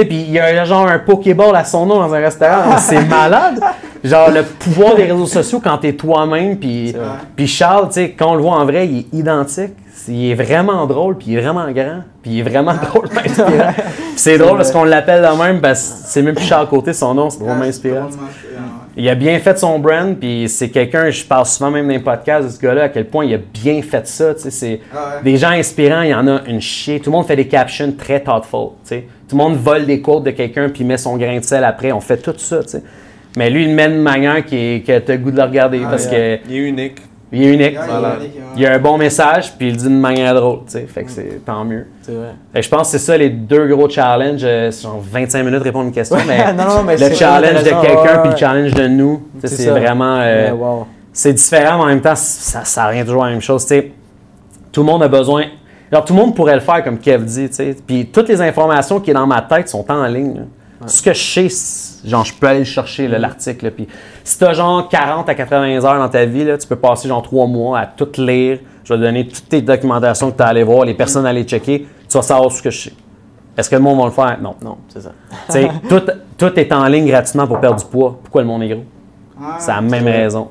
[0.00, 2.76] sais, puis il y a genre un Pokéball à son nom dans un restaurant.
[2.78, 3.60] c'est malade.
[4.02, 6.56] Genre, le pouvoir des réseaux sociaux quand t'es toi-même.
[6.56, 6.94] Puis
[7.46, 9.72] Charles, tu sais, quand on le voit en vrai, il est identique.
[10.06, 12.00] Il est vraiment drôle, puis il est vraiment grand.
[12.22, 12.70] Puis il est vraiment
[13.24, 13.72] inspirant.
[13.74, 16.92] Puis c'est drôle parce qu'on l'appelle de même, parce que c'est même plus Charles Côté,
[16.92, 18.08] son nom, c'est drôlement Ah, inspirant.
[18.98, 22.00] Il a bien fait son brand, puis c'est quelqu'un, je parle souvent même dans les
[22.00, 24.34] podcasts de ce gars-là, à quel point il a bien fait ça.
[24.34, 25.22] tu sais, C'est Ah ouais.
[25.32, 26.98] des gens inspirants, il y en a une chier.
[26.98, 28.70] Tout le monde fait des captions très thoughtful.
[28.82, 29.04] tu sais.
[29.28, 31.92] Tout le monde vole des quotes de quelqu'un puis met son grain de sel après.
[31.92, 32.62] On fait tout ça.
[32.64, 32.82] tu sais.
[33.36, 35.36] Mais lui, il le met d'une manière qui est, que tu as le goût de
[35.36, 36.44] le regarder Ah, parce Il unique.
[36.46, 36.98] qu'il est unique.
[37.30, 37.38] Voilà.
[37.40, 38.30] il est unique, ouais.
[38.56, 40.60] Il a un bon message, puis il le dit d'une manière drôle.
[40.66, 40.86] tu sais.
[40.86, 41.86] Fait que c'est tant mieux.
[42.02, 42.28] C'est vrai.
[42.52, 44.40] Fait que je pense que c'est ça les deux gros challenges.
[44.44, 47.14] euh, C'est genre 25 minutes répondre à une question, mais non, non, mais le c'est
[47.14, 48.36] challenge de intéressant, quelqu'un ouais, puis le ouais.
[48.38, 49.72] challenge de nous, tu sais, C'est c'est ça.
[49.78, 50.16] vraiment.
[50.20, 50.86] euh, Mais wow.
[51.12, 53.62] c'est différent, mais en même temps, ça, ça revient toujours à la même chose.
[53.62, 53.92] tu sais.
[54.72, 55.44] tout le monde a besoin.
[55.92, 57.48] Alors, tout le monde pourrait le faire, comme Kev dit.
[57.48, 57.76] tu sais.
[57.86, 60.34] Puis toutes les informations qui sont dans ma tête sont en ligne.
[60.34, 60.42] là.
[60.86, 63.12] Ce que je sais, genre, je peux aller le chercher, Mm.
[63.16, 63.70] l'article.
[63.72, 63.88] Puis
[64.22, 67.08] si tu as genre 40 à 80 heures dans ta vie, là, tu peux passer
[67.08, 68.58] genre 3 mois à tout lire.
[68.84, 71.30] Je vais te donner toutes tes documentations que tu as allé voir, les personnes à
[71.30, 71.86] aller checker.
[72.08, 72.92] Tu vas savoir ce que je sais.
[73.56, 74.38] Est-ce que le monde va le faire?
[74.40, 74.54] Non.
[74.62, 75.10] Non, c'est ça.
[75.88, 76.02] Tout,
[76.38, 78.16] tout est en ligne gratuitement pour perdre du poids.
[78.22, 78.84] Pourquoi le monde est gros?
[79.42, 80.22] Ah, C'est la même vrai.
[80.22, 80.48] raison.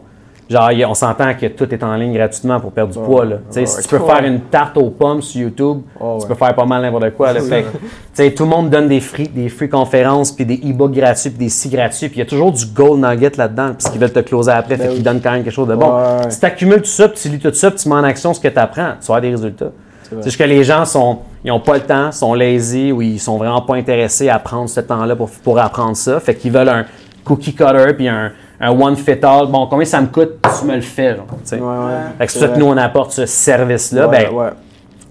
[0.49, 3.26] Genre, on s'entend que tout est en ligne gratuitement pour perdre du poids.
[3.26, 3.36] Là.
[3.49, 4.06] Si tu peux Ouais.
[4.14, 6.28] faire une tarte aux pommes sur YouTube, Oh, tu ouais.
[6.30, 7.34] peux faire pas mal n'importe quoi.
[7.34, 7.41] Là.
[7.41, 7.78] Fait que, tu
[8.14, 11.40] sais, tout le monde donne des free, des free conférences, puis des e-books gratuits, puis
[11.40, 12.07] des si gratuits.
[12.07, 14.78] Puis il y a toujours du gold nugget là-dedans, parce qu'ils veulent te closer après,
[14.78, 14.95] Ben fait oui.
[14.95, 15.98] qu'ils donnent quand même quelque chose de bon.
[15.98, 16.30] Ouais.
[16.30, 18.34] Si tu accumules tout ça, puis tu lis tout ça, puis tu mets en action
[18.34, 19.72] ce que tu apprends, tu vas avoir des résultats.
[20.10, 23.19] C'est juste que les gens sont, ils ont pas le temps, sont lazy ou ils
[23.19, 26.22] sont vraiment pas intéressés à prendre ce temps-là pour, pour apprendre ça.
[26.22, 26.86] Fait qu'ils veulent un
[27.26, 29.47] cookie cutter puis un, un one fit all.
[29.47, 30.39] Bon, combien ça me coûte?
[30.59, 31.15] Tu me le fais.
[31.15, 31.27] Genre.
[31.51, 31.93] Ouais, ouais.
[32.17, 34.07] Fait que c'est ça que nous on apporte ce service-là.
[34.07, 34.53] Ouais, ben.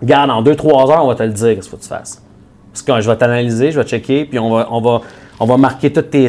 [0.01, 2.23] Regarde, en 2-3 heures, on va te le dire qu'est-ce qu'il faut que tu fasses.
[2.71, 5.01] Parce que je vais t'analyser, je vais checker, puis on va, on va,
[5.41, 6.29] on va marquer tous tes,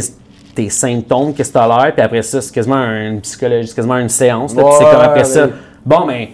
[0.56, 3.76] tes symptômes, qu'est-ce que tu as l'air, puis après ça, c'est quasiment une psychologie, c'est
[3.76, 4.56] quasiment une séance.
[4.56, 5.48] là, puis c'est comme après ça,
[5.86, 6.28] bon, ben,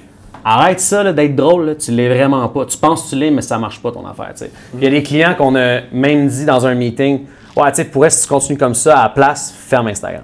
[0.46, 2.66] arrête ça d'être drôle, là, tu l'es vraiment pas.
[2.66, 4.32] Tu penses que tu l'es, mais ça marche pas ton affaire.
[4.76, 7.22] Il y a des clients qu'on a même dit dans un meeting,
[7.58, 10.24] ouais, tu sais, pourrais, si tu continues comme ça, à la place, ferme Instagram.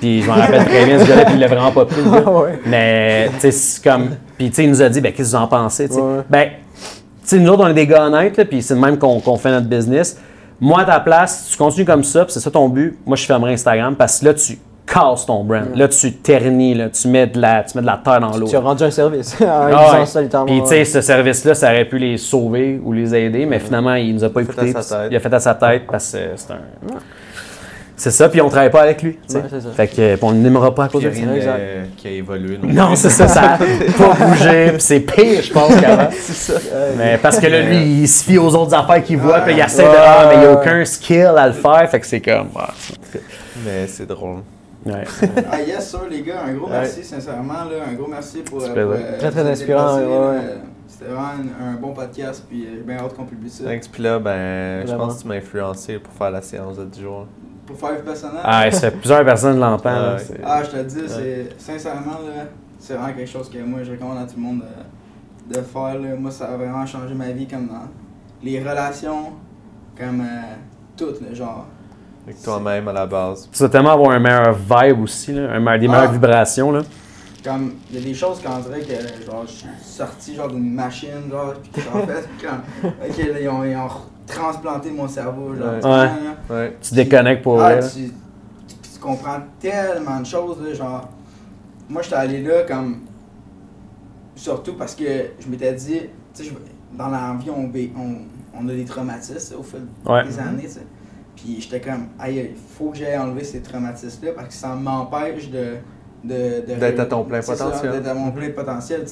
[0.00, 2.00] Puis je m'en rappelle très bien, ce gars-là, puis il l'a vraiment pas pris.
[2.00, 2.60] Ouais.
[2.66, 4.10] Mais, tu sais, c'est comme.
[4.36, 5.88] Puis, tu sais, il nous a dit, ben, qu'est-ce que vous en pensez?
[5.88, 6.00] tu sais?
[6.00, 6.22] Ouais.
[6.28, 6.88] Ben, tu
[7.24, 9.66] sais, nous autres, on est des gars honnêtes, puis c'est de même qu'on fait notre
[9.66, 10.18] business.
[10.60, 13.16] Moi, à ta place, si tu continues comme ça, puis c'est ça ton but, moi,
[13.16, 15.68] je fermerai Instagram parce que là, tu casses ton brand.
[15.74, 18.48] Là, tu ternis, là, tu, mets de la, tu mets de la terre dans l'eau.
[18.48, 20.28] Tu as rendu un service Ah ouais.
[20.46, 23.94] Puis, tu sais, ce service-là, ça aurait pu les sauver ou les aider, mais finalement,
[23.94, 24.72] il nous a pas écoutés.
[25.10, 26.60] Il a fait à sa tête parce que c'est un.
[27.98, 29.10] C'est ça, puis on travaille pas avec lui.
[29.34, 29.70] Ouais, c'est ça.
[29.72, 31.20] Fait que, puis on ne l'aimera pas à cause de ça.
[31.20, 32.56] de- qui a évolué.
[32.62, 33.58] non c'est ça, ça a
[33.98, 36.08] pas bougé, c'est pire, je pense, qu'avant.
[36.96, 39.60] Mais parce que là, lui, il se fie aux autres affaires qu'il voit, puis il
[39.60, 39.88] essaie de.
[39.88, 39.94] Ouais.
[39.98, 42.48] Ah, mais il n'y a aucun skill à le faire, fait que c'est comme.
[42.54, 43.20] ouais.
[43.64, 44.38] Mais c'est drôle.
[44.86, 45.02] Ouais.
[45.50, 46.72] Ah yes, sir, les gars, un gros Ouais.
[46.82, 47.64] merci, sincèrement.
[47.64, 48.62] Là, un gros merci pour.
[48.62, 50.40] Ça euh, pour, euh, Très, très inspirant, ouais, ouais.
[50.86, 51.26] C'était vraiment
[51.60, 53.64] un, un bon podcast, puis euh, j'ai bien hâte qu'on publie ça.
[53.64, 53.88] Thanks.
[53.90, 57.00] Puis là, ben, je pense que tu m'as influencé pour faire la séance de 10
[57.02, 57.26] jours.
[57.68, 58.40] Pour faire personnel.
[58.42, 60.18] Ah, ça fait plusieurs personnes l'entendent.
[60.44, 62.44] Ah, je te le dis, c'est sincèrement, là,
[62.78, 64.62] c'est vraiment quelque chose que moi je recommande à tout le monde
[65.48, 65.98] de, de faire.
[65.98, 66.16] Là.
[66.18, 67.88] Moi, ça a vraiment changé ma vie, comme dans
[68.42, 69.32] les relations,
[69.98, 70.54] comme euh,
[70.96, 71.66] tout, là, genre.
[72.26, 73.48] Avec toi-même à la base.
[73.52, 75.90] Tu vas tellement avoir un meilleur vibe aussi, là, un meilleur- des Ah.
[75.92, 76.72] meilleures vibrations.
[76.72, 76.80] Là.
[77.44, 80.72] Comme, il y a des choses qu'on dirait que, genre, je suis sorti, genre, d'une
[80.74, 83.88] machine, genre, pis que, en fait, quand, ok, là, ils ont, ils ont
[84.28, 85.74] transplanté mon cerveau, genre.
[85.74, 86.08] Ouais.
[86.46, 86.76] tu Ouais.
[86.80, 87.88] Tu déconnectes pour Ah, vrai.
[87.88, 91.08] tu, tu- tu comprends tellement de choses, là, genre.
[91.88, 93.00] Moi, j'étais allé là comme.
[94.36, 95.04] Surtout parce que
[95.40, 96.00] je m'étais dit,
[96.34, 96.50] tu sais,
[96.96, 97.64] dans la vie, on,
[98.00, 98.16] on,
[98.60, 100.24] on a des traumatismes au fil Ouais.
[100.24, 100.68] des années.
[101.34, 105.50] Puis j'étais comme, aïe, il faut que j'aille enlever ces traumatismes-là parce que ça m'empêche
[105.50, 105.74] de.
[106.24, 107.92] de, de- D'être à ton plein potentiel.
[107.92, 109.04] D'être à mon plein potentiel,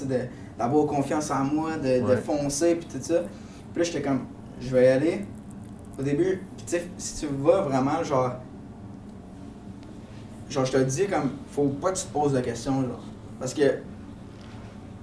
[0.58, 3.20] d'avoir confiance en moi, de, foncer, puis tout ça.
[3.72, 4.20] Puis là, j'étais comme,
[4.60, 5.24] je vais y aller.
[5.98, 8.32] Au début, tu si tu vas vraiment, genre.
[10.48, 13.02] Genre, je te dis, comme, faut pas que tu te poses la question, genre.
[13.38, 13.78] Parce que.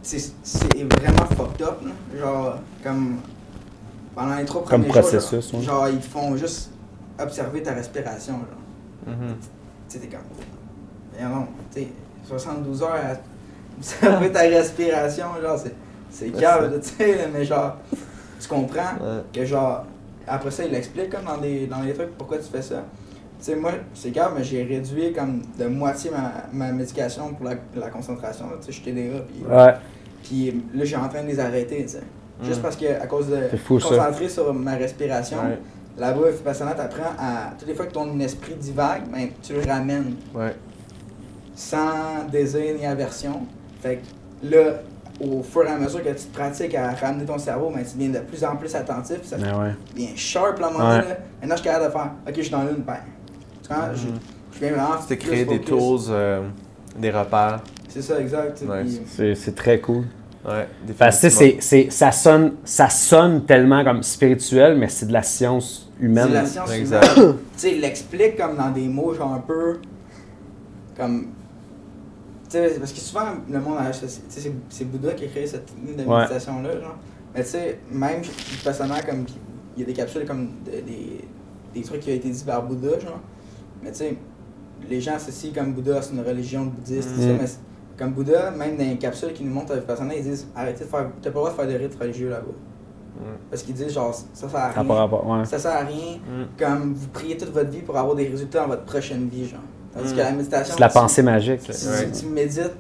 [0.02, 2.20] C'est c'est vraiment fucked up, là.
[2.20, 3.18] Genre, comme.
[4.16, 5.66] Pendant les trois Comme premiers jours, processus, genre, ouais.
[5.66, 6.70] genre, ils font juste
[7.20, 9.16] observer ta respiration, genre.
[9.16, 9.36] Mhm.
[9.40, 9.48] Tu
[9.88, 10.22] sais, t'es comme.
[11.18, 11.88] Mais non, tu sais,
[12.28, 13.16] 72 heures à
[13.78, 15.74] observer ta respiration, genre, c'est.
[16.12, 17.78] C'est calme, tu sais, mais genre,
[18.44, 19.22] tu comprends Ouais.
[19.34, 19.86] que genre,
[20.28, 22.84] après ça, il explique comme dans, des, dans les trucs pourquoi tu fais ça.
[23.40, 27.56] sais, moi, c'est grave, mais j'ai réduit comme de moitié ma, ma médication pour la,
[27.76, 28.46] la concentration.
[28.60, 29.74] Tu sais, je suis TDA, puis, Ouais.
[30.24, 32.02] puis là, j'ai en train de les arrêter, tu sais.
[32.44, 33.90] Juste parce que, à cause de fou, ça.
[33.90, 35.60] concentrer sur ma respiration, Ouais.
[35.98, 37.52] là-bas, Vipassana t'apprend à.
[37.60, 40.56] Toutes les fois que ton esprit divague, ben, tu le ramènes Ouais.
[41.56, 43.42] sans désir ni aversion.
[43.82, 43.98] Fait
[44.42, 44.82] que là,
[45.22, 47.98] au fur et à mesure que tu te pratiques à ramener ton cerveau, ben, tu
[47.98, 49.24] deviens de plus en plus attentif.
[49.24, 49.72] Ça Ben ouais.
[49.94, 51.04] devient sharp, là, à un moment donné.
[51.42, 52.98] Maintenant, je suis capable de faire OK, je suis dans l'une, ben.
[53.62, 53.88] Tu comprends?
[53.94, 54.14] Je, Mhm.
[54.54, 54.98] je viens vraiment.
[55.08, 56.42] Plus créer des tools, euh,
[56.98, 57.62] des repères.
[57.88, 58.58] C'est ça, exact.
[58.58, 58.98] tu Nice.
[58.98, 60.04] puis- C'est c'est très cool.
[60.46, 60.68] Ouais,
[60.98, 61.62] Parce que tu sais, définitivement.
[61.62, 66.26] c'est- c'est- ça, sonne, ça sonne tellement comme spirituel, mais c'est de la science humaine.
[66.28, 67.16] C'est la science Exact.
[67.18, 67.36] humaine.
[67.54, 69.78] Tu sais, il l'explique comme dans des mots, genre un peu.
[70.98, 71.28] Comme.
[72.54, 73.90] Sais, parce que souvent, le monde a.
[73.92, 76.20] tu sais, C'est Bouddha qui a créé cette technique de Ouais.
[76.20, 76.96] méditation-là, genre.
[77.34, 78.22] Mais tu sais, même
[78.64, 79.26] personnellement, comme.
[79.76, 81.26] Il y a des capsules comme de- des,
[81.74, 83.20] des trucs qui ont été dit par Bouddha, genre.
[83.82, 84.18] Mais tu sais,
[84.88, 87.38] les gens associent comme Bouddha, c'est une religion bouddhiste, tout ça, Mhm.
[87.42, 87.48] mais
[87.98, 90.90] comme Bouddha, même dans les capsules qui nous montrent avec personnel, ils disent arrêtez de
[90.90, 91.10] faire.
[91.24, 92.46] T'as pas le droit de faire des rites religieux là-bas.
[93.16, 93.24] Mm.
[93.50, 94.86] Parce qu'ils disent genre, ça sert à rien.
[94.86, 95.28] pas rapport.
[95.28, 95.46] Ouais.
[95.46, 96.46] Ça sert à rien Mm.
[96.60, 99.60] comme vous priez toute votre vie pour avoir des résultats dans votre prochaine vie, genre.
[99.96, 100.16] Tandis Mm.
[100.16, 100.74] que la méditation.
[100.76, 101.62] C'est la tu- pensée magique.
[101.64, 102.10] Tu, Ouais.
[102.20, 102.72] tu médites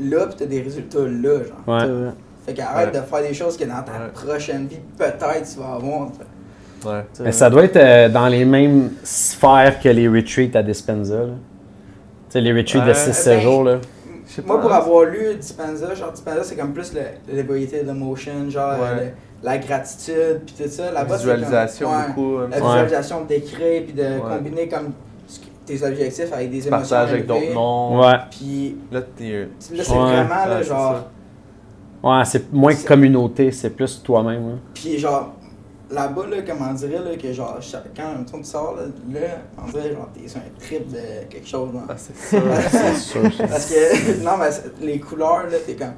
[0.00, 1.64] là, puis t'as des résultats là, genre.
[1.66, 2.10] Ouais.
[2.46, 3.00] Fait qu'arrête Ouais.
[3.00, 4.12] de faire des choses que dans ta Ouais.
[4.14, 5.20] prochaine vie, peut-être
[5.52, 6.08] tu vas avoir.
[7.22, 11.16] Mais ça doit être euh, dans les mêmes sphères que les retreats à Dispenza.
[11.16, 11.24] là.
[11.26, 12.94] Tu sais, les retreats de Ouais.
[12.94, 13.64] 6 Ben, jours.
[13.64, 13.78] Là.
[14.46, 14.76] Moi, pas, pour hein.
[14.76, 19.04] avoir lu Dispenza, genre Dispenza, c'est comme plus le, le liberated emotion, genre Ouais.
[19.06, 19.10] le-
[19.42, 20.90] la gratitude, puis tout ça.
[20.92, 22.36] La comme- visualisation ouais, beaucoup.
[22.38, 22.48] hein.
[22.50, 22.62] La Ouais.
[22.62, 24.20] visualisation d'écrire, puis de Ouais.
[24.28, 24.92] combiner comme
[25.78, 26.70] tes objectifs avec des émotions.
[26.96, 28.00] Partage avec d'autres mondes.
[28.04, 28.18] Ouais.
[28.30, 29.42] Puis Là, t'es.
[29.42, 29.98] là, c'est Ouais.
[29.98, 31.04] vraiment, là, genre.
[32.02, 34.48] Ouais, c'est moins que communauté, c'est plus toi-même.
[34.48, 34.54] là.
[34.74, 35.34] Puis genre,
[35.90, 38.82] là-bas, là, comme on dirait, là, que genre, chaque- quand tu sors, là,
[39.20, 39.26] là,
[39.62, 40.98] on dirait, genre, t'es sur un trip de
[41.28, 41.82] quelque chose, genre.
[41.88, 42.38] Ah, c'est ça.
[42.70, 43.32] C'est sûr.
[43.36, 43.46] ça.
[43.46, 44.48] Parce que, non, mais
[44.86, 45.92] les couleurs, là, t'es comme,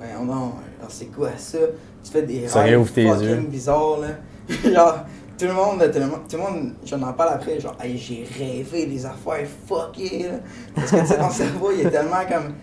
[0.00, 0.52] ouais, non,
[0.88, 1.58] c'est quoi ça?
[2.02, 3.36] Tu fais des Ça rêves fucking yeux.
[3.48, 4.08] bizarres, là.
[4.74, 4.98] genre,
[5.38, 7.96] tout le monde, tout le monde, tout le monde, j'en en parle après, genre, hey,
[7.98, 10.38] j'ai rêvé des affaires fuckées, là.
[10.74, 12.54] Parce que, tu sais, ton cerveau, il est tellement comme,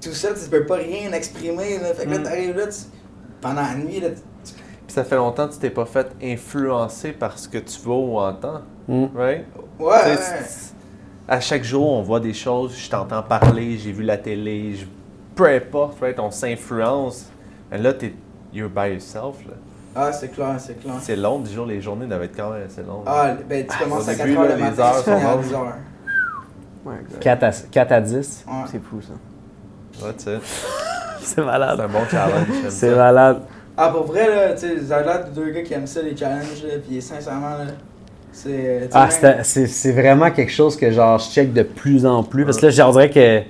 [0.00, 1.94] tout seul, tu peux pas rien exprimer, là.
[1.94, 2.22] Fait que là, Mm.
[2.22, 2.74] t'arrives là, tu-
[3.40, 4.52] pendant la nuit, là, tu-
[4.86, 7.96] Puis ça fait longtemps que tu t'es pas fait influencer par ce que tu vois
[7.96, 9.04] ou entends, Mm.
[9.16, 9.44] right?
[9.78, 10.18] ouais,
[11.28, 14.84] À chaque jour, on voit des choses, je t'entends parler, j'ai vu la télé, je...
[15.34, 16.18] peu importe, right?
[16.18, 17.26] On s'influence.
[17.70, 18.12] Mais là, t'es
[18.52, 19.36] you're by yourself.
[19.46, 19.54] Là.
[19.94, 20.94] Ah, c'est clair, c'est clair.
[21.00, 23.02] C'est long, du jour, les journées doivent être quand même assez longues.
[23.06, 25.22] Ah, ben tu commences au à 4 début, heures là, le matin, heures tu finis
[25.22, 25.42] à longues.
[25.42, 25.74] 10 heures.
[26.84, 27.22] Ouais, exact.
[27.22, 28.44] 4 à, 4 à 10.
[28.46, 28.54] Ouais.
[28.70, 30.06] C'est fou ça.
[30.06, 30.38] Ouais, tu sais,
[31.20, 31.80] C'est c'est malade.
[31.80, 32.46] un bon challenge.
[32.70, 33.42] C'est malade.
[33.76, 36.16] Ah, pour vrai, là, tu sais, avez l'air de deux gars qui aiment ça, les
[36.16, 37.64] challenges, là, pis sincèrement, là,
[38.32, 38.88] c'est.
[38.92, 39.08] Ah,
[39.42, 42.44] c'est c'est vraiment quelque chose que genre je check de plus en plus.
[42.46, 43.46] Parce que là, je dirais que c'est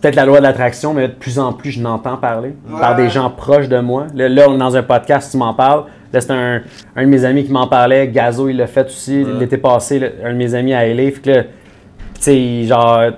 [0.00, 2.96] peut-être la loi de l'attraction, mais là, de plus en plus, je n'entends parler par
[2.96, 4.06] des gens proches de moi.
[4.14, 5.84] Là, là, on est dans un podcast, tu m'en parles.
[6.12, 6.62] Là, c'est un,
[6.96, 8.08] un de mes amis qui m'en parlait.
[8.08, 9.32] Gazo, il l'a fait aussi Ouais.
[9.40, 9.98] l'été passé.
[9.98, 11.10] là, un de mes amis à LA.
[11.10, 11.48] Fait que là, tu
[12.20, 13.14] sais, genre, tu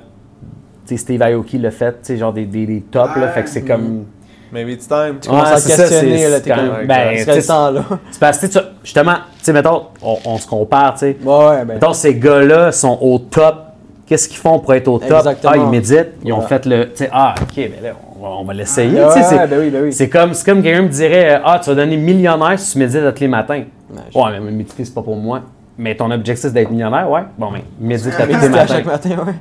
[0.87, 3.17] sais, Steve Aoki l'a fait, tu sais, genre des, des, des tops.
[3.17, 4.05] là, fait que c'est comme.
[4.53, 5.19] Maybe it's time.
[5.21, 7.85] Tu commences à questionner, là, t'es comme, ben, c'est tu sais, le temps, là.
[8.11, 10.99] c'est parce que, tu sais, tu- justement, tu sais, mettons, on, on se compare, tu
[11.01, 11.17] sais.
[11.23, 11.75] Ouais, ouais, ben.
[11.75, 13.67] Mettons, ces gars-là sont au top.
[14.11, 15.19] Qu'est-ce qu'ils font pour être au top?
[15.19, 15.53] Exactement.
[15.55, 16.09] Ah, ils méditent.
[16.25, 16.47] Ils ont Ouais.
[16.49, 16.87] fait le.
[16.91, 19.01] Tu sais, ah, ok, ben là, on va, on va l'essayer.
[19.01, 19.93] Ouais, c'est- ouais, ben oui, ben oui.
[19.93, 22.97] c'est comme, c'est comme quelqu'un me dirait Ah, tu vas devenir millionnaire si tu médites
[23.05, 23.63] à tous les matins.
[23.89, 25.43] Ouais, je- Ouais, mais méditer, c'est pas pour moi.
[25.79, 27.21] Mais ton objectif, c'est d'être millionnaire, ouais.
[27.39, 28.67] Bon, mais médite à tous les matins.
[28.67, 29.33] chaque matin, ouais.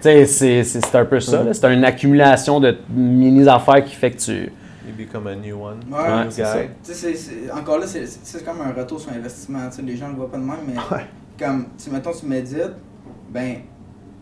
[0.00, 1.42] Tu sais, c'est, c'est, c'est un peu ça.
[1.42, 1.52] là.
[1.52, 4.32] C'est une accumulation de mini-affaires qui fait que tu.
[4.32, 5.80] You become a new one.
[5.92, 6.34] Ouais, new guy.
[6.36, 6.54] ça.
[6.56, 9.58] Tu sais, c'est- c'est- encore là, c'est- comme un retour sur investissement.
[9.70, 10.74] Tu sais, les gens ne le voient pas de même, mais
[11.38, 12.72] comme, tu mettons, tu médites,
[13.30, 13.56] ben,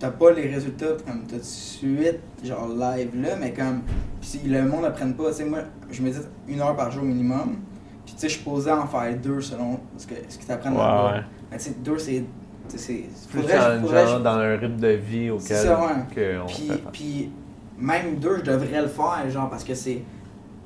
[0.05, 3.81] t'as pas les résultats comme tout de suite, genre live là, mais comme,
[4.21, 5.61] si le monde n'apprenne pas, tu sais, moi,
[5.91, 7.57] je médite une heure par jour minimum,
[8.05, 10.47] puis tu sais, je suis posé à en faire deux selon ce que ce qu'ils
[10.47, 11.13] t'apprennent Ouais, là-bas.
[11.15, 11.21] ouais.
[11.51, 12.23] Mais tu sais, deux, c'est.
[12.69, 13.29] tu sais, c'est.
[13.31, 16.15] Plus challengeant dans un rythme de vie auquel C'est ça, ouais.
[16.15, 16.83] que on Puis, fait.
[16.93, 17.31] puis
[17.79, 20.03] même deux, je devrais le faire, genre, parce que c'est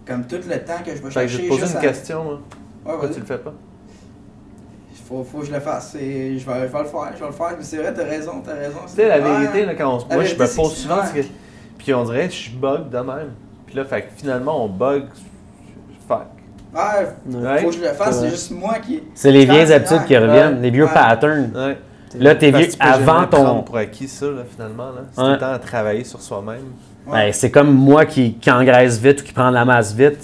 [0.05, 1.43] comme tout le temps que je vais Fait que je chercher.
[1.43, 2.32] vais te poser une à- question, moi.
[2.35, 2.40] Ouais,
[2.85, 3.55] Pourquoi tu le fais pas?
[5.09, 5.93] Faut, faut que je le fasse.
[5.94, 7.55] Je vais, je vais le faire, je vais le faire.
[7.56, 8.80] Mais c'est vrai, t'as raison, t'as raison.
[8.86, 9.39] Tu sais, la Ouais.
[9.40, 10.05] vérité, là, quand on se.
[10.06, 10.97] Moi, je me pose souvent.
[11.14, 11.20] que-
[11.78, 13.30] Puis on dirait, je bug de même.
[13.66, 15.05] Puis là, fait que finalement, on bug.
[16.06, 16.26] Fuck.
[16.74, 16.80] Ouais,
[17.40, 17.59] Ouais.
[17.62, 19.02] faut que je le fasse, C'est juste moi qui.
[19.14, 20.93] C'est les vieilles habitudes qui reviennent, ouais, les vieux ouais.
[20.93, 21.51] patterns.
[21.55, 21.78] Ouais.
[22.18, 23.62] Là, t'es vieux avant ton.
[23.62, 24.86] pour acquis ça, là, finalement.
[24.90, 25.02] Là.
[25.12, 26.64] C'est le temps à travailler sur soi-même.
[27.06, 27.26] Ouais.
[27.28, 30.18] Ben, c'est comme moi qui, qui engraisse vite ou qui prend de la masse vite.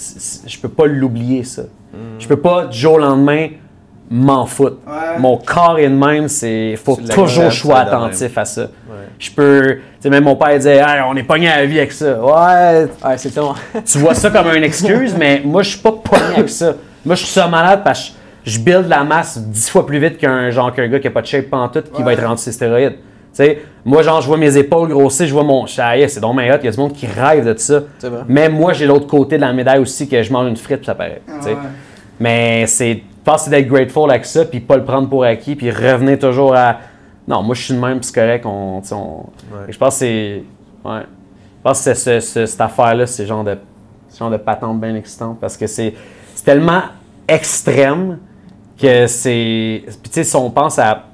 [0.46, 1.62] Je peux pas l'oublier, ça.
[1.62, 1.96] Mm.
[2.18, 3.48] Je peux pas, du jour au lendemain,
[4.10, 4.76] m'en foutre.
[4.86, 5.18] Ouais.
[5.18, 7.76] Mon corps est de même, c'est faut toujours même.
[7.76, 8.62] attentif à ça.
[8.62, 8.96] Ouais.
[9.18, 11.78] Je peux, tu sais, même mon père disait, Hey, on est pogné à la vie
[11.78, 12.18] avec ça.
[12.20, 13.54] Ouais, Ouais, c'est tellement.
[13.84, 16.74] tu vois ça comme une excuse, mais moi, je suis pas pogné avec ça.
[17.04, 18.14] Moi, je suis ça malade parce que
[18.44, 21.22] je, build la masse dix fois plus vite qu'un genre qu'un gars qui a pas
[21.22, 22.96] de shape pantoute qui va être rendu ses stéroïdes.
[22.96, 25.64] Tu sais, moi, genre, je vois mes épaules grossir, je vois mon.
[25.78, 27.80] Ah, c'est donc hot, il y a du monde qui rêve de ça.
[28.28, 30.94] Mais moi, j'ai l'autre côté de la médaille aussi que je mange une frite, ça
[30.94, 31.20] paraît.
[31.26, 31.56] Ouais.
[32.20, 35.24] Mais c'est, je pense que c'est d'être grateful avec ça, puis pas le prendre pour
[35.24, 36.76] acquis, puis revenir toujours à.
[37.26, 38.44] Non, moi je suis de même, puis c'est correct.
[38.44, 39.20] On, tu sais, on-
[39.52, 39.64] Ouais.
[39.68, 40.42] Et Je pense que c'est.
[40.84, 41.00] Ouais.
[41.00, 43.56] Je pense que c'est ce- ce- cette affaire-là, c'est genre de,
[44.10, 45.94] ce genre de patente bien excitante, parce que c'est,
[46.34, 46.82] c'est tellement
[47.26, 48.18] extrême
[48.80, 49.82] que c'est.
[49.86, 51.04] Puis tu sais, si on pense à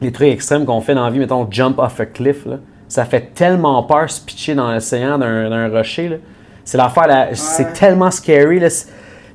[0.00, 2.56] les trucs extrêmes qu'on fait dans la vie, mettons jump off a cliff, là,
[2.88, 6.08] ça fait tellement peur se pitcher dans l'océan d'un, d'un rocher.
[6.08, 6.16] là.
[6.64, 8.58] C'est l'affaire, là, c'est tellement scary.
[8.60, 8.68] Là.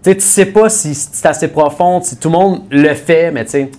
[0.04, 3.32] Tu sais, tu sais pas si c'est assez profond, si tout le monde le fait,
[3.32, 3.72] mais tu sais.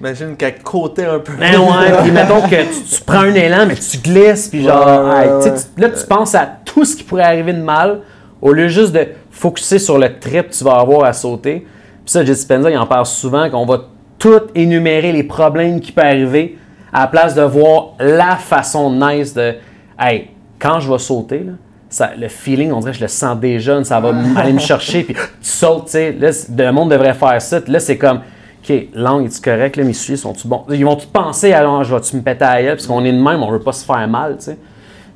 [0.00, 1.32] Imagine qu'à côté un peu.
[1.38, 4.84] Ben ouais, puis mettons que tu, tu prends un élan, mais tu glisses, puis genre,
[4.86, 5.58] Ouais, ouais, hey, tu sais, ouais.
[5.76, 8.00] tu- là tu penses à tout ce qui pourrait arriver de mal,
[8.40, 11.60] au lieu juste de focuser sur le trip que tu vas avoir à sauter.
[12.04, 13.82] Puis ça, Jesse Spencer, il en parle souvent, qu'on va
[14.18, 16.58] tout énumérer les problèmes qui peuvent arriver,
[16.92, 19.54] à la place de voir la façon nice de,
[20.00, 21.52] hey, quand je vais sauter, là,
[21.92, 25.02] ça, le feeling, on dirait que je le sens déjà, ça va aller me chercher,
[25.04, 26.12] puis tu sautes, tu sais.
[26.12, 27.60] Là, le monde devrait faire ça.
[27.66, 28.20] Là, c'est comme,
[28.64, 29.76] OK, langue, es-tu correct?
[29.76, 30.64] Là, mes souliers sont-tu bons?
[30.70, 32.58] Ils vont tous penser, alors, je vais-tu me péter à?
[32.70, 34.58] Parce qu'on est de même, on veut pas se faire mal, tu sais.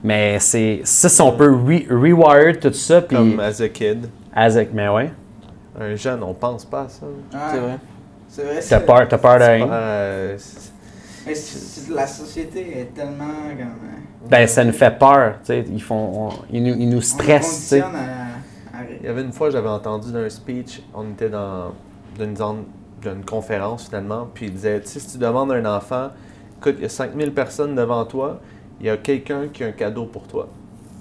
[0.05, 3.17] Mais c'est ça, si on peut re- rewire tout ça, puis.
[3.17, 4.09] Comme as a kid.
[4.35, 5.11] As- mais ouais.
[5.81, 7.07] Un jeune, on pense pas à ça.
[7.07, 7.39] Ouais.
[7.53, 7.79] C'est vrai.
[8.29, 8.55] C'est vrai.
[8.57, 9.67] T'as c'est- peur, t'as peur de C'est rien?
[11.27, 11.35] Mais
[11.95, 13.61] la société est tellement comme.
[13.61, 15.65] euh, Ben, ça nous fait peur, tu sais.
[15.69, 17.81] Ils, font, on- ils, nous, ils nous stressent, tu sais.
[17.81, 21.73] à- Il y avait une fois, j'avais entendu d'un speech, on était dans
[22.19, 22.65] d'une zone
[23.03, 26.09] d'une conférence finalement, puis il disait, tu sais, si tu demandes à un enfant,
[26.59, 28.41] écoute, il y a 5000 personnes devant toi,
[28.81, 30.49] il y a quelqu'un qui a un cadeau pour toi.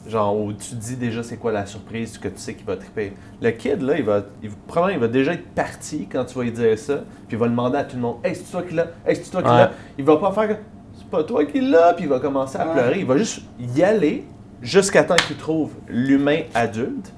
[0.07, 3.13] Genre, où tu dis déjà c'est quoi la surprise que tu sais qu'il va triper.
[3.41, 6.43] Le kid, là, il va, il, probablement, il va déjà être parti quand tu vas
[6.43, 8.75] lui dire ça, puis il va demander à tout le monde, hey, c'est toi qui
[8.75, 9.55] l'as, hey, c'est toi qui Ouais.
[9.57, 9.71] l'as.
[9.97, 10.53] Il va pas faire, que,
[10.95, 12.73] c'est pas toi qui l'as, puis il va commencer à Ouais.
[12.73, 12.99] pleurer.
[12.99, 14.25] Il va juste y aller
[14.61, 17.11] jusqu'à temps qu'il trouve l'humain adulte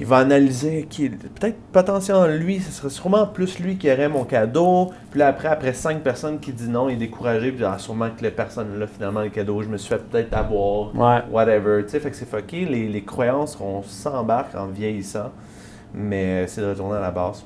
[0.00, 4.24] il va analyser qui peut-être potentiellement lui, ce serait sûrement plus lui qui aurait mon
[4.24, 4.90] cadeau.
[5.10, 7.52] Puis là, après, après cinq personnes qui disent non, il est découragé.
[7.52, 10.34] Puis ah, sûrement que les personnes là, finalement, le cadeau, je me suis fait peut-être
[10.34, 10.94] avoir.
[10.96, 11.22] Ouais.
[11.30, 11.84] Whatever.
[11.84, 12.64] Tu sais, fait que c'est fucké.
[12.64, 15.30] Les, les croyances, on s'embarque en vieillissant.
[15.94, 17.44] Mais c'est de retourner à la base.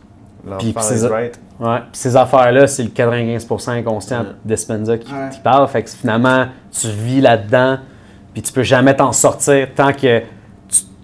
[0.58, 0.72] Puis,
[1.10, 1.38] right.
[1.60, 1.78] Ouais.
[1.80, 4.26] Puis ces affaires-là, c'est le 95% inconscient Ouais.
[4.44, 5.28] d'Espenza qui, Ouais.
[5.30, 5.66] qui parle.
[5.68, 7.78] Fait que finalement, tu vis là-dedans,
[8.32, 10.22] puis tu peux jamais t'en sortir tant que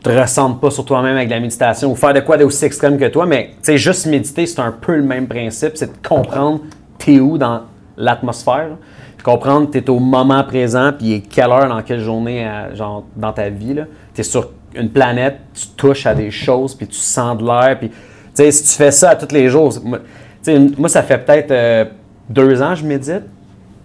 [0.05, 3.07] te ressentes pas sur toi-même avec la méditation ou faire de quoi d'aussi extrême que
[3.07, 3.25] toi.
[3.25, 5.73] Mais tu juste méditer, c'est un peu le même principe.
[5.77, 6.61] C'est de comprendre
[6.99, 7.63] t'es où dans
[7.97, 8.77] l'atmosphère.
[9.25, 13.49] Comprendre t'es au moment présent, puis quelle heure dans quelle journée euh, genre, dans ta
[13.49, 13.75] vie.
[14.15, 17.79] Tu es sur une planète, tu touches à des choses, puis tu sens de l'air.
[17.79, 17.97] Puis, tu
[18.35, 19.73] sais, si tu fais ça à tous les jours,
[20.77, 21.87] moi ça fait peut-être euh,
[22.29, 23.23] deux ans que je médite,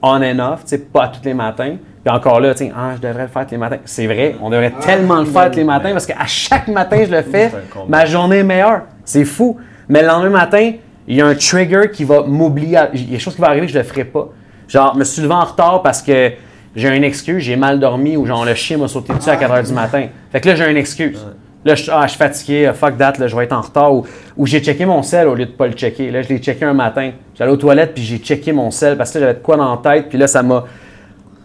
[0.02, 1.78] on and off, tu sais, pas tous les matins.
[2.04, 3.78] Puis encore là, tu sais, ah, je devrais le faire tous les matins.
[3.86, 7.12] C'est vrai, on devrait tellement le faire tous les matins parce qu'à chaque matin, je
[7.12, 7.50] le fais,
[7.90, 8.82] ma journée est meilleure.
[9.04, 9.58] C'est fou.
[9.90, 10.72] Mais le lendemain matin,
[11.08, 12.78] il y a un trigger qui va m'oublier.
[12.78, 14.30] à- Il y a des choses qui vont arriver que je ne le ferai pas.
[14.68, 16.32] Genre, me suis levé en retard parce que
[16.76, 19.52] j'ai une excuse, j'ai mal dormi ou genre le chien m'a sauté dessus à 4
[19.54, 20.06] h du matin.
[20.32, 21.26] Fait que là, j'ai une excuse.
[21.66, 23.94] Là, je, ah, je suis fatigué, ah, fuck that, là, je vais être en retard.
[23.94, 24.06] Ou,
[24.38, 26.12] ou j'ai checké mon sel au lieu de pas le checker.
[26.12, 27.12] Là, je l'ai checké un matin.
[27.36, 29.72] J'allais aux toilettes puis j'ai checké mon sel parce que là, j'avais de quoi dans
[29.72, 30.08] la tête.
[30.08, 30.64] Puis là, ça m'a.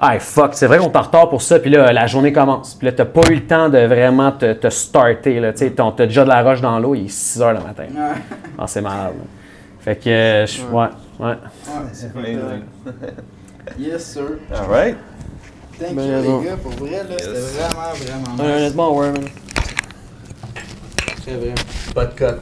[0.00, 1.58] Ah, fuck, c'est vrai qu'on est en retard pour ça.
[1.58, 2.74] Puis là, la journée commence.
[2.74, 5.40] Puis là, t'as pas eu le temps de vraiment te, te starter.
[5.40, 7.60] Là, tu sais, t'as déjà de la roche dans l'eau, il est 6 h le
[7.60, 7.84] matin.
[7.94, 8.20] Ouais.
[8.58, 9.12] Ah, c'est malade.
[9.18, 9.24] là.
[9.80, 10.86] Fait que, euh, je- ouais,
[11.20, 11.26] ouais.
[11.26, 11.36] Ouais,
[11.92, 12.10] c'est.
[13.78, 14.22] Yes, sir.
[14.54, 14.96] Alright.
[15.80, 16.40] Thank Ben, you, raison.
[16.42, 16.56] les gars.
[16.62, 17.56] Pour vrai, là, c'était Yes.
[17.56, 18.56] vraiment, vraiment Ouais, nice.
[18.60, 19.24] honnêtement, ouais, man.
[21.24, 21.54] C'est vrai.
[21.94, 22.40] Pas de cut.